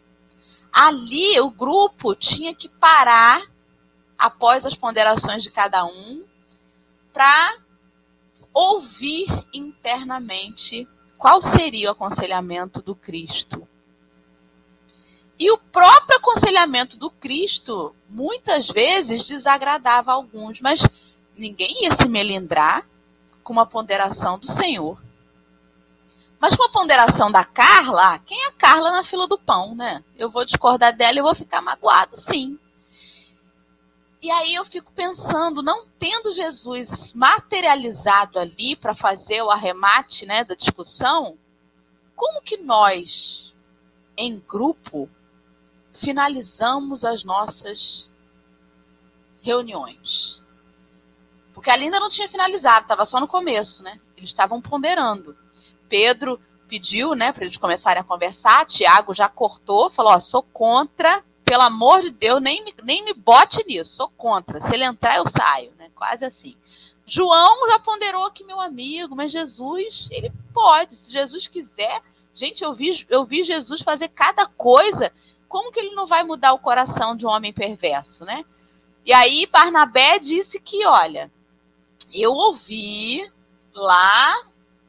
Ali 0.71 1.39
o 1.39 1.49
grupo 1.49 2.13
tinha 2.15 2.53
que 2.53 2.67
parar 2.67 3.41
após 4.17 4.65
as 4.65 4.75
ponderações 4.75 5.43
de 5.43 5.49
cada 5.49 5.85
um 5.85 6.23
para 7.13 7.57
ouvir 8.53 9.27
internamente 9.53 10.87
qual 11.17 11.41
seria 11.41 11.89
o 11.89 11.91
aconselhamento 11.91 12.81
do 12.81 12.95
Cristo. 12.95 13.67
E 15.39 15.49
o 15.51 15.57
próprio 15.57 16.17
aconselhamento 16.17 16.97
do 16.97 17.09
Cristo 17.09 17.95
muitas 18.07 18.67
vezes 18.67 19.23
desagradava 19.23 20.11
alguns, 20.11 20.61
mas 20.61 20.81
ninguém 21.35 21.83
ia 21.83 21.95
se 21.95 22.07
melindrar 22.07 22.85
com 23.43 23.53
uma 23.53 23.65
ponderação 23.65 24.37
do 24.37 24.47
Senhor. 24.47 25.01
Mas 26.39 26.55
com 26.55 26.63
a 26.65 26.69
ponderação 26.69 27.31
da 27.31 27.45
Carla, 27.45 28.19
quem 28.19 28.37
é 28.43 28.47
a 28.47 28.51
Carla 28.51 28.91
na 28.91 29.03
fila 29.03 29.27
do 29.27 29.37
pão, 29.37 29.73
né? 29.75 30.03
Eu 30.17 30.29
vou 30.29 30.43
discordar 30.43 30.95
dela 30.95 31.19
e 31.19 31.21
vou 31.21 31.33
ficar 31.33 31.61
magoado, 31.61 32.15
sim. 32.17 32.59
E 34.21 34.29
aí 34.29 34.53
eu 34.53 34.65
fico 34.65 34.91
pensando, 34.91 35.61
não 35.61 35.87
tendo 35.99 36.33
Jesus 36.33 37.13
materializado 37.13 38.39
ali 38.39 38.75
para 38.75 38.93
fazer 38.93 39.41
o 39.41 39.49
arremate 39.49 40.25
né, 40.25 40.43
da 40.43 40.53
discussão, 40.53 41.37
como 42.15 42.41
que 42.41 42.57
nós, 42.57 43.53
em 44.17 44.41
grupo, 44.47 45.09
finalizamos 45.93 47.05
as 47.05 47.23
nossas 47.23 48.09
reuniões? 49.41 50.42
Porque 51.53 51.69
ainda 51.69 51.99
não 51.99 52.09
tinha 52.09 52.27
finalizado, 52.27 52.83
estava 52.83 53.05
só 53.05 53.19
no 53.19 53.27
começo, 53.27 53.83
né? 53.83 53.99
Eles 54.17 54.29
estavam 54.29 54.61
ponderando. 54.61 55.37
Pedro 55.87 56.39
pediu, 56.67 57.13
né, 57.13 57.31
para 57.31 57.45
eles 57.45 57.57
começarem 57.57 58.01
a 58.01 58.03
conversar. 58.03 58.65
Tiago 58.65 59.13
já 59.13 59.29
cortou, 59.29 59.89
falou: 59.89 60.13
ó, 60.13 60.19
sou 60.19 60.41
contra 60.41 61.23
pelo 61.45 61.63
amor 61.63 62.01
de 62.01 62.09
Deus, 62.09 62.41
nem, 62.41 62.73
nem 62.83 63.03
me 63.03 63.13
bote 63.13 63.63
nisso, 63.67 63.95
sou 63.95 64.09
contra. 64.09 64.61
Se 64.61 64.73
ele 64.73 64.83
entrar, 64.83 65.17
eu 65.17 65.27
saio, 65.27 65.71
né? 65.77 65.89
Quase 65.93 66.25
assim. 66.25 66.55
João 67.05 67.69
já 67.69 67.77
ponderou 67.79 68.25
aqui, 68.25 68.43
meu 68.43 68.59
amigo, 68.59 69.15
mas 69.15 69.31
Jesus, 69.31 70.07
ele 70.09 70.31
pode, 70.53 70.95
se 70.95 71.11
Jesus 71.11 71.47
quiser. 71.47 72.01
Gente, 72.33 72.63
eu 72.63 72.73
vi, 72.73 73.05
eu 73.09 73.25
vi 73.25 73.43
Jesus 73.43 73.81
fazer 73.81 74.07
cada 74.07 74.47
coisa. 74.47 75.11
Como 75.47 75.71
que 75.71 75.79
ele 75.79 75.93
não 75.93 76.07
vai 76.07 76.23
mudar 76.23 76.53
o 76.53 76.59
coração 76.59 77.15
de 77.15 77.25
um 77.25 77.29
homem 77.29 77.53
perverso, 77.53 78.25
né? 78.25 78.43
E 79.05 79.13
aí 79.13 79.45
Barnabé 79.45 80.17
disse 80.17 80.59
que, 80.59 80.85
olha, 80.87 81.29
eu 82.21 82.33
ouvi 82.33 83.31
lá 83.73 84.43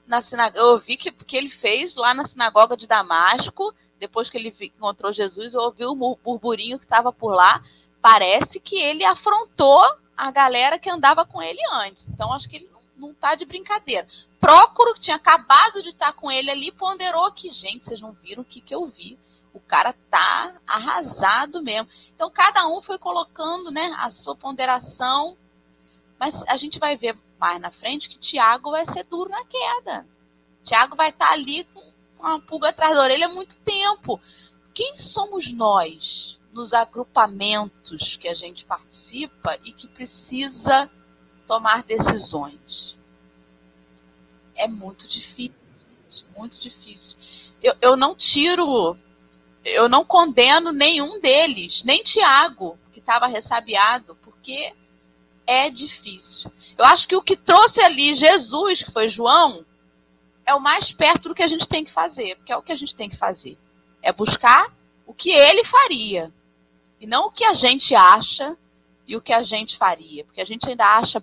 na 0.06 0.20
sinagoga, 0.20 0.58
eu 0.58 0.72
ouvi 0.72 0.96
que, 0.96 1.10
que 1.10 1.36
ele 1.36 1.48
fez 1.48 1.94
lá 1.94 2.12
na 2.12 2.24
sinagoga 2.24 2.76
de 2.76 2.86
Damasco 2.86 3.74
depois 3.98 4.28
que 4.28 4.36
ele 4.36 4.54
encontrou 4.60 5.12
Jesus, 5.12 5.54
ouviu 5.54 5.90
o 5.90 6.16
burburinho 6.16 6.78
que 6.78 6.84
estava 6.84 7.10
por 7.12 7.34
lá. 7.34 7.62
Parece 8.02 8.60
que 8.60 8.76
ele 8.76 9.02
afrontou 9.04 9.82
a 10.16 10.30
galera 10.30 10.78
que 10.78 10.90
andava 10.90 11.24
com 11.24 11.42
ele 11.42 11.60
antes. 11.72 12.06
Então, 12.08 12.32
acho 12.32 12.48
que 12.48 12.56
ele 12.56 12.70
não 12.96 13.12
está 13.12 13.34
de 13.34 13.46
brincadeira. 13.46 14.06
Prócoro, 14.38 14.94
que 14.94 15.00
tinha 15.00 15.16
acabado 15.16 15.82
de 15.82 15.88
estar 15.88 16.06
tá 16.06 16.12
com 16.12 16.30
ele 16.30 16.50
ali, 16.50 16.70
ponderou 16.70 17.32
que, 17.32 17.50
gente, 17.50 17.86
vocês 17.86 18.00
não 18.00 18.12
viram 18.12 18.42
o 18.42 18.44
que, 18.44 18.60
que 18.60 18.74
eu 18.74 18.86
vi. 18.86 19.18
O 19.54 19.60
cara 19.60 19.94
tá 20.10 20.54
arrasado 20.66 21.62
mesmo. 21.62 21.88
Então, 22.14 22.30
cada 22.30 22.66
um 22.66 22.82
foi 22.82 22.98
colocando 22.98 23.70
né, 23.70 23.94
a 23.98 24.10
sua 24.10 24.36
ponderação. 24.36 25.36
Mas 26.18 26.44
a 26.46 26.56
gente 26.56 26.78
vai 26.78 26.96
ver 26.96 27.16
mais 27.38 27.60
na 27.60 27.70
frente 27.70 28.08
que 28.08 28.18
Tiago 28.18 28.70
vai 28.70 28.86
ser 28.86 29.04
duro 29.04 29.30
na 29.30 29.44
queda. 29.44 30.06
Tiago 30.62 30.96
vai 30.96 31.10
estar 31.10 31.28
tá 31.28 31.32
ali 31.32 31.64
com 31.64 31.92
uma 32.18 32.40
pulga 32.40 32.70
atrás 32.70 32.94
da 32.94 33.02
orelha 33.02 33.26
há 33.26 33.28
muito 33.28 33.56
tempo. 33.58 34.20
Quem 34.72 34.98
somos 34.98 35.52
nós 35.52 36.38
nos 36.52 36.72
agrupamentos 36.72 38.16
que 38.16 38.28
a 38.28 38.34
gente 38.34 38.64
participa 38.64 39.58
e 39.64 39.72
que 39.72 39.86
precisa 39.86 40.90
tomar 41.46 41.82
decisões? 41.82 42.96
É 44.54 44.66
muito 44.66 45.06
difícil, 45.06 45.54
muito 46.36 46.58
difícil. 46.58 47.16
Eu, 47.62 47.74
eu 47.80 47.96
não 47.96 48.14
tiro, 48.14 48.96
eu 49.64 49.88
não 49.88 50.04
condeno 50.04 50.72
nenhum 50.72 51.20
deles, 51.20 51.82
nem 51.82 52.02
Tiago, 52.02 52.78
que 52.92 53.00
estava 53.00 53.26
ressabiado, 53.26 54.16
porque 54.22 54.72
é 55.46 55.70
difícil. 55.70 56.50
Eu 56.76 56.84
acho 56.84 57.06
que 57.06 57.16
o 57.16 57.22
que 57.22 57.36
trouxe 57.36 57.80
ali 57.80 58.14
Jesus, 58.14 58.82
que 58.82 58.92
foi 58.92 59.08
João, 59.08 59.64
é 60.46 60.54
o 60.54 60.60
mais 60.60 60.92
perto 60.92 61.28
do 61.28 61.34
que 61.34 61.42
a 61.42 61.48
gente 61.48 61.68
tem 61.68 61.84
que 61.84 61.92
fazer, 61.92 62.36
porque 62.36 62.52
é 62.52 62.56
o 62.56 62.62
que 62.62 62.72
a 62.72 62.76
gente 62.76 62.94
tem 62.94 63.08
que 63.08 63.16
fazer. 63.16 63.56
É 64.02 64.12
buscar 64.12 64.72
o 65.06 65.14
que 65.14 65.30
ele 65.30 65.64
faria, 65.64 66.32
e 67.00 67.06
não 67.06 67.26
o 67.26 67.30
que 67.30 67.44
a 67.44 67.54
gente 67.54 67.94
acha 67.94 68.56
e 69.06 69.16
o 69.16 69.20
que 69.20 69.32
a 69.32 69.42
gente 69.42 69.76
faria, 69.76 70.24
porque 70.24 70.40
a 70.40 70.44
gente 70.44 70.68
ainda 70.68 70.86
acha 70.96 71.22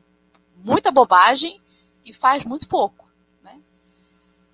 muita 0.56 0.92
bobagem 0.92 1.60
e 2.06 2.14
faz 2.14 2.44
muito 2.44 2.68
pouco. 2.68 3.10
Né? 3.44 3.60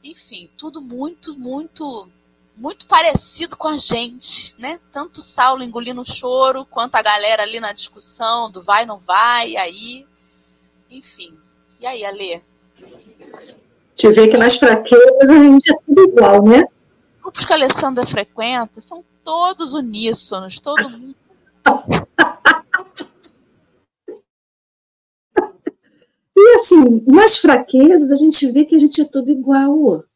Enfim, 0.04 0.50
tudo 0.58 0.82
muito, 0.82 1.38
muito, 1.38 2.10
muito 2.58 2.88
parecido 2.88 3.56
com 3.56 3.68
a 3.68 3.78
gente, 3.78 4.56
né? 4.58 4.80
Tanto 4.92 5.22
Saulo 5.22 5.64
engolindo 5.64 6.04
choro, 6.04 6.66
quanto 6.66 6.96
a 6.96 7.04
galera 7.04 7.44
ali 7.44 7.60
na 7.60 7.72
discussão 7.72 8.50
do 8.50 8.64
vai, 8.64 8.84
não 8.86 8.98
vai, 8.98 9.56
aí. 9.56 10.08
Enfim. 10.90 11.38
E 11.80 11.86
aí, 11.86 12.04
Alê? 12.04 12.42
Te 13.94 14.10
vê 14.10 14.28
que 14.28 14.38
nas 14.38 14.58
fraquezas 14.58 15.30
a 15.30 15.36
gente 15.36 15.72
é 15.72 15.76
tudo 15.86 16.02
igual, 16.02 16.44
né? 16.44 16.64
Os 17.18 17.22
grupos 17.22 17.46
que 17.46 17.54
a 17.54 17.56
Alessandra 17.56 18.08
frequenta 18.08 18.82
são 18.82 19.06
todos 19.24 19.74
uníssonos, 19.74 20.60
todo 20.60 20.82
mundo. 20.98 21.16
e 26.36 26.56
assim, 26.56 27.04
nas 27.06 27.38
fraquezas 27.38 28.12
a 28.12 28.16
gente 28.16 28.52
vê 28.52 28.66
que 28.66 28.74
a 28.74 28.80
gente 28.80 29.02
é 29.02 29.06
tudo 29.06 29.32
igual. 29.32 30.07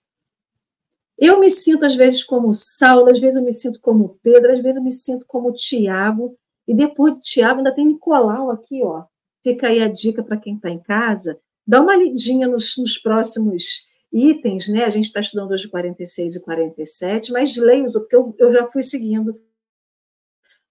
Eu 1.21 1.39
me 1.39 1.49
sinto 1.49 1.85
às 1.85 1.95
vezes 1.95 2.23
como 2.23 2.53
Saulo, 2.53 3.09
às 3.09 3.19
vezes 3.19 3.37
eu 3.37 3.43
me 3.43 3.53
sinto 3.53 3.79
como 3.79 4.19
Pedro, 4.21 4.51
às 4.51 4.59
vezes 4.59 4.77
eu 4.77 4.83
me 4.83 4.91
sinto 4.91 5.25
como 5.25 5.53
Tiago, 5.53 6.35
e 6.67 6.73
depois 6.73 7.13
de 7.13 7.21
Tiago 7.21 7.59
ainda 7.59 7.73
tem 7.73 7.85
Nicolau 7.85 8.49
aqui, 8.49 8.83
ó. 8.83 9.05
Fica 9.43 9.67
aí 9.67 9.81
a 9.81 9.87
dica 9.87 10.23
para 10.23 10.37
quem 10.37 10.55
está 10.55 10.69
em 10.69 10.79
casa 10.79 11.39
Dá 11.65 11.79
uma 11.81 11.95
lidinha 11.95 12.47
nos, 12.47 12.77
nos 12.77 12.97
próximos 12.97 13.87
itens, 14.11 14.67
né? 14.67 14.83
A 14.83 14.89
gente 14.89 15.05
está 15.05 15.21
estudando 15.21 15.51
hoje 15.51 15.69
46 15.69 16.35
e 16.35 16.41
47, 16.41 17.31
mas 17.31 17.55
leio, 17.55 17.91
porque 17.91 18.15
eu, 18.15 18.35
eu 18.37 18.51
já 18.51 18.69
fui 18.69 18.81
seguindo 18.81 19.39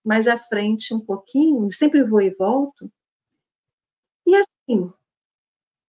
mais 0.05 0.27
à 0.27 0.37
frente 0.37 0.95
um 0.95 1.01
pouquinho, 1.01 1.71
sempre 1.71 2.03
vou 2.03 2.21
e 2.21 2.31
volto. 2.31 2.91
E 4.27 4.35
assim, 4.37 4.93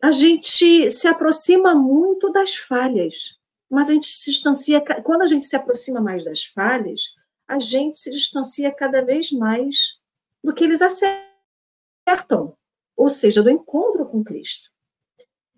a 0.01 0.11
gente 0.11 0.91
se 0.91 1.07
aproxima 1.07 1.75
muito 1.75 2.31
das 2.31 2.55
falhas, 2.55 3.37
mas 3.71 3.89
a 3.89 3.93
gente 3.93 4.07
se 4.07 4.29
distancia. 4.29 4.81
Quando 5.01 5.21
a 5.21 5.27
gente 5.27 5.45
se 5.45 5.55
aproxima 5.55 6.01
mais 6.01 6.25
das 6.25 6.43
falhas, 6.43 7.15
a 7.47 7.57
gente 7.57 7.97
se 7.97 8.11
distancia 8.11 8.69
cada 8.69 9.01
vez 9.01 9.31
mais 9.31 9.97
do 10.43 10.53
que 10.53 10.65
eles 10.65 10.81
acertam, 10.81 12.53
ou 12.97 13.09
seja, 13.09 13.41
do 13.41 13.49
encontro 13.49 14.05
com 14.05 14.23
Cristo. 14.23 14.69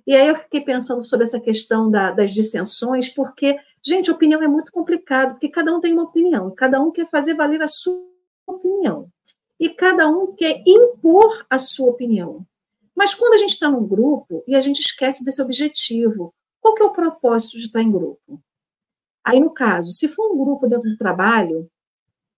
E 0.06 0.16
aí 0.16 0.28
eu 0.28 0.36
fiquei 0.36 0.62
pensando 0.62 1.04
sobre 1.04 1.24
essa 1.24 1.40
questão 1.40 1.90
da, 1.90 2.12
das 2.12 2.32
dissensões, 2.32 3.10
porque, 3.10 3.58
gente, 3.82 4.12
opinião 4.12 4.44
é 4.44 4.48
muito 4.48 4.72
complicado, 4.72 5.32
porque 5.32 5.50
cada 5.50 5.76
um 5.76 5.80
tem 5.80 5.94
uma 5.94 6.04
opinião, 6.04 6.52
cada 6.52 6.80
um 6.80 6.92
quer 6.92 7.10
fazer 7.10 7.34
valer 7.34 7.62
a 7.64 7.68
sua 7.68 8.00
opinião. 8.46 9.10
E 9.60 9.70
cada 9.70 10.08
um 10.08 10.34
quer 10.36 10.62
impor 10.68 11.46
a 11.50 11.58
sua 11.58 11.90
opinião. 11.90 12.46
Mas 12.94 13.16
quando 13.16 13.34
a 13.34 13.38
gente 13.38 13.52
está 13.52 13.70
num 13.70 13.88
grupo 13.88 14.44
e 14.48 14.56
a 14.56 14.62
gente 14.62 14.82
esquece 14.82 15.24
desse 15.24 15.42
objetivo, 15.42 16.34
qual 16.64 16.74
que 16.74 16.82
é 16.82 16.86
o 16.86 16.94
propósito 16.94 17.60
de 17.60 17.66
estar 17.66 17.82
em 17.82 17.92
grupo? 17.92 18.42
Aí, 19.22 19.38
no 19.38 19.52
caso, 19.52 19.92
se 19.92 20.08
for 20.08 20.32
um 20.32 20.38
grupo 20.38 20.66
dentro 20.66 20.90
do 20.90 20.98
trabalho, 20.98 21.70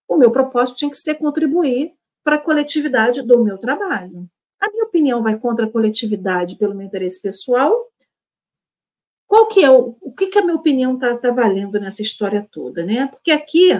o 0.07 0.17
meu 0.17 0.31
propósito 0.31 0.77
tinha 0.77 0.89
que 0.89 0.97
ser 0.97 1.15
contribuir 1.15 1.93
para 2.23 2.37
a 2.37 2.41
coletividade 2.41 3.21
do 3.21 3.43
meu 3.43 3.59
trabalho. 3.59 4.27
A 4.59 4.71
minha 4.71 4.85
opinião 4.85 5.21
vai 5.21 5.37
contra 5.37 5.67
a 5.67 5.71
coletividade 5.71 6.57
pelo 6.57 6.73
meu 6.73 6.87
interesse 6.87 7.21
pessoal. 7.21 7.71
Qual 9.27 9.47
que 9.47 9.63
é 9.63 9.69
o, 9.69 9.95
o 10.01 10.11
que, 10.11 10.25
que 10.25 10.39
a 10.39 10.41
minha 10.41 10.55
opinião 10.55 10.95
está 10.95 11.15
tá 11.15 11.29
valendo 11.29 11.79
nessa 11.79 12.01
história 12.01 12.47
toda, 12.51 12.83
né? 12.83 13.05
Porque 13.05 13.29
aqui, 13.29 13.73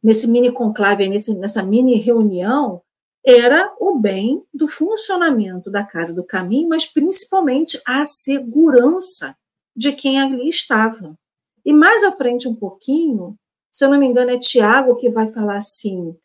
nesse 0.00 0.30
mini 0.30 0.52
conclave, 0.52 1.08
nesse, 1.08 1.34
nessa 1.34 1.64
mini 1.64 1.96
reunião, 1.96 2.80
era 3.24 3.74
o 3.78 3.98
bem 3.98 4.42
do 4.52 4.66
funcionamento 4.66 5.70
da 5.70 5.84
Casa 5.84 6.14
do 6.14 6.24
Caminho, 6.24 6.68
mas 6.68 6.86
principalmente 6.86 7.80
a 7.86 8.06
segurança 8.06 9.36
de 9.76 9.92
quem 9.92 10.20
ali 10.20 10.48
estava. 10.48 11.18
E 11.64 11.72
mais 11.72 12.02
à 12.02 12.12
frente 12.12 12.48
um 12.48 12.54
pouquinho, 12.54 13.36
se 13.70 13.84
eu 13.84 13.90
não 13.90 13.98
me 13.98 14.06
engano, 14.06 14.30
é 14.30 14.38
Tiago 14.38 14.96
que 14.96 15.10
vai 15.10 15.30
falar 15.30 15.56
assim: 15.56 16.16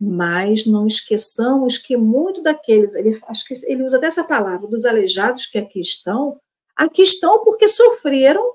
mas 0.00 0.66
não 0.66 0.86
esqueçamos 0.86 1.78
que 1.78 1.96
muito 1.96 2.42
daqueles, 2.42 2.94
ele, 2.94 3.18
acho 3.28 3.46
que 3.46 3.54
ele 3.66 3.82
usa 3.82 3.96
até 3.96 4.06
essa 4.06 4.24
palavra, 4.24 4.68
dos 4.68 4.84
aleijados 4.84 5.46
que 5.46 5.58
aqui 5.58 5.80
estão, 5.80 6.38
aqui 6.76 7.02
estão 7.02 7.42
porque 7.44 7.68
sofreram 7.68 8.54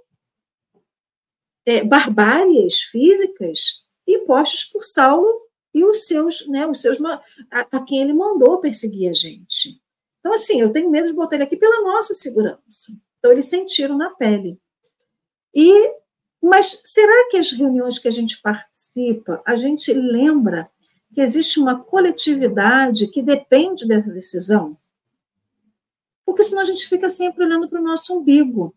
é, 1.66 1.82
físicas 2.92 3.86
impostas 4.08 4.64
por 4.66 4.84
Saulo 4.84 5.47
e 5.78 5.86
os 5.86 6.08
seus, 6.08 6.48
né, 6.48 6.66
os 6.66 6.82
seus 6.82 6.98
a, 7.04 7.22
a, 7.52 7.80
quem 7.86 8.02
ele 8.02 8.14
mandou 8.14 8.60
perseguir 8.60 9.10
a 9.10 9.14
gente. 9.14 9.80
Então, 10.20 10.34
assim, 10.34 10.60
eu 10.60 10.72
tenho 10.72 10.90
medo 10.90 11.08
de 11.08 11.14
botar 11.14 11.36
ele 11.36 11.44
aqui 11.44 11.56
pela 11.56 11.84
nossa 11.84 12.16
segurança. 12.16 12.92
Então, 13.20 13.32
eles 13.32 13.46
sentiram 13.46 13.96
na 13.96 14.10
pele. 14.10 14.60
E, 15.54 15.94
mas 16.42 16.82
será 16.84 17.30
que 17.30 17.38
as 17.38 17.52
reuniões 17.52 18.00
que 18.00 18.08
a 18.08 18.12
gente 18.12 18.42
participa, 18.42 19.40
a 19.46 19.56
gente 19.56 19.94
lembra 19.94 20.68
que 21.14 21.22
existe 21.22 21.60
uma 21.60 21.80
coletividade 21.80 23.08
que 23.08 23.22
depende 23.22 23.88
dessa 23.88 24.10
decisão? 24.10 24.76
Porque 26.26 26.42
senão 26.42 26.64
a 26.64 26.66
gente 26.66 26.90
fica 26.90 27.08
sempre 27.08 27.44
olhando 27.44 27.70
para 27.70 27.80
o 27.80 27.84
nosso 27.84 28.18
umbigo. 28.18 28.76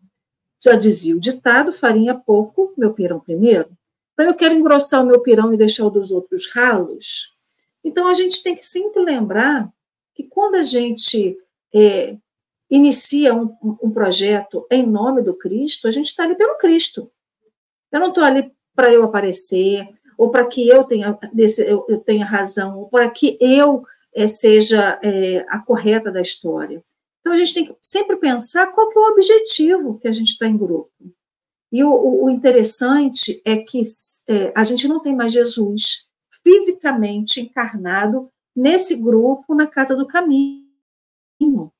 Já 0.63 0.75
dizia 0.75 1.15
o 1.15 1.19
ditado: 1.19 1.73
farinha 1.73 2.13
pouco, 2.13 2.73
meu 2.77 2.93
pirão 2.93 3.19
primeiro. 3.19 3.75
Então, 4.21 4.29
eu 4.29 4.37
quero 4.37 4.53
engrossar 4.53 5.01
o 5.01 5.07
meu 5.07 5.19
pirão 5.19 5.51
e 5.51 5.57
deixar 5.57 5.83
o 5.83 5.89
dos 5.89 6.11
outros 6.11 6.53
ralos. 6.53 7.35
Então, 7.83 8.07
a 8.07 8.13
gente 8.13 8.43
tem 8.43 8.55
que 8.55 8.63
sempre 8.63 9.01
lembrar 9.03 9.67
que 10.13 10.23
quando 10.25 10.53
a 10.53 10.61
gente 10.61 11.35
é, 11.73 12.15
inicia 12.69 13.33
um, 13.33 13.51
um, 13.81 13.89
projeto 13.89 14.67
em 14.69 14.85
nome 14.85 15.23
do 15.23 15.33
Cristo, 15.33 15.87
a 15.87 15.91
gente 15.91 16.05
está 16.05 16.23
ali 16.23 16.35
pelo 16.35 16.55
Cristo. 16.59 17.11
Eu 17.91 17.99
não 17.99 18.09
estou 18.09 18.23
ali 18.23 18.51
para 18.75 18.93
eu 18.93 19.01
aparecer, 19.01 19.89
ou 20.15 20.29
para 20.29 20.45
que 20.45 20.69
eu 20.69 20.83
tenha, 20.83 21.17
eu, 21.65 21.83
eu 21.89 21.97
tenha 21.97 22.23
razão, 22.23 22.77
ou 22.77 22.89
para 22.89 23.09
que 23.09 23.39
eu 23.41 23.83
é, 24.13 24.27
seja 24.27 24.99
é, 25.01 25.43
a 25.49 25.57
correta 25.57 26.11
da 26.11 26.21
história. 26.21 26.83
Então, 27.21 27.33
a 27.33 27.37
gente 27.37 27.55
tem 27.55 27.65
que 27.65 27.75
sempre 27.81 28.17
pensar 28.17 28.67
qual 28.67 28.87
que 28.87 28.99
é 28.99 29.01
o 29.01 29.11
objetivo 29.13 29.97
que 29.97 30.07
a 30.07 30.11
gente 30.11 30.33
está 30.33 30.45
em 30.45 30.55
grupo. 30.55 30.91
E 31.71 31.83
o, 31.83 32.23
o 32.25 32.29
interessante 32.29 33.41
é 33.45 33.57
que 33.57 33.81
é, 34.27 34.51
a 34.55 34.63
gente 34.63 34.87
não 34.87 34.99
tem 34.99 35.15
mais 35.15 35.31
Jesus 35.31 36.07
fisicamente 36.43 37.39
encarnado 37.39 38.29
nesse 38.55 38.95
grupo 38.95 39.55
na 39.55 39.67
Casa 39.67 39.95
do 39.95 40.05
Caminho. 40.05 41.71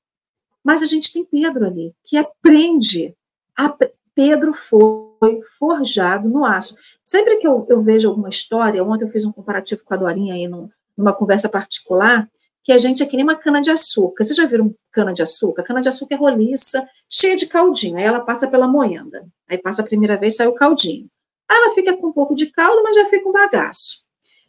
Mas 0.63 0.81
a 0.81 0.85
gente 0.85 1.11
tem 1.11 1.25
Pedro 1.25 1.65
ali, 1.65 1.93
que 2.05 2.17
aprende. 2.17 3.15
A, 3.57 3.75
Pedro 4.15 4.53
foi 4.53 5.41
forjado 5.57 6.29
no 6.29 6.45
aço. 6.45 6.77
Sempre 7.03 7.37
que 7.37 7.47
eu, 7.47 7.65
eu, 7.69 7.81
vejo 7.81 8.09
alguma 8.09 8.29
história, 8.29 8.83
ontem 8.83 9.05
eu 9.05 9.09
fiz 9.09 9.25
um 9.25 9.31
comparativo 9.31 9.83
com 9.83 9.93
a 9.93 9.97
Dorinha 9.97 10.35
aí 10.35 10.47
numa 10.47 11.13
conversa 11.13 11.49
particular, 11.49 12.29
que 12.63 12.71
a 12.71 12.77
gente 12.77 13.01
é 13.01 13.05
que 13.05 13.15
nem 13.15 13.23
uma 13.23 13.35
cana-de-açúcar. 13.35 14.23
Vocês 14.23 14.37
já 14.37 14.45
viram 14.45 14.73
cana-de-açúcar? 14.91 15.63
Cana-de-açúcar 15.63 16.15
é 16.15 16.17
roliça, 16.17 16.87
cheia 17.09 17.35
de 17.35 17.47
caldinho. 17.47 17.97
Aí 17.97 18.03
ela 18.03 18.19
passa 18.19 18.47
pela 18.47 18.67
moenda. 18.67 19.27
Aí 19.49 19.57
passa 19.57 19.81
a 19.81 19.85
primeira 19.85 20.17
vez, 20.17 20.35
sai 20.35 20.47
o 20.47 20.53
caldinho. 20.53 21.09
Aí 21.49 21.57
ela 21.57 21.73
fica 21.73 21.97
com 21.97 22.07
um 22.07 22.13
pouco 22.13 22.35
de 22.35 22.47
caldo, 22.47 22.83
mas 22.83 22.95
já 22.95 23.05
fica 23.05 23.27
um 23.27 23.31
bagaço. 23.31 24.03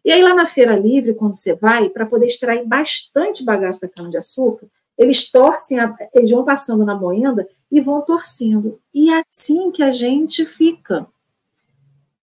E 0.05 0.13
aí 0.13 0.23
lá 0.23 0.35
na 0.35 0.47
feira 0.47 0.77
livre, 0.77 1.15
quando 1.15 1.37
você 1.37 1.55
vai, 1.55 1.89
para 1.89 2.07
poder 2.07 2.27
extrair 2.27 2.67
bastante 2.67 3.45
bagaço 3.45 3.81
da 3.81 3.89
cana-de-açúcar, 3.89 4.67
eles 4.99 5.31
torcem, 5.31 5.81
a, 5.81 5.95
eles 6.13 6.31
vão 6.31 6.45
passando 6.45 6.85
na 6.85 6.95
moenda 6.95 7.49
e 7.71 7.81
vão 7.81 8.03
torcendo. 8.03 8.81
E 8.93 9.11
é 9.11 9.23
assim 9.31 9.71
que 9.71 9.83
a 9.83 9.91
gente 9.91 10.45
fica. 10.45 11.07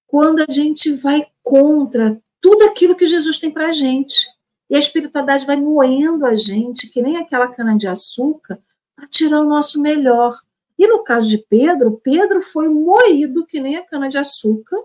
Quando 0.06 0.42
a 0.42 0.52
gente 0.52 0.94
vai 0.94 1.26
contra 1.44 2.22
tudo 2.42 2.64
aquilo 2.64 2.96
que 2.96 3.08
Jesus 3.08 3.40
tem 3.40 3.52
para 3.52 3.68
a 3.68 3.72
gente. 3.72 4.28
E 4.70 4.76
a 4.76 4.80
espiritualidade 4.80 5.45
vai 5.45 5.57
moendo 5.57 6.26
a 6.26 6.36
gente, 6.36 6.89
que 6.89 7.01
nem 7.01 7.17
aquela 7.17 7.47
cana-de-açúcar, 7.47 8.61
para 8.95 9.07
tirar 9.07 9.41
o 9.41 9.49
nosso 9.49 9.82
melhor. 9.82 10.39
E 10.78 10.88
no 10.88 11.03
caso 11.03 11.30
de 11.30 11.39
Pedro, 11.39 11.99
Pedro 12.03 12.39
foi 12.39 12.70
moído 12.70 13.45
que 13.45 13.59
nem 13.59 13.78
a 13.78 13.86
cana-de-açúcar, 13.86 14.78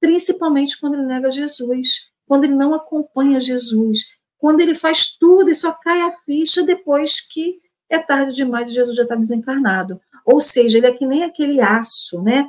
principalmente 0.00 0.78
quando 0.78 0.94
ele 0.94 1.06
nega 1.06 1.30
Jesus, 1.30 2.08
quando 2.26 2.44
ele 2.44 2.54
não 2.54 2.72
acompanha 2.72 3.40
Jesus, 3.40 4.16
quando 4.38 4.60
ele 4.60 4.74
faz 4.74 5.16
tudo 5.16 5.50
e 5.50 5.54
só 5.54 5.72
cai 5.72 6.02
a 6.02 6.12
ficha 6.24 6.62
depois 6.62 7.20
que 7.20 7.60
é 7.88 7.98
tarde 7.98 8.36
demais 8.36 8.70
e 8.70 8.74
Jesus 8.74 8.96
já 8.96 9.02
está 9.02 9.16
desencarnado. 9.16 10.00
Ou 10.24 10.38
seja, 10.38 10.78
ele 10.78 10.86
é 10.86 10.92
que 10.92 11.06
nem 11.06 11.24
aquele 11.24 11.60
aço, 11.60 12.22
né? 12.22 12.48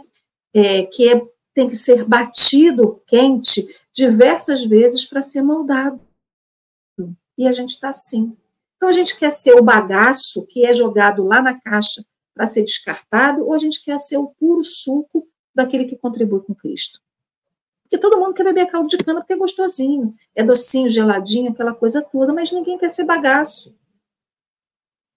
É, 0.53 0.83
que 0.83 1.09
é, 1.09 1.21
tem 1.53 1.67
que 1.67 1.75
ser 1.75 2.05
batido 2.05 3.01
quente 3.07 3.67
diversas 3.93 4.63
vezes 4.63 5.05
para 5.05 5.21
ser 5.21 5.41
moldado 5.41 5.99
e 7.41 7.47
a 7.47 7.51
gente 7.51 7.71
está 7.71 7.89
assim. 7.89 8.37
Então, 8.77 8.87
a 8.87 8.91
gente 8.91 9.17
quer 9.17 9.31
ser 9.31 9.55
o 9.55 9.63
bagaço 9.63 10.45
que 10.45 10.65
é 10.65 10.73
jogado 10.73 11.23
lá 11.23 11.41
na 11.41 11.59
caixa 11.59 12.05
para 12.35 12.45
ser 12.45 12.61
descartado, 12.63 13.45
ou 13.45 13.53
a 13.53 13.57
gente 13.57 13.83
quer 13.83 13.99
ser 13.99 14.17
o 14.17 14.27
puro 14.39 14.63
suco 14.63 15.27
daquele 15.53 15.85
que 15.85 15.97
contribui 15.97 16.41
com 16.41 16.53
Cristo. 16.53 17.01
Porque 17.83 17.97
todo 17.97 18.19
mundo 18.19 18.33
quer 18.33 18.43
beber 18.43 18.67
caldo 18.67 18.87
de 18.87 18.97
cana 18.97 19.19
porque 19.19 19.33
é 19.33 19.37
gostosinho, 19.37 20.15
é 20.35 20.43
docinho, 20.43 20.87
geladinho, 20.87 21.51
aquela 21.51 21.73
coisa 21.73 22.01
toda, 22.01 22.31
mas 22.31 22.51
ninguém 22.51 22.77
quer 22.77 22.89
ser 22.89 23.05
bagaço. 23.05 23.75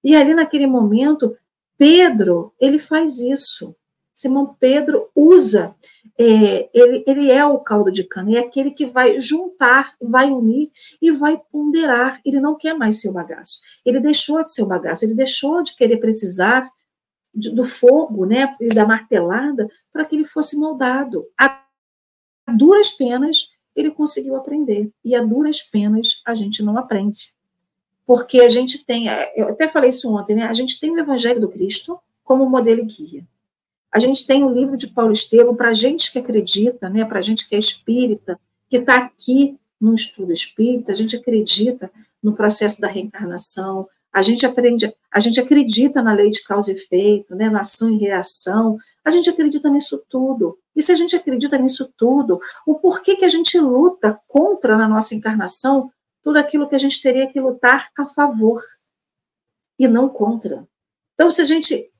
E 0.03 0.16
ali 0.16 0.35
naquele 0.35 0.66
momento, 0.66 1.37
Pedro, 1.77 2.53
ele 2.59 2.79
faz 2.79 3.18
isso. 3.18 3.77
Simão 4.15 4.57
Pedro 4.59 5.11
usa 5.15 5.75
é, 6.17 6.71
ele, 6.73 7.05
ele 7.05 7.31
é 7.31 7.45
o 7.45 7.59
caldo 7.59 7.91
de 7.91 8.05
cana, 8.05 8.37
é 8.37 8.39
aquele 8.39 8.71
que 8.71 8.87
vai 8.87 9.19
juntar, 9.19 9.95
vai 10.01 10.31
unir 10.31 10.71
e 11.03 11.11
vai 11.11 11.41
ponderar. 11.51 12.21
Ele 12.25 12.41
não 12.41 12.55
quer 12.55 12.75
mais 12.75 13.01
ser 13.01 13.09
o 13.09 13.12
bagaço. 13.12 13.61
Ele 13.85 13.99
deixou 13.99 14.45
de 14.45 14.53
ser 14.55 14.62
o 14.62 14.67
bagaço, 14.67 15.05
ele 15.05 15.15
deixou 15.15 15.62
de 15.62 15.75
querer 15.75 15.97
precisar 15.97 16.71
de, 17.35 17.51
do 17.51 17.65
fogo, 17.65 18.25
né, 18.25 18.55
e 18.61 18.69
da 18.69 18.87
martelada, 18.87 19.69
para 19.93 20.05
que 20.05 20.15
ele 20.15 20.25
fosse 20.25 20.57
moldado. 20.57 21.27
A 21.37 21.61
duras 22.57 22.93
penas, 22.93 23.51
ele 23.75 23.91
conseguiu 23.91 24.37
aprender. 24.37 24.93
E 25.05 25.17
a 25.17 25.23
duras 25.23 25.61
penas, 25.61 26.23
a 26.25 26.35
gente 26.35 26.62
não 26.62 26.79
aprende. 26.79 27.35
Porque 28.07 28.41
a 28.41 28.49
gente 28.49 28.85
tem, 28.85 29.09
é, 29.09 29.33
eu 29.35 29.49
até 29.49 29.67
falei 29.67 29.91
isso 29.91 30.15
ontem, 30.15 30.37
né? 30.37 30.45
A 30.45 30.53
gente 30.53 30.79
tem 30.79 30.93
o 30.93 30.99
Evangelho 30.99 31.41
do 31.41 31.49
Cristo 31.49 31.99
como 32.23 32.49
modelo 32.49 32.83
e 32.83 32.85
guia. 32.85 33.27
A 33.95 34.01
gente 34.01 34.26
tem 34.26 34.42
o 34.42 34.53
livro 34.53 34.76
de 34.76 34.88
Paulo 34.88 35.12
Estevam 35.12 35.55
para 35.55 35.72
gente 35.72 36.11
que 36.11 36.18
acredita, 36.18 36.90
né, 36.90 37.05
para 37.05 37.22
gente 37.22 37.49
que 37.49 37.55
é 37.55 37.59
espírita, 37.59 38.40
que 38.68 38.78
está 38.78 38.97
aqui 38.97 39.57
no 39.80 39.95
estudo 39.95 40.32
espírita, 40.32 40.90
a 40.90 40.97
gente 40.97 41.14
acredita 41.14 41.88
no 42.20 42.34
processo 42.34 42.80
da 42.80 42.88
reencarnação, 42.88 43.88
a 44.12 44.20
gente 44.20 44.45
aprende, 44.45 44.92
a 45.12 45.20
gente 45.20 45.38
acredita 45.38 46.03
na 46.03 46.12
lei 46.12 46.28
de 46.28 46.42
causa 46.42 46.72
e 46.72 46.74
efeito, 46.74 47.36
né, 47.36 47.49
na 47.49 47.61
ação 47.61 47.88
e 47.88 47.99
reação, 47.99 48.78
a 49.05 49.12
gente 49.12 49.30
acredita 49.30 49.70
nisso 49.70 50.05
tudo. 50.09 50.59
E 50.74 50.82
se 50.82 50.90
a 50.90 50.97
gente 50.97 51.14
acredita 51.14 51.57
nisso 51.57 51.88
tudo, 51.97 52.40
o 52.66 52.74
porquê 52.74 53.14
que 53.14 53.24
a 53.24 53.28
gente 53.28 53.57
luta 53.61 54.20
contra 54.26 54.76
na 54.76 54.88
nossa 54.88 55.14
encarnação 55.14 55.88
tudo 56.20 56.38
aquilo 56.40 56.68
que 56.68 56.74
a 56.74 56.78
gente 56.78 57.01
teria 57.01 57.28
que 57.28 57.38
lutar 57.38 57.90
a 57.97 58.07
favor 58.07 58.61
e 59.78 59.86
não 59.86 60.09
contra? 60.09 60.66
Então, 61.14 61.30
se 61.30 61.42
a 61.42 61.45
gente 61.45 61.93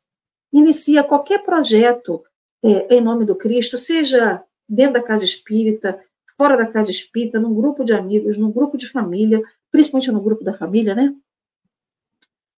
inicia 0.55 1.03
qualquer 1.03 1.43
projeto 1.43 2.25
é, 2.63 2.95
em 2.95 3.01
nome 3.01 3.25
do 3.25 3.35
Cristo, 3.35 3.77
seja 3.77 4.43
dentro 4.69 4.95
da 4.95 5.03
casa 5.03 5.25
espírita, 5.25 6.01
fora 6.39 6.57
da 6.57 6.67
casa 6.67 6.91
espírita, 6.91 7.39
num 7.39 7.55
grupo 7.55 7.85
de 7.85 7.93
amigos, 7.93 8.37
num 8.39 8.51
grupo 8.51 8.77
de 8.77 8.89
família, 8.89 9.43
principalmente 9.71 10.13
no 10.13 10.23
grupo 10.23 10.45
da 10.45 10.55
família, 10.55 10.95
né? 10.95 11.15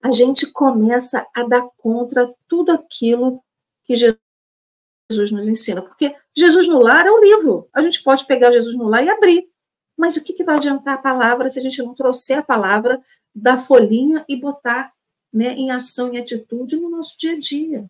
A 0.03 0.13
gente 0.13 0.47
começa 0.53 1.27
a 1.35 1.43
dar 1.45 1.67
contra 1.79 2.33
tudo 2.47 2.71
aquilo 2.71 3.43
que 3.83 3.97
Jesus 3.97 5.33
nos 5.33 5.49
ensina. 5.49 5.83
Porque 5.83 6.15
Jesus 6.37 6.69
no 6.69 6.81
lar 6.81 7.07
é 7.07 7.11
um 7.11 7.21
livro. 7.21 7.69
A 7.73 7.83
gente 7.83 8.03
pode 8.05 8.25
pegar 8.27 8.53
Jesus 8.53 8.77
no 8.77 8.85
lar 8.85 9.05
e 9.05 9.09
abrir. 9.09 9.49
Mas 9.97 10.17
o 10.17 10.23
que, 10.23 10.35
que 10.35 10.45
vai 10.45 10.57
adiantar 10.57 10.95
a 10.95 10.99
palavra 10.99 11.49
se 11.49 11.59
a 11.59 11.63
gente 11.63 11.83
não 11.83 11.95
trouxer 11.95 12.39
a 12.39 12.43
palavra 12.43 13.01
da 13.35 13.59
folhinha 13.59 14.25
e 14.29 14.37
botar 14.37 14.93
né, 15.37 15.53
em 15.53 15.71
ação 15.71 16.13
e 16.15 16.19
atitude 16.19 16.77
no 16.77 16.89
nosso 16.89 17.15
dia 17.19 17.33
a 17.33 17.39
dia. 17.39 17.85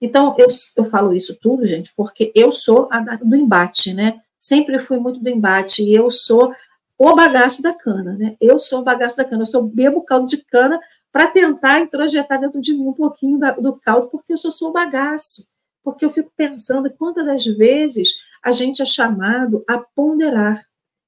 Então, 0.00 0.34
eu, 0.36 0.48
eu 0.76 0.84
falo 0.84 1.14
isso 1.14 1.38
tudo, 1.40 1.64
gente, 1.66 1.92
porque 1.94 2.32
eu 2.34 2.50
sou 2.50 2.88
a 2.90 3.00
do 3.16 3.36
embate, 3.36 3.94
né? 3.94 4.20
Sempre 4.40 4.78
fui 4.78 4.98
muito 4.98 5.20
do 5.20 5.28
embate, 5.28 5.82
e 5.82 5.94
eu 5.94 6.10
sou 6.10 6.52
o 6.98 7.14
bagaço 7.14 7.62
da 7.62 7.72
cana, 7.72 8.14
né? 8.14 8.36
Eu 8.40 8.58
sou 8.58 8.80
o 8.80 8.82
bagaço 8.82 9.16
da 9.16 9.24
cana, 9.24 9.42
eu 9.42 9.46
sou 9.46 9.62
bebo 9.62 10.02
caldo 10.02 10.26
de 10.26 10.38
cana 10.38 10.80
para 11.12 11.28
tentar 11.28 11.80
introjetar 11.80 12.40
dentro 12.40 12.60
de 12.60 12.72
mim 12.72 12.88
um 12.88 12.92
pouquinho 12.92 13.38
da, 13.38 13.52
do 13.52 13.74
caldo, 13.76 14.08
porque 14.08 14.32
eu 14.32 14.36
só 14.36 14.50
sou 14.50 14.70
o 14.70 14.72
bagaço. 14.72 15.46
Porque 15.84 16.04
eu 16.04 16.10
fico 16.10 16.32
pensando 16.36 16.90
quantas 16.90 17.24
das 17.24 17.44
vezes 17.44 18.14
a 18.42 18.50
gente 18.50 18.82
é 18.82 18.86
chamado 18.86 19.62
a 19.68 19.78
ponderar. 19.78 20.64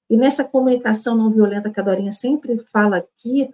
E 0.09 0.17
nessa 0.17 0.45
comunicação 0.45 1.17
não 1.17 1.31
violenta 1.31 1.71
que 1.71 1.81
a 1.81 1.83
Dorinha 1.83 2.13
sempre 2.13 2.59
fala 2.59 2.99
aqui, 2.99 3.51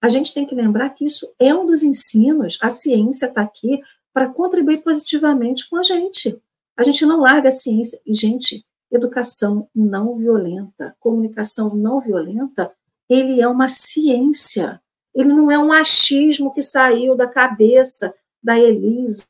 a 0.00 0.08
gente 0.08 0.32
tem 0.32 0.46
que 0.46 0.54
lembrar 0.54 0.90
que 0.90 1.04
isso 1.04 1.32
é 1.38 1.54
um 1.54 1.66
dos 1.66 1.82
ensinos, 1.82 2.58
a 2.62 2.70
ciência 2.70 3.26
está 3.26 3.42
aqui 3.42 3.80
para 4.12 4.28
contribuir 4.28 4.82
positivamente 4.82 5.68
com 5.68 5.76
a 5.76 5.82
gente. 5.82 6.40
A 6.76 6.82
gente 6.84 7.04
não 7.04 7.20
larga 7.20 7.48
a 7.48 7.52
ciência. 7.52 8.00
E, 8.06 8.14
gente, 8.14 8.64
educação 8.90 9.68
não 9.74 10.16
violenta, 10.16 10.96
comunicação 11.00 11.74
não 11.74 12.00
violenta, 12.00 12.72
ele 13.08 13.40
é 13.40 13.48
uma 13.48 13.68
ciência. 13.68 14.80
Ele 15.14 15.28
não 15.28 15.50
é 15.50 15.58
um 15.58 15.72
achismo 15.72 16.52
que 16.52 16.62
saiu 16.62 17.16
da 17.16 17.26
cabeça 17.26 18.14
da 18.42 18.58
Elisa, 18.58 19.24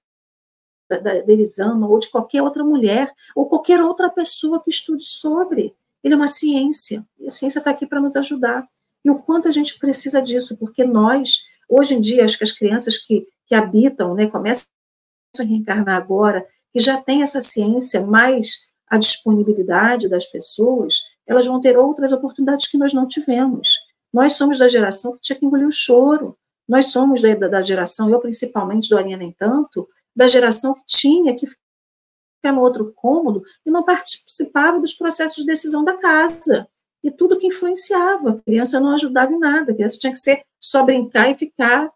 da 0.89 1.17
Elisama, 1.17 1.89
ou 1.89 1.99
de 1.99 2.09
qualquer 2.09 2.43
outra 2.43 2.65
mulher, 2.65 3.13
ou 3.35 3.47
qualquer 3.47 3.81
outra 3.81 4.11
pessoa 4.11 4.63
que 4.63 4.71
estude 4.71 5.05
sobre. 5.05 5.75
Ele 6.03 6.15
é 6.15 6.17
uma 6.17 6.29
ciência. 6.29 7.07
E 7.19 7.27
a 7.27 7.31
ciência 7.31 7.59
está 7.59 7.71
aqui 7.71 7.87
para 7.87 8.01
nos 8.01 8.17
ajudar. 8.17 8.69
E 9.05 9.11
o 9.11 9.19
quanto 9.19 9.49
a 9.49 9.51
gente 9.51 9.79
precisa 9.79 10.21
disso, 10.21 10.57
porque 10.57 10.85
nós, 10.85 11.39
hoje 11.69 11.95
em 11.95 12.01
dia, 12.01 12.25
acho 12.25 12.37
que 12.37 12.45
as 12.45 12.53
crianças 12.53 12.99
que, 12.99 13.27
que 13.47 13.55
habitam, 13.55 14.15
né, 14.15 14.27
começam 14.27 14.67
a 15.39 15.43
reencarnar 15.43 15.97
agora, 15.97 16.47
que 16.73 16.81
já 16.81 17.01
tem 17.01 17.23
essa 17.23 17.41
ciência 17.41 18.05
mais 18.05 18.69
a 18.89 18.99
disponibilidade 18.99 20.09
das 20.09 20.27
pessoas, 20.27 20.97
elas 21.27 21.47
vão 21.47 21.61
ter 21.61 21.77
outras 21.77 22.13
oportunidades 22.13 22.67
que 22.67 22.79
nós 22.79 22.93
não 22.93 23.07
tivemos. 23.07 23.69
Nós 24.13 24.33
somos 24.33 24.59
da 24.59 24.69
geração 24.69 25.13
que 25.13 25.21
tinha 25.21 25.39
que 25.39 25.45
engolir 25.45 25.67
o 25.67 25.73
choro. 25.73 26.37
Nós 26.67 26.87
somos 26.87 27.21
da, 27.21 27.35
da 27.35 27.63
geração, 27.63 28.11
eu 28.11 28.19
principalmente, 28.19 28.89
Dorinha 28.89 29.17
nem 29.17 29.33
tanto, 29.33 29.89
da 30.17 30.27
geração 30.27 30.75
que 30.75 30.83
tinha 30.87 31.37
que 31.37 31.47
ficar 31.47 32.53
no 32.53 32.61
outro 32.61 32.93
cômodo 32.95 33.43
e 33.65 33.71
não 33.71 33.85
participava 33.85 34.81
dos 34.81 34.95
processos 34.95 35.39
de 35.39 35.47
decisão 35.47 35.85
da 35.85 35.97
casa. 35.97 36.67
E 37.03 37.11
tudo 37.11 37.39
que 37.39 37.47
influenciava. 37.47 38.31
A 38.31 38.43
criança 38.43 38.81
não 38.81 38.91
ajudava 38.91 39.33
em 39.33 39.39
nada. 39.39 39.73
A 39.73 39.75
criança 39.75 39.99
tinha 39.99 40.13
que 40.13 40.19
ser 40.19 40.43
só 40.61 40.85
brincar 40.85 41.31
e 41.31 41.35
ficar, 41.35 41.91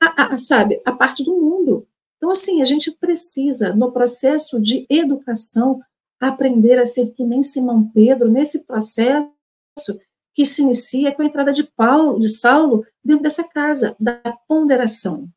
a, 0.00 0.34
a, 0.34 0.38
sabe, 0.38 0.80
a 0.84 0.92
parte 0.92 1.22
do 1.22 1.34
mundo. 1.34 1.86
Então, 2.16 2.30
assim, 2.30 2.62
a 2.62 2.64
gente 2.64 2.90
precisa, 2.90 3.74
no 3.74 3.92
processo 3.92 4.58
de 4.60 4.86
educação, 4.88 5.80
aprender 6.18 6.78
a 6.78 6.86
ser 6.86 7.10
que 7.10 7.22
nem 7.22 7.42
Simão 7.42 7.90
Pedro, 7.92 8.30
nesse 8.30 8.60
processo 8.60 9.30
que 10.34 10.46
se 10.46 10.62
inicia 10.62 11.14
com 11.14 11.22
a 11.22 11.26
entrada 11.26 11.52
de 11.52 11.64
Paulo, 11.64 12.18
de 12.18 12.28
Saulo, 12.28 12.84
dentro 13.04 13.22
dessa 13.22 13.44
casa, 13.44 13.94
da 14.00 14.16
ponderação. 14.48 15.28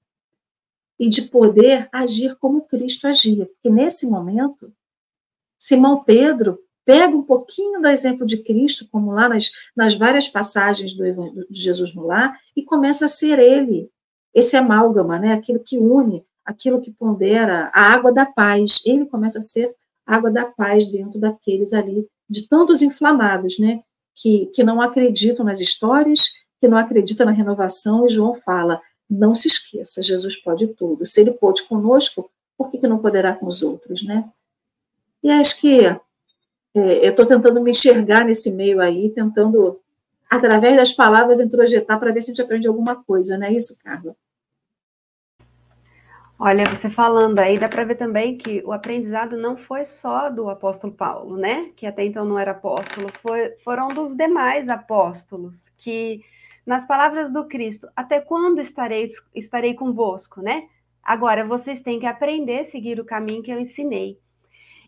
E 0.99 1.07
de 1.07 1.23
poder 1.23 1.87
agir 1.91 2.35
como 2.37 2.65
Cristo 2.65 3.05
agia. 3.05 3.45
Porque 3.45 3.69
nesse 3.69 4.07
momento, 4.07 4.73
Simão 5.59 6.03
Pedro 6.03 6.57
pega 6.87 7.13
um 7.13 7.21
pouquinho 7.21 7.81
do 7.81 7.87
exemplo 7.89 8.25
de 8.25 8.37
Cristo, 8.37 8.87
como 8.89 9.11
lá 9.11 9.27
nas, 9.27 9.51
nas 9.75 9.93
várias 9.93 10.29
passagens 10.29 10.93
do 10.93 11.03
de 11.49 11.61
Jesus 11.61 11.93
no 11.93 12.07
lar, 12.07 12.39
e 12.55 12.63
começa 12.63 13.03
a 13.03 13.09
ser 13.09 13.39
ele, 13.39 13.89
esse 14.33 14.55
amálgama, 14.55 15.19
né? 15.19 15.33
aquilo 15.33 15.59
que 15.59 15.77
une, 15.77 16.25
aquilo 16.45 16.79
que 16.79 16.89
pondera, 16.89 17.69
a 17.73 17.91
água 17.91 18.09
da 18.13 18.25
paz. 18.25 18.81
Ele 18.85 19.05
começa 19.05 19.39
a 19.39 19.41
ser 19.41 19.75
água 20.05 20.31
da 20.31 20.45
paz 20.45 20.87
dentro 20.89 21.19
daqueles 21.19 21.73
ali, 21.73 22.07
de 22.29 22.47
tantos 22.47 22.81
inflamados, 22.81 23.59
né? 23.59 23.81
Que, 24.15 24.45
que 24.47 24.63
não 24.63 24.81
acreditam 24.81 25.45
nas 25.45 25.59
histórias, 25.59 26.21
que 26.57 26.69
não 26.69 26.77
acreditam 26.77 27.25
na 27.25 27.33
renovação, 27.33 28.05
e 28.05 28.09
João 28.09 28.33
fala: 28.33 28.81
não 29.09 29.33
se 29.33 29.49
esqueça, 29.49 30.01
Jesus 30.01 30.37
pode 30.37 30.67
tudo. 30.67 31.05
Se 31.05 31.19
ele 31.19 31.31
pôde 31.31 31.63
conosco, 31.63 32.31
por 32.57 32.69
que, 32.69 32.77
que 32.77 32.87
não 32.87 32.99
poderá 32.99 33.33
com 33.33 33.45
os 33.45 33.61
outros, 33.61 34.03
né? 34.03 34.27
E 35.21 35.29
acho 35.29 35.59
que 35.59 35.85
é, 36.77 37.05
eu 37.05 37.11
estou 37.11 37.25
tentando 37.25 37.61
me 37.61 37.71
enxergar 37.71 38.23
nesse 38.25 38.51
meio 38.51 38.79
aí, 38.79 39.09
tentando, 39.09 39.79
através 40.29 40.75
das 40.75 40.93
palavras, 40.93 41.39
introjetar 41.39 41.99
para 41.99 42.11
ver 42.11 42.21
se 42.21 42.31
a 42.31 42.33
gente 42.33 42.43
aprende 42.43 42.67
alguma 42.67 42.95
coisa, 42.95 43.37
não 43.37 43.47
é 43.47 43.53
isso, 43.53 43.77
Carla? 43.83 44.15
Olha, 46.39 46.65
você 46.65 46.87
falando 46.91 47.39
aí, 47.39 47.57
dá 47.57 47.67
para 47.67 47.83
ver 47.83 47.95
também 47.95 48.37
que 48.37 48.61
o 48.63 48.71
aprendizado 48.71 49.35
não 49.35 49.57
foi 49.57 49.87
só 49.87 50.29
do 50.29 50.49
apóstolo 50.49 50.93
Paulo, 50.93 51.35
né? 51.35 51.71
Que 51.75 51.87
até 51.87 52.05
então 52.05 52.23
não 52.23 52.37
era 52.37 52.51
apóstolo, 52.51 53.11
foi, 53.23 53.55
foram 53.63 53.87
dos 53.87 54.15
demais 54.15 54.69
apóstolos 54.69 55.55
que, 55.77 56.21
nas 56.63 56.85
palavras 56.85 57.33
do 57.33 57.45
Cristo, 57.47 57.87
até 57.95 58.21
quando 58.21 58.61
estarei, 58.61 59.11
estarei 59.33 59.73
convosco, 59.73 60.39
né? 60.39 60.67
Agora, 61.01 61.43
vocês 61.43 61.81
têm 61.81 61.99
que 61.99 62.05
aprender 62.05 62.59
a 62.59 62.65
seguir 62.65 62.99
o 62.99 63.05
caminho 63.05 63.41
que 63.41 63.49
eu 63.49 63.59
ensinei. 63.59 64.19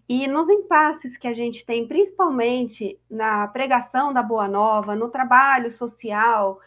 E 0.10 0.28
nos 0.28 0.50
impasses 0.50 1.16
que 1.16 1.28
a 1.28 1.34
gente 1.34 1.64
tem, 1.64 1.88
principalmente 1.88 3.00
na 3.10 3.48
pregação 3.48 4.12
da 4.12 4.24
Boa 4.24 4.48
Nova, 4.48 4.96
no 4.96 5.10
trabalho 5.10 5.70
social, 5.70 6.60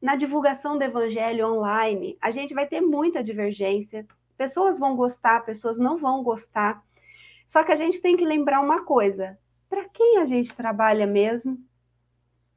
na 0.00 0.14
divulgação 0.14 0.76
do 0.76 0.84
evangelho 0.84 1.54
online, 1.54 2.18
a 2.20 2.30
gente 2.30 2.52
vai 2.52 2.66
ter 2.66 2.82
muita 2.82 3.24
divergência, 3.24 4.06
Pessoas 4.42 4.76
vão 4.76 4.96
gostar, 4.96 5.44
pessoas 5.44 5.78
não 5.78 5.98
vão 5.98 6.20
gostar. 6.24 6.82
Só 7.46 7.62
que 7.62 7.70
a 7.70 7.76
gente 7.76 8.00
tem 8.00 8.16
que 8.16 8.24
lembrar 8.24 8.60
uma 8.60 8.84
coisa: 8.84 9.38
para 9.70 9.88
quem 9.88 10.18
a 10.18 10.26
gente 10.26 10.52
trabalha 10.52 11.06
mesmo? 11.06 11.58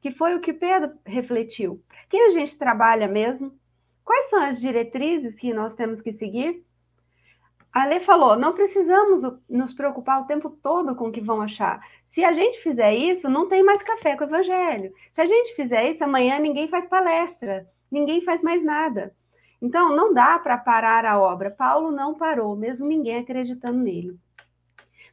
Que 0.01 0.09
foi 0.11 0.33
o 0.33 0.39
que 0.39 0.51
Pedro 0.51 0.97
refletiu. 1.05 1.83
Para 1.87 2.05
quem 2.09 2.25
a 2.25 2.29
gente 2.31 2.57
trabalha 2.57 3.07
mesmo? 3.07 3.55
Quais 4.03 4.31
são 4.31 4.41
as 4.41 4.59
diretrizes 4.59 5.35
que 5.35 5.53
nós 5.53 5.75
temos 5.75 6.01
que 6.01 6.11
seguir? 6.11 6.65
A 7.75 7.99
falou: 7.99 8.37
não 8.37 8.53
precisamos 8.53 9.21
nos 9.49 9.73
preocupar 9.73 10.21
o 10.21 10.25
tempo 10.25 10.49
todo 10.49 10.95
com 10.95 11.09
o 11.09 11.11
que 11.11 11.19
vão 11.19 11.41
achar. 11.41 11.81
Se 12.11 12.23
a 12.23 12.31
gente 12.31 12.63
fizer 12.63 12.95
isso, 12.95 13.29
não 13.29 13.49
tem 13.49 13.65
mais 13.65 13.83
café 13.83 14.15
com 14.15 14.23
o 14.23 14.27
evangelho. 14.27 14.93
Se 15.13 15.19
a 15.19 15.25
gente 15.25 15.53
fizer 15.55 15.91
isso, 15.91 16.01
amanhã 16.01 16.39
ninguém 16.39 16.69
faz 16.69 16.85
palestra, 16.85 17.67
ninguém 17.91 18.21
faz 18.21 18.41
mais 18.41 18.63
nada. 18.63 19.13
Então, 19.61 19.93
não 19.93 20.13
dá 20.13 20.39
para 20.39 20.57
parar 20.57 21.05
a 21.05 21.19
obra. 21.19 21.51
Paulo 21.51 21.91
não 21.91 22.15
parou, 22.15 22.55
mesmo 22.55 22.87
ninguém 22.87 23.17
acreditando 23.17 23.79
nele. 23.79 24.17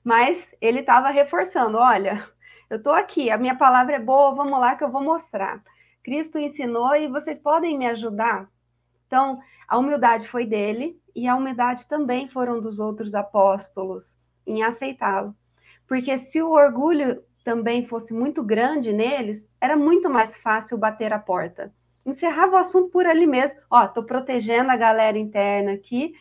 Mas 0.05 0.47
ele 0.61 0.79
estava 0.79 1.11
reforçando: 1.11 1.79
olha, 1.79 2.25
eu 2.71 2.77
estou 2.77 2.93
aqui, 2.93 3.29
a 3.29 3.37
minha 3.39 3.57
palavra 3.57 3.97
é 3.97 4.01
boa, 4.01 4.37
vamos 4.37 4.61
lá 4.61 4.77
que 4.77 4.85
eu 4.85 4.91
vou 4.91 5.03
mostrar. 5.03 5.61
Cristo 6.05 6.39
ensinou 6.39 6.95
e 6.95 7.09
vocês 7.09 7.41
podem 7.41 7.77
me 7.77 7.89
ajudar? 7.89 8.49
Então, 9.09 9.41
a 9.67 9.79
humildade 9.79 10.29
foi 10.29 10.47
dele 10.47 11.02
e 11.15 11.29
a 11.29 11.37
humildade 11.37 11.89
também 11.89 12.29
foram 12.29 12.61
dos 12.61 12.79
outros 12.79 13.15
apóstolos 13.15 14.05
em 14.47 14.63
aceitá-lo. 14.63 15.35
Porque 15.87 16.19
se 16.19 16.41
o 16.43 16.51
orgulho 16.51 17.23
também 17.45 17.87
fosse 17.87 18.15
muito 18.15 18.43
grande 18.43 18.93
neles, 18.93 19.45
era 19.61 19.77
muito 19.77 20.09
mais 20.09 20.37
fácil 20.39 20.79
bater 20.79 21.13
a 21.13 21.19
porta 21.19 21.73
encerrava 22.05 22.57
o 22.57 22.59
assunto 22.59 22.91
por 22.91 23.07
ali 23.07 23.27
mesmo. 23.27 23.59
Ó, 23.71 23.87
tô 23.87 24.03
protegendo 24.03 24.71
a 24.71 24.77
galera 24.77 25.19
interna 25.19 25.73
aqui, 25.73 26.15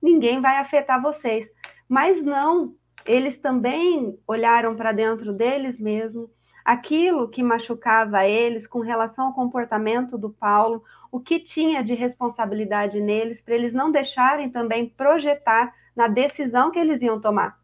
ninguém 0.00 0.40
vai 0.40 0.58
afetar 0.58 1.00
vocês. 1.00 1.48
Mas 1.88 2.22
não, 2.22 2.74
eles 3.04 3.38
também 3.38 4.18
olharam 4.26 4.76
para 4.76 4.92
dentro 4.92 5.32
deles 5.32 5.78
mesmos, 5.78 6.30
aquilo 6.64 7.28
que 7.28 7.42
machucava 7.42 8.24
eles 8.24 8.66
com 8.66 8.80
relação 8.80 9.26
ao 9.26 9.34
comportamento 9.34 10.16
do 10.16 10.30
Paulo, 10.30 10.82
o 11.12 11.20
que 11.20 11.38
tinha 11.38 11.84
de 11.84 11.92
responsabilidade 11.92 12.98
neles, 12.98 13.42
para 13.42 13.54
eles 13.54 13.74
não 13.74 13.92
deixarem 13.92 14.48
também 14.48 14.88
projetar 14.88 15.74
na 15.94 16.08
decisão 16.08 16.70
que 16.70 16.78
eles 16.78 17.02
iam 17.02 17.20
tomar. 17.20 17.60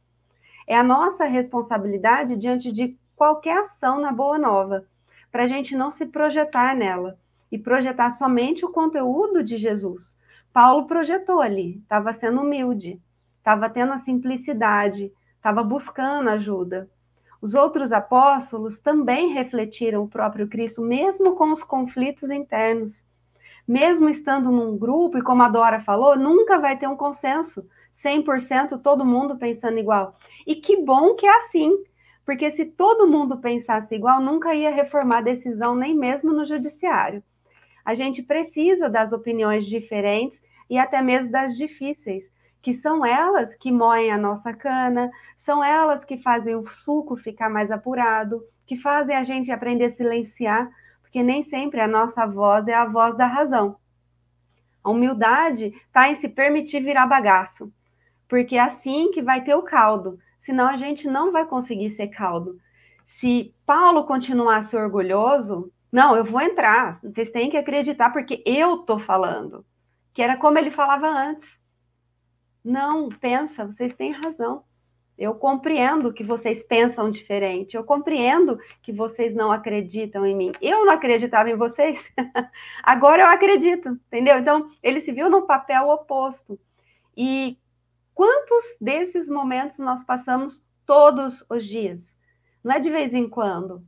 É 0.66 0.76
a 0.76 0.82
nossa 0.82 1.24
responsabilidade 1.24 2.36
diante 2.36 2.70
de 2.70 2.94
qualquer 3.16 3.62
ação 3.62 3.98
na 3.98 4.12
Boa 4.12 4.36
Nova, 4.36 4.84
para 5.32 5.44
a 5.44 5.48
gente 5.48 5.74
não 5.74 5.90
se 5.90 6.04
projetar 6.04 6.76
nela 6.76 7.18
e 7.50 7.58
projetar 7.58 8.10
somente 8.10 8.66
o 8.66 8.70
conteúdo 8.70 9.42
de 9.42 9.56
Jesus. 9.56 10.14
Paulo 10.52 10.86
projetou 10.86 11.40
ali, 11.40 11.78
estava 11.78 12.12
sendo 12.12 12.42
humilde, 12.42 13.00
estava 13.38 13.70
tendo 13.70 13.94
a 13.94 13.98
simplicidade, 14.00 15.10
estava 15.36 15.62
buscando 15.62 16.28
ajuda. 16.28 16.86
Os 17.40 17.54
outros 17.54 17.92
apóstolos 17.92 18.78
também 18.78 19.32
refletiram 19.32 20.02
o 20.02 20.08
próprio 20.08 20.48
Cristo, 20.48 20.82
mesmo 20.82 21.34
com 21.34 21.50
os 21.50 21.62
conflitos 21.62 22.28
internos. 22.28 23.07
Mesmo 23.68 24.08
estando 24.08 24.50
num 24.50 24.78
grupo, 24.78 25.18
e 25.18 25.22
como 25.22 25.42
a 25.42 25.48
Dora 25.48 25.80
falou, 25.82 26.16
nunca 26.16 26.58
vai 26.58 26.78
ter 26.78 26.88
um 26.88 26.96
consenso, 26.96 27.68
100% 28.02 28.80
todo 28.82 29.04
mundo 29.04 29.36
pensando 29.36 29.78
igual. 29.78 30.16
E 30.46 30.56
que 30.56 30.82
bom 30.82 31.14
que 31.14 31.26
é 31.26 31.38
assim, 31.40 31.76
porque 32.24 32.50
se 32.50 32.64
todo 32.64 33.06
mundo 33.06 33.36
pensasse 33.38 33.94
igual, 33.94 34.20
nunca 34.20 34.54
ia 34.54 34.70
reformar 34.70 35.20
decisão, 35.20 35.74
nem 35.74 35.94
mesmo 35.94 36.32
no 36.32 36.46
judiciário 36.46 37.22
a 37.88 37.94
gente 37.94 38.22
precisa 38.22 38.86
das 38.86 39.14
opiniões 39.14 39.64
diferentes 39.64 40.38
e 40.68 40.76
até 40.76 41.00
mesmo 41.00 41.30
das 41.30 41.56
difíceis. 41.56 42.22
que 42.60 42.74
são 42.74 43.06
elas 43.06 43.54
que 43.54 43.72
moem 43.72 44.10
a 44.10 44.18
nossa 44.18 44.52
cana, 44.52 45.10
são 45.38 45.64
elas 45.64 46.04
que 46.04 46.18
fazem 46.18 46.54
o 46.54 46.68
suco 46.68 47.16
ficar 47.16 47.48
mais 47.48 47.70
apurado, 47.70 48.42
que 48.66 48.76
fazem 48.76 49.16
a 49.16 49.24
gente 49.24 49.50
aprender 49.50 49.86
a 49.86 49.90
silenciar, 49.90 50.68
porque 51.18 51.22
nem 51.24 51.42
sempre 51.42 51.80
a 51.80 51.88
nossa 51.88 52.24
voz 52.26 52.68
é 52.68 52.74
a 52.74 52.84
voz 52.84 53.16
da 53.16 53.26
razão. 53.26 53.76
A 54.84 54.90
humildade 54.90 55.74
está 55.86 56.08
em 56.08 56.14
se 56.14 56.28
permitir 56.28 56.80
virar 56.80 57.08
bagaço, 57.08 57.72
porque 58.28 58.54
é 58.54 58.60
assim 58.60 59.10
que 59.10 59.20
vai 59.20 59.42
ter 59.42 59.52
o 59.54 59.62
caldo, 59.62 60.20
senão 60.44 60.68
a 60.68 60.76
gente 60.76 61.08
não 61.08 61.32
vai 61.32 61.44
conseguir 61.44 61.90
ser 61.90 62.06
caldo. 62.06 62.56
Se 63.18 63.52
Paulo 63.66 64.04
continuasse 64.04 64.76
orgulhoso, 64.76 65.72
não, 65.90 66.14
eu 66.14 66.24
vou 66.24 66.40
entrar, 66.40 67.00
vocês 67.02 67.32
têm 67.32 67.50
que 67.50 67.56
acreditar 67.56 68.10
porque 68.10 68.40
eu 68.46 68.76
estou 68.76 69.00
falando, 69.00 69.66
que 70.14 70.22
era 70.22 70.36
como 70.36 70.56
ele 70.56 70.70
falava 70.70 71.08
antes. 71.08 71.48
Não, 72.62 73.08
pensa, 73.08 73.66
vocês 73.66 73.92
têm 73.96 74.12
razão. 74.12 74.62
Eu 75.18 75.34
compreendo 75.34 76.12
que 76.12 76.22
vocês 76.22 76.62
pensam 76.62 77.10
diferente. 77.10 77.76
Eu 77.76 77.82
compreendo 77.82 78.56
que 78.80 78.92
vocês 78.92 79.34
não 79.34 79.50
acreditam 79.50 80.24
em 80.24 80.36
mim. 80.36 80.52
Eu 80.62 80.86
não 80.86 80.92
acreditava 80.92 81.50
em 81.50 81.56
vocês. 81.56 82.00
Agora 82.84 83.22
eu 83.22 83.26
acredito, 83.26 83.88
entendeu? 84.06 84.38
Então, 84.38 84.70
ele 84.80 85.00
se 85.00 85.10
viu 85.10 85.28
no 85.28 85.42
papel 85.42 85.88
oposto. 85.88 86.56
E 87.16 87.58
quantos 88.14 88.76
desses 88.80 89.28
momentos 89.28 89.76
nós 89.78 90.04
passamos 90.04 90.64
todos 90.86 91.44
os 91.50 91.66
dias? 91.66 92.16
Não 92.62 92.76
é 92.76 92.78
de 92.78 92.88
vez 92.88 93.12
em 93.12 93.28
quando. 93.28 93.82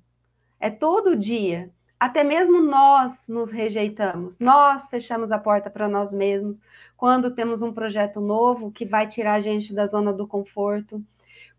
É 0.58 0.68
todo 0.68 1.14
dia. 1.14 1.70
Até 1.98 2.24
mesmo 2.24 2.60
nós 2.60 3.12
nos 3.28 3.52
rejeitamos. 3.52 4.40
Nós 4.40 4.88
fechamos 4.88 5.30
a 5.30 5.38
porta 5.38 5.70
para 5.70 5.88
nós 5.88 6.10
mesmos 6.10 6.60
quando 6.96 7.30
temos 7.36 7.62
um 7.62 7.72
projeto 7.72 8.20
novo 8.20 8.72
que 8.72 8.84
vai 8.84 9.06
tirar 9.06 9.34
a 9.34 9.40
gente 9.40 9.72
da 9.72 9.86
zona 9.86 10.12
do 10.12 10.26
conforto 10.26 11.00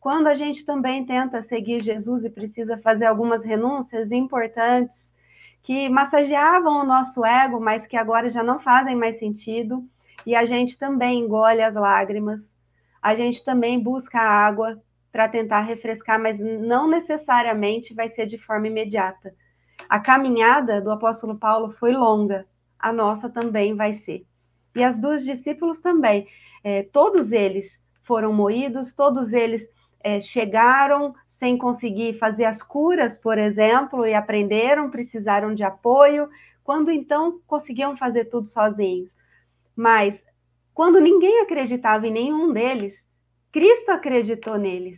quando 0.01 0.25
a 0.25 0.33
gente 0.33 0.65
também 0.65 1.05
tenta 1.05 1.43
seguir 1.43 1.83
Jesus 1.83 2.25
e 2.25 2.29
precisa 2.29 2.75
fazer 2.79 3.05
algumas 3.05 3.43
renúncias 3.43 4.11
importantes 4.11 5.11
que 5.61 5.87
massageavam 5.89 6.81
o 6.81 6.83
nosso 6.83 7.23
ego, 7.23 7.59
mas 7.59 7.85
que 7.85 7.95
agora 7.95 8.27
já 8.31 8.41
não 8.41 8.59
fazem 8.59 8.95
mais 8.95 9.19
sentido, 9.19 9.87
e 10.25 10.35
a 10.35 10.43
gente 10.43 10.75
também 10.75 11.19
engole 11.19 11.61
as 11.61 11.75
lágrimas, 11.75 12.51
a 12.99 13.13
gente 13.13 13.45
também 13.45 13.79
busca 13.79 14.19
água 14.19 14.81
para 15.11 15.29
tentar 15.29 15.61
refrescar, 15.61 16.19
mas 16.19 16.39
não 16.39 16.87
necessariamente 16.87 17.93
vai 17.93 18.09
ser 18.09 18.25
de 18.25 18.39
forma 18.39 18.67
imediata. 18.67 19.35
A 19.87 19.99
caminhada 19.99 20.81
do 20.81 20.89
apóstolo 20.89 21.37
Paulo 21.37 21.73
foi 21.73 21.91
longa, 21.91 22.47
a 22.79 22.91
nossa 22.91 23.29
também 23.29 23.75
vai 23.75 23.93
ser. 23.93 24.25
E 24.75 24.83
as 24.83 24.97
dos 24.97 25.23
discípulos 25.23 25.79
também. 25.79 26.27
É, 26.63 26.83
todos 26.83 27.31
eles 27.31 27.79
foram 28.03 28.33
moídos, 28.33 28.95
todos 28.95 29.31
eles 29.31 29.67
é, 30.03 30.19
chegaram 30.19 31.13
sem 31.29 31.57
conseguir 31.57 32.19
fazer 32.19 32.45
as 32.45 32.61
curas, 32.61 33.17
por 33.17 33.37
exemplo, 33.37 34.05
e 34.05 34.13
aprenderam, 34.13 34.89
precisaram 34.91 35.55
de 35.55 35.63
apoio, 35.63 36.29
quando 36.63 36.91
então 36.91 37.39
conseguiam 37.47 37.97
fazer 37.97 38.25
tudo 38.25 38.47
sozinhos. 38.49 39.09
Mas 39.75 40.21
quando 40.73 41.01
ninguém 41.01 41.41
acreditava 41.41 42.07
em 42.07 42.11
nenhum 42.11 42.53
deles, 42.53 43.03
Cristo 43.51 43.89
acreditou 43.89 44.57
neles 44.57 44.97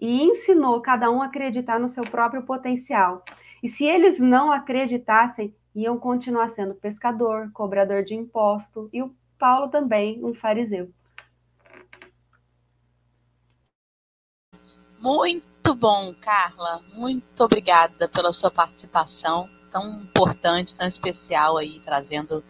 e 0.00 0.22
ensinou 0.22 0.80
cada 0.80 1.10
um 1.10 1.22
a 1.22 1.26
acreditar 1.26 1.78
no 1.78 1.88
seu 1.88 2.02
próprio 2.02 2.42
potencial. 2.42 3.22
E 3.62 3.68
se 3.68 3.84
eles 3.84 4.18
não 4.18 4.50
acreditassem, 4.50 5.54
iam 5.74 5.98
continuar 5.98 6.48
sendo 6.48 6.74
pescador, 6.74 7.50
cobrador 7.52 8.02
de 8.02 8.14
imposto 8.14 8.90
e 8.92 9.00
o 9.02 9.14
Paulo 9.38 9.68
também, 9.68 10.24
um 10.24 10.34
fariseu. 10.34 10.90
Muito 15.02 15.74
bom, 15.74 16.14
Carla. 16.20 16.80
Muito 16.94 17.40
obrigada 17.42 18.06
pela 18.06 18.32
sua 18.32 18.52
participação 18.52 19.50
tão 19.72 20.00
importante, 20.00 20.76
tão 20.76 20.86
especial 20.86 21.58
aí, 21.58 21.80
trazendo 21.84 22.44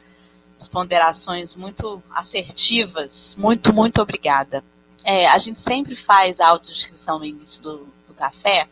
as 0.61 0.69
ponderações 0.69 1.57
muito 1.57 2.03
assertivas. 2.11 3.35
Muito, 3.39 3.73
muito 3.73 4.03
obrigada. 4.03 4.63
É, 5.03 5.27
a 5.27 5.39
gente 5.39 5.63
sempre 5.63 5.97
faz 5.97 6.41
a 6.41 6.49
autodescrição 6.49 7.19
no 7.19 7.25
início 7.25 7.63
do, 7.63 7.89
do 8.07 8.13
café 8.15 8.69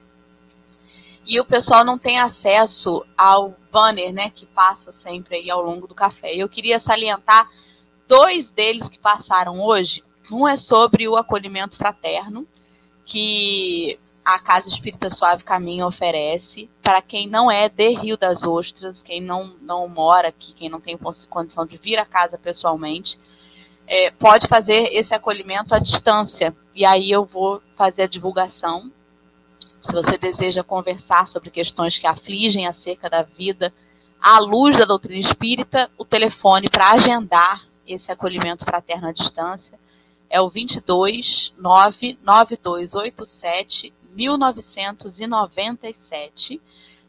e 1.24 1.40
o 1.40 1.44
pessoal 1.44 1.82
não 1.82 1.96
tem 1.96 2.20
acesso 2.20 3.02
ao 3.16 3.56
banner, 3.72 4.12
né, 4.12 4.28
que 4.28 4.44
passa 4.44 4.92
sempre 4.92 5.36
aí 5.36 5.50
ao 5.50 5.62
longo 5.62 5.86
do 5.86 5.94
café. 5.94 6.34
Eu 6.34 6.50
queria 6.50 6.78
salientar 6.78 7.48
dois 8.06 8.50
deles 8.50 8.90
que 8.90 8.98
passaram 8.98 9.58
hoje. 9.58 10.04
Um 10.30 10.46
é 10.46 10.56
sobre 10.58 11.08
o 11.08 11.16
acolhimento 11.16 11.76
fraterno 11.76 12.46
que 13.10 13.98
a 14.24 14.38
Casa 14.38 14.68
Espírita 14.68 15.10
Suave 15.10 15.42
Caminho 15.42 15.84
oferece 15.84 16.70
para 16.80 17.02
quem 17.02 17.26
não 17.26 17.50
é 17.50 17.68
de 17.68 17.90
Rio 17.90 18.16
das 18.16 18.44
Ostras, 18.44 19.02
quem 19.02 19.20
não, 19.20 19.56
não 19.60 19.88
mora 19.88 20.28
aqui, 20.28 20.52
quem 20.52 20.68
não 20.68 20.80
tem 20.80 20.96
condição 21.28 21.66
de 21.66 21.76
vir 21.76 21.98
à 21.98 22.06
casa 22.06 22.38
pessoalmente, 22.38 23.18
é, 23.84 24.12
pode 24.12 24.46
fazer 24.46 24.92
esse 24.92 25.12
acolhimento 25.12 25.74
à 25.74 25.80
distância. 25.80 26.54
E 26.72 26.84
aí 26.84 27.10
eu 27.10 27.24
vou 27.24 27.60
fazer 27.76 28.04
a 28.04 28.06
divulgação. 28.06 28.92
Se 29.80 29.90
você 29.90 30.16
deseja 30.16 30.62
conversar 30.62 31.26
sobre 31.26 31.50
questões 31.50 31.98
que 31.98 32.06
afligem 32.06 32.68
acerca 32.68 33.10
da 33.10 33.22
vida 33.22 33.74
à 34.22 34.38
luz 34.38 34.78
da 34.78 34.84
doutrina 34.84 35.18
espírita, 35.18 35.90
o 35.98 36.04
telefone 36.04 36.68
para 36.68 36.92
agendar 36.92 37.66
esse 37.84 38.12
acolhimento 38.12 38.64
fraterno 38.64 39.08
à 39.08 39.12
distância 39.12 39.76
é 40.30 40.40
o 40.40 40.48
22 40.48 41.52
99287 41.58 43.92
1997. 44.14 46.60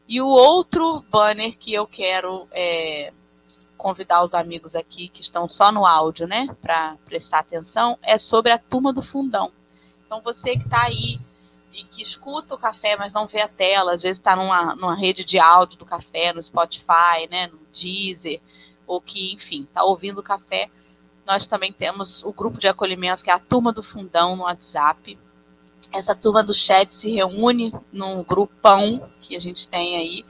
E 0.08 0.20
o 0.20 0.28
outro 0.28 1.06
banner 1.10 1.56
que 1.58 1.74
eu 1.74 1.88
quero 1.88 2.46
é, 2.52 3.14
convidar 3.78 4.24
os 4.24 4.34
amigos 4.34 4.76
aqui 4.76 5.08
que 5.08 5.22
estão 5.22 5.48
só 5.48 5.72
no 5.72 5.86
áudio, 5.86 6.28
né, 6.28 6.50
para 6.62 6.98
prestar 7.06 7.40
atenção, 7.40 7.98
é 8.02 8.18
sobre 8.18 8.52
a 8.52 8.58
turma 8.58 8.92
do 8.92 9.02
fundão. 9.02 9.54
Então 10.06 10.20
você 10.22 10.58
que 10.58 10.64
está 10.64 10.84
aí 10.84 11.18
e 11.72 11.84
que 11.84 12.04
escuta 12.04 12.56
o 12.56 12.58
café, 12.58 12.98
mas 12.98 13.14
não 13.14 13.28
vê 13.28 13.40
a 13.42 13.48
tela, 13.48 13.94
às 13.94 14.02
vezes 14.02 14.18
está 14.18 14.36
numa, 14.36 14.76
numa 14.76 14.96
rede 14.96 15.24
de 15.24 15.40
áudio 15.40 15.78
do 15.78 15.86
café, 15.86 16.34
no 16.34 16.44
Spotify, 16.44 17.30
né, 17.30 17.48
no 17.48 17.60
Deezer, 17.74 18.42
ou 18.86 19.00
que, 19.00 19.34
enfim, 19.34 19.64
está 19.64 19.82
ouvindo 19.84 20.20
o 20.20 20.24
café 20.24 20.70
nós 21.32 21.46
também 21.46 21.72
temos 21.72 22.26
o 22.26 22.34
grupo 22.34 22.60
de 22.60 22.68
acolhimento, 22.68 23.24
que 23.24 23.30
é 23.30 23.34
a 23.34 23.40
turma 23.40 23.72
do 23.72 23.82
fundão 23.82 24.36
no 24.36 24.44
WhatsApp. 24.44 25.18
Essa 25.90 26.14
turma 26.14 26.44
do 26.44 26.54
chat 26.54 26.94
se 26.94 27.10
reúne 27.10 27.74
num 27.90 28.22
grupão 28.22 29.10
que 29.22 29.34
a 29.34 29.40
gente 29.40 29.66
tem 29.66 29.96
aí. 29.96 30.26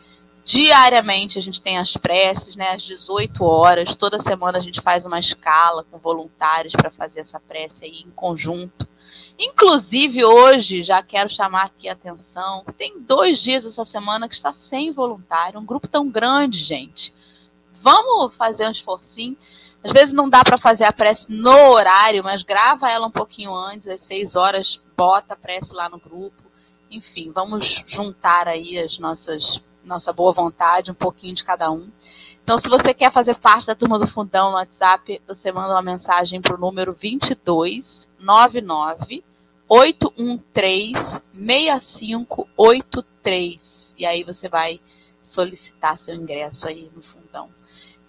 Diariamente 0.45 1.39
a 1.39 1.41
gente 1.41 1.59
tem 1.59 1.79
as 1.79 1.93
preces, 1.93 2.55
né, 2.55 2.73
às 2.73 2.83
18 2.83 3.43
horas. 3.43 3.95
Toda 3.95 4.21
semana 4.21 4.59
a 4.59 4.61
gente 4.61 4.79
faz 4.79 5.03
uma 5.03 5.19
escala 5.19 5.83
com 5.89 5.97
voluntários 5.97 6.73
para 6.73 6.91
fazer 6.91 7.21
essa 7.21 7.39
prece 7.39 7.83
aí 7.83 8.03
em 8.05 8.11
conjunto. 8.11 8.87
Inclusive, 9.39 10.23
hoje, 10.23 10.83
já 10.83 11.01
quero 11.01 11.31
chamar 11.31 11.63
aqui 11.63 11.89
a 11.89 11.93
atenção, 11.93 12.63
tem 12.77 12.99
dois 12.99 13.41
dias 13.41 13.65
essa 13.65 13.83
semana 13.83 14.29
que 14.29 14.35
está 14.35 14.53
sem 14.53 14.91
voluntário, 14.91 15.59
um 15.59 15.65
grupo 15.65 15.87
tão 15.87 16.07
grande, 16.07 16.59
gente. 16.59 17.11
Vamos 17.81 18.35
fazer 18.35 18.67
um 18.67 18.71
esforcinho. 18.71 19.35
Às 19.83 19.91
vezes 19.91 20.13
não 20.13 20.29
dá 20.29 20.43
para 20.43 20.57
fazer 20.57 20.83
a 20.83 20.93
prece 20.93 21.31
no 21.31 21.71
horário, 21.71 22.23
mas 22.23 22.43
grava 22.43 22.89
ela 22.89 23.07
um 23.07 23.11
pouquinho 23.11 23.53
antes, 23.53 23.87
às 23.87 24.03
seis 24.03 24.35
horas, 24.35 24.79
bota 24.95 25.33
a 25.33 25.37
prece 25.37 25.73
lá 25.73 25.89
no 25.89 25.99
grupo. 25.99 26.43
Enfim, 26.89 27.31
vamos 27.31 27.83
juntar 27.87 28.47
aí 28.47 28.77
as 28.77 28.99
nossas 28.99 29.61
nossa 29.83 30.13
boa 30.13 30.31
vontade, 30.31 30.91
um 30.91 30.95
pouquinho 30.95 31.35
de 31.35 31.43
cada 31.43 31.69
um. 31.71 31.89
Então, 32.43 32.57
se 32.57 32.67
você 32.69 32.91
quer 32.93 33.11
fazer 33.11 33.35
parte 33.35 33.67
da 33.67 33.75
turma 33.75 33.99
do 33.99 34.07
fundão 34.07 34.51
no 34.51 34.57
WhatsApp, 34.57 35.21
você 35.27 35.51
manda 35.51 35.73
uma 35.73 35.81
mensagem 35.81 36.39
para 36.41 36.55
o 36.55 36.59
número 36.59 36.93
2299 36.93 39.23
813 39.67 41.21
6583. 41.33 43.95
E 43.97 44.05
aí 44.05 44.23
você 44.23 44.47
vai 44.49 44.79
solicitar 45.23 45.97
seu 45.97 46.13
ingresso 46.15 46.67
aí 46.67 46.91
no 46.95 47.01
fundão. 47.01 47.49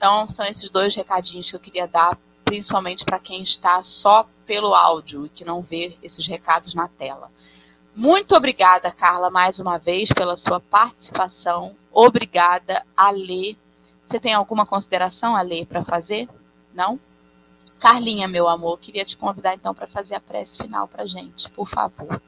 Então, 0.03 0.29
são 0.29 0.45
esses 0.45 0.69
dois 0.69 0.97
recadinhos 0.97 1.49
que 1.49 1.55
eu 1.55 1.61
queria 1.61 1.87
dar, 1.87 2.19
principalmente 2.45 3.05
para 3.05 3.21
quem 3.21 3.41
está 3.41 3.81
só 3.85 4.29
pelo 4.45 4.75
áudio 4.75 5.27
e 5.27 5.29
que 5.29 5.45
não 5.45 5.63
vê 5.63 5.97
esses 6.03 6.27
recados 6.27 6.75
na 6.75 6.89
tela. 6.89 7.31
Muito 7.95 8.35
obrigada, 8.35 8.91
Carla, 8.91 9.31
mais 9.31 9.61
uma 9.61 9.79
vez 9.79 10.09
pela 10.13 10.37
sua 10.37 10.59
participação. 10.59 11.77
Obrigada, 11.93 12.85
Alê. 12.97 13.55
Você 14.05 14.19
tem 14.19 14.35
alguma 14.35 14.67
consideração, 14.67 15.37
Alê, 15.37 15.65
para 15.65 15.85
fazer? 15.85 16.29
Não? 16.75 16.99
Carlinha, 17.79 18.27
meu 18.27 18.49
amor, 18.49 18.81
queria 18.81 19.05
te 19.05 19.17
convidar 19.17 19.55
então 19.55 19.73
para 19.73 19.87
fazer 19.87 20.17
a 20.17 20.21
prece 20.21 20.59
final 20.59 20.89
para 20.89 21.07
gente, 21.07 21.49
por 21.51 21.71
favor. 21.71 22.21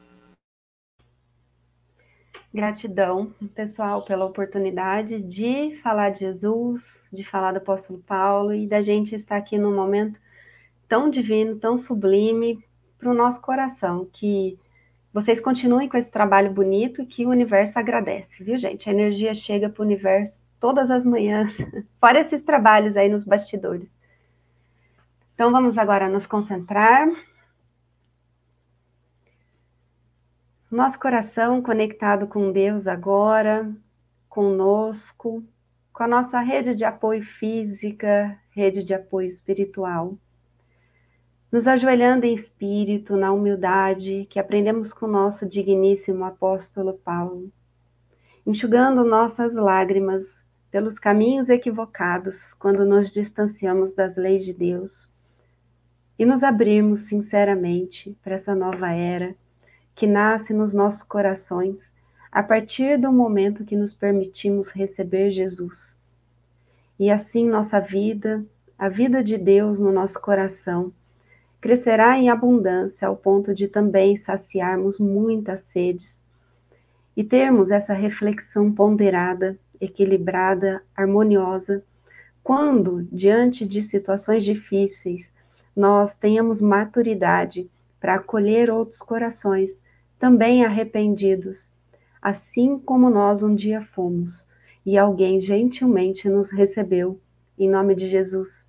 Gratidão, 2.55 3.35
pessoal, 3.53 4.03
pela 4.03 4.27
oportunidade 4.27 5.21
de 5.21 5.77
falar 5.83 6.11
de 6.11 6.21
Jesus, 6.21 7.03
de 7.15 7.25
falar 7.25 7.53
do 7.53 7.59
apóstolo 7.59 8.01
Paulo 8.01 8.53
e 8.55 8.67
da 8.67 8.83
gente 8.83 9.15
estar 9.15 9.37
aqui 9.37 9.57
num 9.57 9.75
momento 9.75 10.19
tão 10.89 11.09
divino, 11.09 11.57
tão 11.57 11.79
sublime 11.79 12.63
para 12.99 13.11
o 13.11 13.15
nosso 13.15 13.41
coração, 13.41 14.09
que 14.13 14.59
vocês 15.13 15.41
continuem 15.41 15.89
com 15.89 15.97
esse 15.97 16.11
trabalho 16.11 16.53
bonito 16.53 17.07
que 17.07 17.25
o 17.25 17.31
universo 17.31 17.79
agradece, 17.79 18.43
viu, 18.43 18.59
gente? 18.59 18.89
A 18.89 18.93
energia 18.93 19.35
chega 19.35 19.69
para 19.69 19.83
o 19.83 19.85
universo 19.85 20.43
todas 20.59 20.91
as 20.91 21.05
manhãs, 21.05 21.55
fora 22.01 22.21
esses 22.21 22.43
trabalhos 22.43 22.97
aí 22.97 23.09
nos 23.09 23.25
bastidores. 23.25 23.89
Então 25.35 25.53
vamos 25.53 25.77
agora 25.77 26.09
nos 26.09 26.27
concentrar. 26.27 27.09
Nosso 30.71 30.99
coração 30.99 31.63
conectado 31.63 32.27
com 32.27 32.51
Deus 32.51 32.87
agora, 32.87 33.71
conosco, 34.29 35.45
com 35.95 36.03
a 36.03 36.09
nossa 36.09 36.41
rede 36.41 36.75
de 36.75 36.85
apoio 36.85 37.25
física, 37.25 38.37
rede 38.51 38.83
de 38.83 38.93
apoio 38.93 39.29
espiritual. 39.29 40.19
Nos 41.53 41.69
ajoelhando 41.69 42.27
em 42.27 42.35
espírito, 42.35 43.17
na 43.17 43.33
humildade 43.33 44.27
que 44.29 44.41
aprendemos 44.41 44.93
com 44.93 45.07
o 45.07 45.09
nosso 45.11 45.49
digníssimo 45.49 46.25
apóstolo 46.25 46.95
Paulo, 46.95 47.49
enxugando 48.45 49.05
nossas 49.05 49.55
lágrimas 49.55 50.45
pelos 50.69 50.99
caminhos 50.99 51.49
equivocados 51.49 52.53
quando 52.55 52.85
nos 52.85 53.13
distanciamos 53.13 53.95
das 53.95 54.17
leis 54.17 54.45
de 54.45 54.53
Deus 54.53 55.09
e 56.19 56.25
nos 56.25 56.43
abrirmos 56.43 57.03
sinceramente 57.03 58.19
para 58.21 58.35
essa 58.35 58.53
nova 58.53 58.91
era 58.91 59.37
que 59.95 60.09
nasce 60.09 60.53
nos 60.53 60.75
nossos 60.75 61.05
corações 61.05 61.94
a 62.35 62.43
partir 62.43 62.99
do 62.99 63.13
momento 63.13 63.65
que 63.65 63.77
nos 63.77 63.95
permitimos 63.95 64.69
receber 64.71 65.31
Jesus. 65.31 65.97
E 66.99 67.09
assim 67.09 67.49
nossa 67.49 67.79
vida, 67.79 68.45
a 68.77 68.89
vida 68.89 69.23
de 69.23 69.39
Deus 69.39 69.79
no 69.79 69.93
nosso 69.93 70.21
coração, 70.21 70.93
crescerá 71.61 72.19
em 72.19 72.29
abundância 72.29 73.07
ao 73.07 73.17
ponto 73.17 73.55
de 73.55 73.69
também 73.69 74.17
saciarmos 74.17 74.99
muitas 74.99 75.61
sedes 75.61 76.25
e 77.17 77.23
termos 77.23 77.71
essa 77.71 77.95
reflexão 77.95 78.73
ponderada, 78.73 79.57
equilibrada, 79.81 80.83
harmoniosa, 80.97 81.85
quando, 82.43 83.05
diante 83.13 83.65
de 83.65 83.85
situações 83.85 84.45
difíceis, 84.45 85.33
nós 85.75 86.17
tenhamos 86.17 86.61
maturidade 86.61 87.71
para 88.01 88.17
acolher 88.17 88.71
outros 88.71 88.99
corações 88.99 89.81
também 90.19 90.65
arrependidos 90.65 91.73
assim 92.25 92.79
como 92.79 93.11
nós 93.11 93.43
um 93.43 93.55
dia 93.55 93.83
fomos, 93.83 94.49
e 94.87 94.97
alguém 94.97 95.43
gentilmente 95.43 96.27
nos 96.27 96.51
recebeu, 96.51 97.21
em 97.59 97.69
nome 97.69 97.95
de 97.95 98.09
Jesus. 98.09 98.67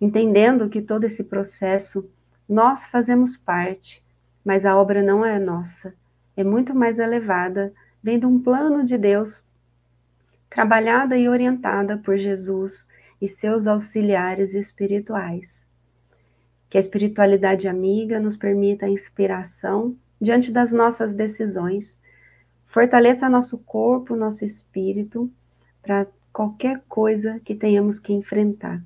Entendendo 0.00 0.68
que 0.68 0.82
todo 0.82 1.04
esse 1.04 1.22
processo 1.22 2.10
nós 2.48 2.84
fazemos 2.88 3.36
parte, 3.36 4.04
mas 4.44 4.66
a 4.66 4.76
obra 4.76 5.00
não 5.00 5.24
é 5.24 5.38
nossa, 5.38 5.94
é 6.36 6.42
muito 6.42 6.74
mais 6.74 6.98
elevada, 6.98 7.72
vem 8.02 8.18
de 8.18 8.26
um 8.26 8.42
plano 8.42 8.84
de 8.84 8.98
Deus, 8.98 9.44
trabalhada 10.50 11.16
e 11.16 11.28
orientada 11.28 11.96
por 11.98 12.16
Jesus 12.16 12.88
e 13.22 13.28
seus 13.28 13.68
auxiliares 13.68 14.54
espirituais. 14.54 15.64
Que 16.68 16.78
a 16.78 16.80
espiritualidade 16.80 17.68
amiga 17.68 18.18
nos 18.18 18.36
permita 18.36 18.86
a 18.86 18.90
inspiração 18.90 19.96
diante 20.20 20.50
das 20.50 20.72
nossas 20.72 21.14
decisões 21.14 21.96
Fortaleça 22.76 23.26
nosso 23.26 23.56
corpo, 23.56 24.14
nosso 24.14 24.44
espírito, 24.44 25.32
para 25.80 26.06
qualquer 26.30 26.82
coisa 26.86 27.40
que 27.42 27.54
tenhamos 27.54 27.98
que 27.98 28.12
enfrentar. 28.12 28.84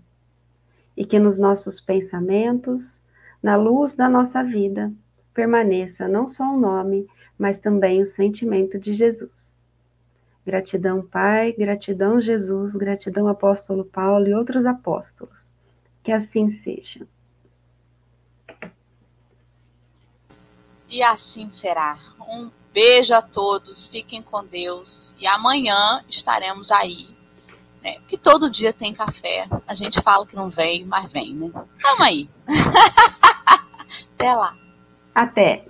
E 0.96 1.04
que 1.04 1.18
nos 1.18 1.40
nossos 1.40 1.80
pensamentos, 1.80 3.02
na 3.42 3.56
luz 3.56 3.92
da 3.92 4.08
nossa 4.08 4.44
vida, 4.44 4.92
permaneça 5.34 6.06
não 6.06 6.28
só 6.28 6.44
o 6.54 6.56
nome, 6.56 7.04
mas 7.36 7.58
também 7.58 8.00
o 8.00 8.06
sentimento 8.06 8.78
de 8.78 8.94
Jesus. 8.94 9.60
Gratidão, 10.46 11.04
Pai, 11.04 11.52
gratidão, 11.52 12.20
Jesus, 12.20 12.74
gratidão, 12.74 13.26
Apóstolo 13.26 13.84
Paulo 13.84 14.28
e 14.28 14.34
outros 14.34 14.66
apóstolos. 14.66 15.52
Que 16.04 16.12
assim 16.12 16.48
seja. 16.48 17.08
E 20.88 21.02
assim 21.02 21.50
será. 21.50 21.98
Um 22.20 22.59
Beijo 22.72 23.14
a 23.14 23.22
todos, 23.22 23.88
fiquem 23.88 24.22
com 24.22 24.44
Deus 24.44 25.14
e 25.18 25.26
amanhã 25.26 26.04
estaremos 26.08 26.70
aí. 26.70 27.08
Né? 27.82 27.94
Porque 28.00 28.16
todo 28.16 28.50
dia 28.50 28.72
tem 28.72 28.94
café. 28.94 29.48
A 29.66 29.74
gente 29.74 30.00
fala 30.00 30.26
que 30.26 30.36
não 30.36 30.50
vem, 30.50 30.84
mas 30.84 31.10
vem, 31.10 31.34
né? 31.34 31.50
Tamo 31.82 32.02
aí. 32.04 32.28
Até 34.14 34.34
lá. 34.34 34.54
Até. 35.14 35.64